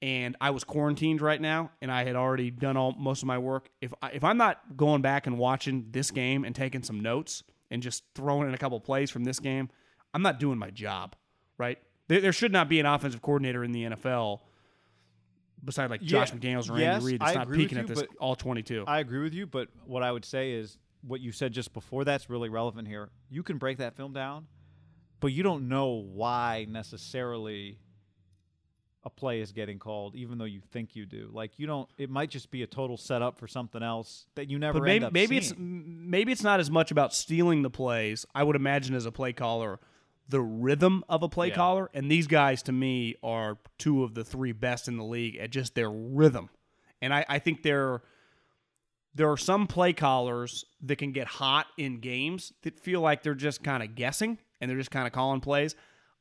[0.00, 3.38] and I was quarantined right now, and I had already done all most of my
[3.38, 3.68] work.
[3.80, 7.42] If I, if I'm not going back and watching this game and taking some notes
[7.70, 9.68] and just throwing in a couple plays from this game,
[10.14, 11.16] I'm not doing my job.
[11.58, 11.78] Right?
[12.06, 14.40] There, there should not be an offensive coordinator in the NFL
[15.64, 17.86] beside like Josh Yeah, McDaniels or yes, Andy Reid that's I not peaking peeking at
[17.86, 18.84] this all 22.
[18.86, 22.04] I agree with you, but what I would say is what you said just before
[22.04, 23.10] that's really relevant here.
[23.30, 24.46] You can break that film down,
[25.20, 27.78] but you don't know why necessarily
[29.04, 31.30] a play is getting called, even though you think you do.
[31.32, 31.88] Like you don't.
[31.96, 34.80] It might just be a total setup for something else that you never.
[34.80, 38.26] but maybe maybe it's maybe it's not as much about stealing the plays.
[38.34, 39.80] I would imagine as a play caller,
[40.28, 41.54] the rhythm of a play Yeah.
[41.54, 45.36] caller, and these guys to me are two of the three best in the league
[45.36, 46.50] at just their rhythm.
[47.00, 48.02] And I, I think there
[49.14, 53.34] there are some play callers that can get hot in games that feel like they're
[53.34, 55.74] just kind of guessing and they're just kind of calling plays.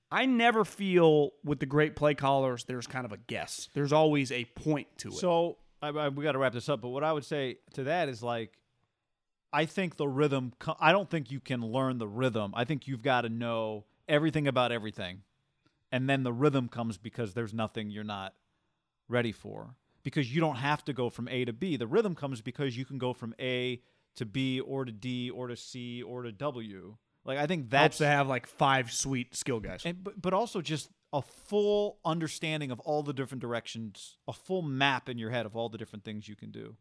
[0.10, 3.70] I never feel with the great play callers there's kind of a guess.
[3.74, 5.16] There's always a point to it.
[5.16, 6.82] So I, I, we got to wrap this up.
[6.82, 8.54] But what I would say to that is like,
[9.54, 10.54] I think the rhythm.
[10.80, 12.54] I don't think you can learn the rhythm.
[12.56, 15.22] I think you've got to know everything about everything,
[15.92, 18.34] and then the rhythm comes because there's nothing you're not
[19.08, 19.76] ready for.
[20.04, 21.76] Because you don't have to go from A to B.
[21.76, 23.82] The rhythm comes because you can go from A
[24.16, 26.96] to B or to D or to C or to W.
[27.26, 29.82] Like I think helps to have like five sweet skill guys.
[29.86, 34.62] and but, but also just a full understanding of all the different directions, a full
[34.62, 36.76] map in your head of all the different things you can do.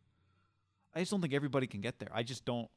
[0.94, 2.08] I just don't think everybody can get there.
[2.12, 2.68] I just don't.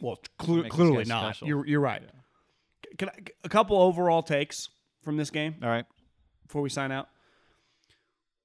[0.00, 1.22] Well, this clearly not.
[1.22, 1.48] special.
[1.48, 2.02] You're you're right.
[2.98, 3.12] Can I,
[3.44, 4.68] a couple overall takes
[5.02, 5.84] from this game All right.
[6.46, 7.08] before we sign out.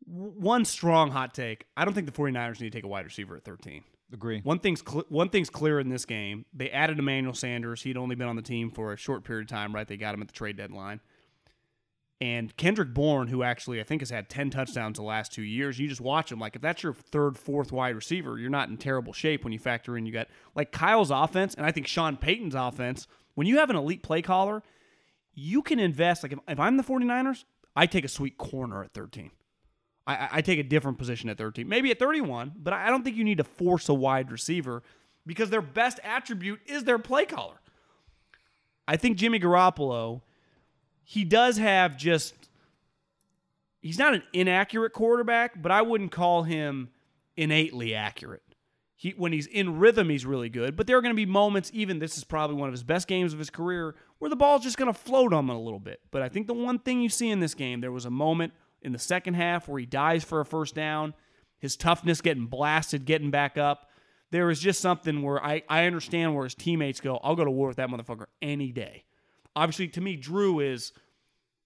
[0.05, 1.65] One strong hot take.
[1.75, 3.83] I don't think the 49ers need to take a wide receiver at 13.
[4.13, 4.41] Agree.
[4.41, 6.45] One thing's cl- one thing's clear in this game.
[6.53, 7.81] They added Emmanuel Sanders.
[7.81, 9.87] He'd only been on the team for a short period of time, right?
[9.87, 10.99] They got him at the trade deadline.
[12.21, 15.79] And Kendrick Bourne, who actually I think has had 10 touchdowns the last two years,
[15.79, 16.39] you just watch him.
[16.39, 19.59] Like, if that's your third, fourth wide receiver, you're not in terrible shape when you
[19.59, 23.07] factor in you got like Kyle's offense, and I think Sean Payton's offense.
[23.35, 24.63] When you have an elite play caller,
[25.33, 26.23] you can invest.
[26.23, 27.43] Like, if, if I'm the 49ers,
[27.75, 29.31] I take a sweet corner at 13.
[30.07, 33.17] I- I, take a different position at 13, maybe at 31, but I don't think
[33.17, 34.83] you need to force a wide receiver
[35.25, 37.59] because their best attribute is their play caller.
[38.87, 40.21] I think Jimmy Garoppolo,
[41.03, 42.35] he does have just
[43.81, 46.89] he's not an inaccurate quarterback, but I wouldn't call him
[47.35, 48.43] innately accurate.
[48.95, 50.75] He when he's in rhythm, he's really good.
[50.75, 53.07] But there are going to be moments, even this is probably one of his best
[53.07, 55.79] games of his career, where the ball's just going to float on him a little
[55.79, 55.99] bit.
[56.11, 58.53] But I think the one thing you see in this game, there was a moment
[58.81, 61.13] in the second half where he dies for a first down,
[61.57, 63.89] his toughness getting blasted, getting back up.
[64.31, 67.51] There is just something where I, I understand where his teammates go, I'll go to
[67.51, 69.03] war with that motherfucker any day.
[69.55, 70.93] Obviously, to me, Drew is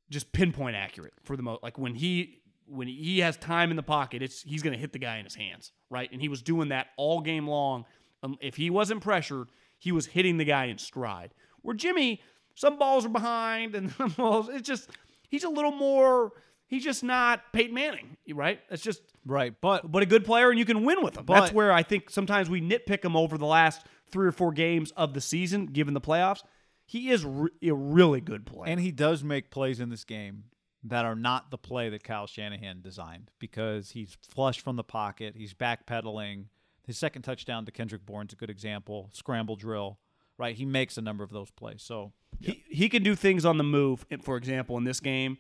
[0.10, 1.62] just pinpoint accurate for the most.
[1.62, 2.39] Like when he
[2.70, 5.26] when he has time in the pocket, it's he's going to hit the guy in
[5.26, 6.10] his hands, right?
[6.12, 7.86] And he was doing that all game long.
[8.24, 9.48] Um, if he wasn't pressured,
[9.78, 11.34] he was hitting the guy in stride.
[11.62, 12.22] Where Jimmy,
[12.56, 14.90] some balls are behind, and some balls, it's just
[15.30, 16.32] he's a little more.
[16.68, 18.60] He's just not Peyton Manning, right?
[18.70, 21.26] It's just right, but but a good player, and you can win with him.
[21.26, 24.52] But, That's where I think sometimes we nitpick him over the last three or four
[24.52, 26.44] games of the season, given the playoffs.
[26.86, 30.46] He is re- a really good player, and he does make plays in this game
[30.84, 35.36] that are not the play that Kyle Shanahan designed because he's flush from the pocket,
[35.36, 36.46] he's backpedaling.
[36.86, 39.10] His second touchdown to Kendrick Bourne's a good example.
[39.14, 40.00] Scramble drill,
[40.38, 40.56] right?
[40.56, 41.84] He makes a number of those plays.
[41.84, 44.06] So he he can do things on the move.
[44.24, 45.38] For example, in this game,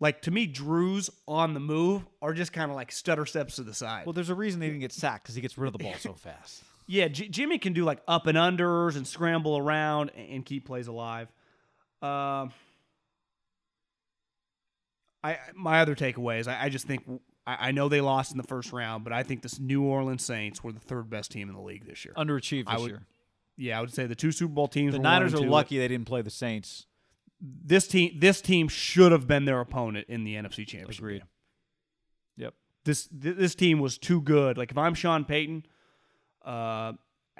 [0.00, 3.62] like to me, Drew's on the move are just kind of like stutter steps to
[3.62, 4.06] the side.
[4.06, 5.94] Well, there's a reason he didn't get sacked because he gets rid of the ball
[5.98, 6.62] so fast.
[6.86, 10.66] Yeah, J- Jimmy can do like up and unders and scramble around and, and keep
[10.66, 11.28] plays alive.
[12.00, 12.52] Um,
[15.26, 17.04] I my other takeaway is I, I just think
[17.46, 20.24] I, I, know they lost in the first round, but I think this New Orleans
[20.24, 22.14] Saints were the third best team in the league this year.
[22.16, 23.02] Underachieved this would, year.
[23.56, 24.92] Yeah, I would say the two Super Bowl teams.
[24.92, 26.86] The Niners are lucky they didn't play the Saints.
[27.40, 30.98] This team, this team should have been their opponent in the NFC Championship.
[30.98, 31.18] Agreed.
[31.18, 31.28] Game.
[32.36, 32.54] Yep.
[32.84, 34.56] This this team was too good.
[34.58, 35.66] Like if I'm Sean Payton,
[36.44, 36.92] uh,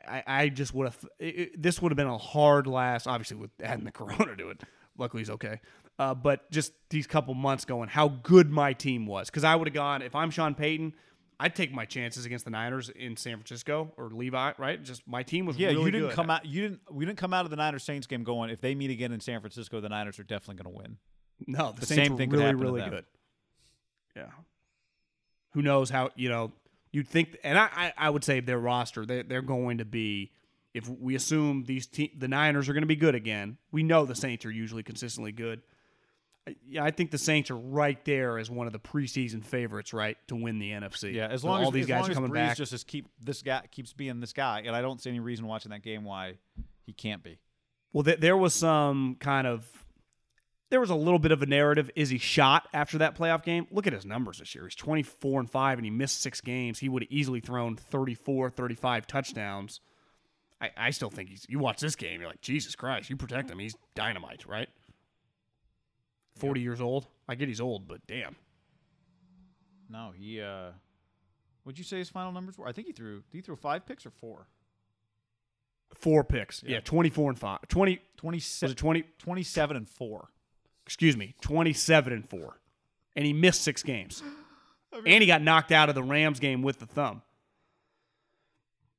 [0.07, 1.05] I, I just would have.
[1.57, 3.07] This would have been a hard last.
[3.07, 4.63] Obviously, with adding the Corona to it.
[4.99, 5.61] Luckily, he's okay.
[5.98, 9.31] Uh, but just these couple months going, how good my team was.
[9.31, 10.93] Because I would have gone, if I'm Sean Payton,
[11.39, 14.82] I'd take my chances against the Niners in San Francisco or Levi, right?
[14.82, 15.73] Just my team was really good.
[15.73, 15.77] yeah.
[15.78, 16.16] Really you didn't good.
[16.16, 16.47] come out.
[16.47, 16.81] You didn't.
[16.90, 18.51] We didn't come out of the Niners Saints game going.
[18.51, 20.97] If they meet again in San Francisco, the Niners are definitely going to win.
[21.47, 23.05] No, the, the Saints same thing really, really good.
[24.14, 24.27] Yeah.
[25.52, 26.52] Who knows how you know?
[26.93, 30.32] You'd think, and I, I, I would say their roster, they, they're going to be.
[30.73, 34.05] If we assume these te- the Niners are going to be good again, we know
[34.05, 35.62] the Saints are usually consistently good.
[36.66, 40.16] Yeah, I think the Saints are right there as one of the preseason favorites, right,
[40.28, 41.12] to win the NFC.
[41.12, 42.56] Yeah, as So as all these as guys long are coming Brees back.
[42.56, 45.47] just as keep this guy keeps being this guy, and I don't see any reason
[45.47, 46.35] watching that game why
[46.85, 47.39] he can't be.
[47.93, 49.66] Well, th- there was some kind of
[50.70, 51.90] there was a little bit of a narrative.
[51.97, 53.66] Is he shot after that playoff game?
[53.70, 54.64] Look at his numbers this year.
[54.64, 56.81] He's 24 and 5 and he missed 6 games.
[56.81, 59.81] He would have easily thrown 34, 35 touchdowns.
[60.60, 63.51] I, I still think he's you watch this game, you're like, Jesus Christ, you protect
[63.51, 63.59] him.
[63.59, 64.68] He's dynamite, right?
[66.37, 67.07] 40 years old.
[67.29, 68.37] I get he's old, but damn.
[69.91, 70.41] No, he.
[70.41, 70.71] uh
[71.65, 72.69] What'd you say his final numbers were?
[72.69, 73.17] I think he threw.
[73.31, 74.47] Did he throw five picks or four?
[75.95, 76.63] Four picks.
[76.63, 76.81] Yeah, Yeah.
[76.81, 77.59] 24 and 5.
[77.69, 80.29] 20 Twenty was it 20 27 and four.
[80.85, 82.61] excuse me, 27 and 4.
[83.17, 84.23] And he missed 6 games.
[84.93, 87.23] and he got knocked out of the Rams game with the thumb.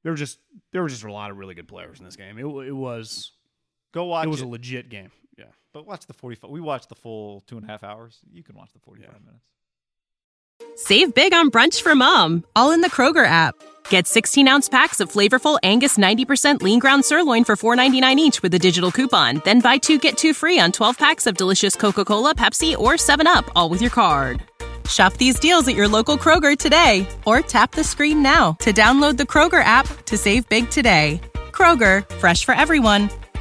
[0.03, 0.39] There were just
[0.71, 2.37] there were just a lot of really good players in this game.
[2.37, 3.31] It, it was
[3.93, 4.31] Go watch it it.
[4.31, 5.11] was a legit game.
[5.77, 5.83] Yeah.
[5.83, 6.49] but watch the forty-five.
[6.49, 8.19] We watched the full two and a half hours.
[8.31, 9.45] You can watch the forty-five minutes.
[10.75, 13.55] Save big on brunch for mom, all in the Kroger app.
[13.89, 18.53] Get 16 ounce packs of flavorful Angus 90% lean ground sirloin for $4.99 each with
[18.53, 19.41] a digital coupon.
[19.45, 22.93] Then buy two get two free on 12 packs of delicious Coca Cola, Pepsi, or
[22.93, 24.43] 7UP, all with your card.
[24.87, 29.17] Shop these deals at your local Kroger today or tap the screen now to download
[29.17, 31.19] the Kroger app to save big today.
[31.51, 33.09] Kroger, fresh for everyone.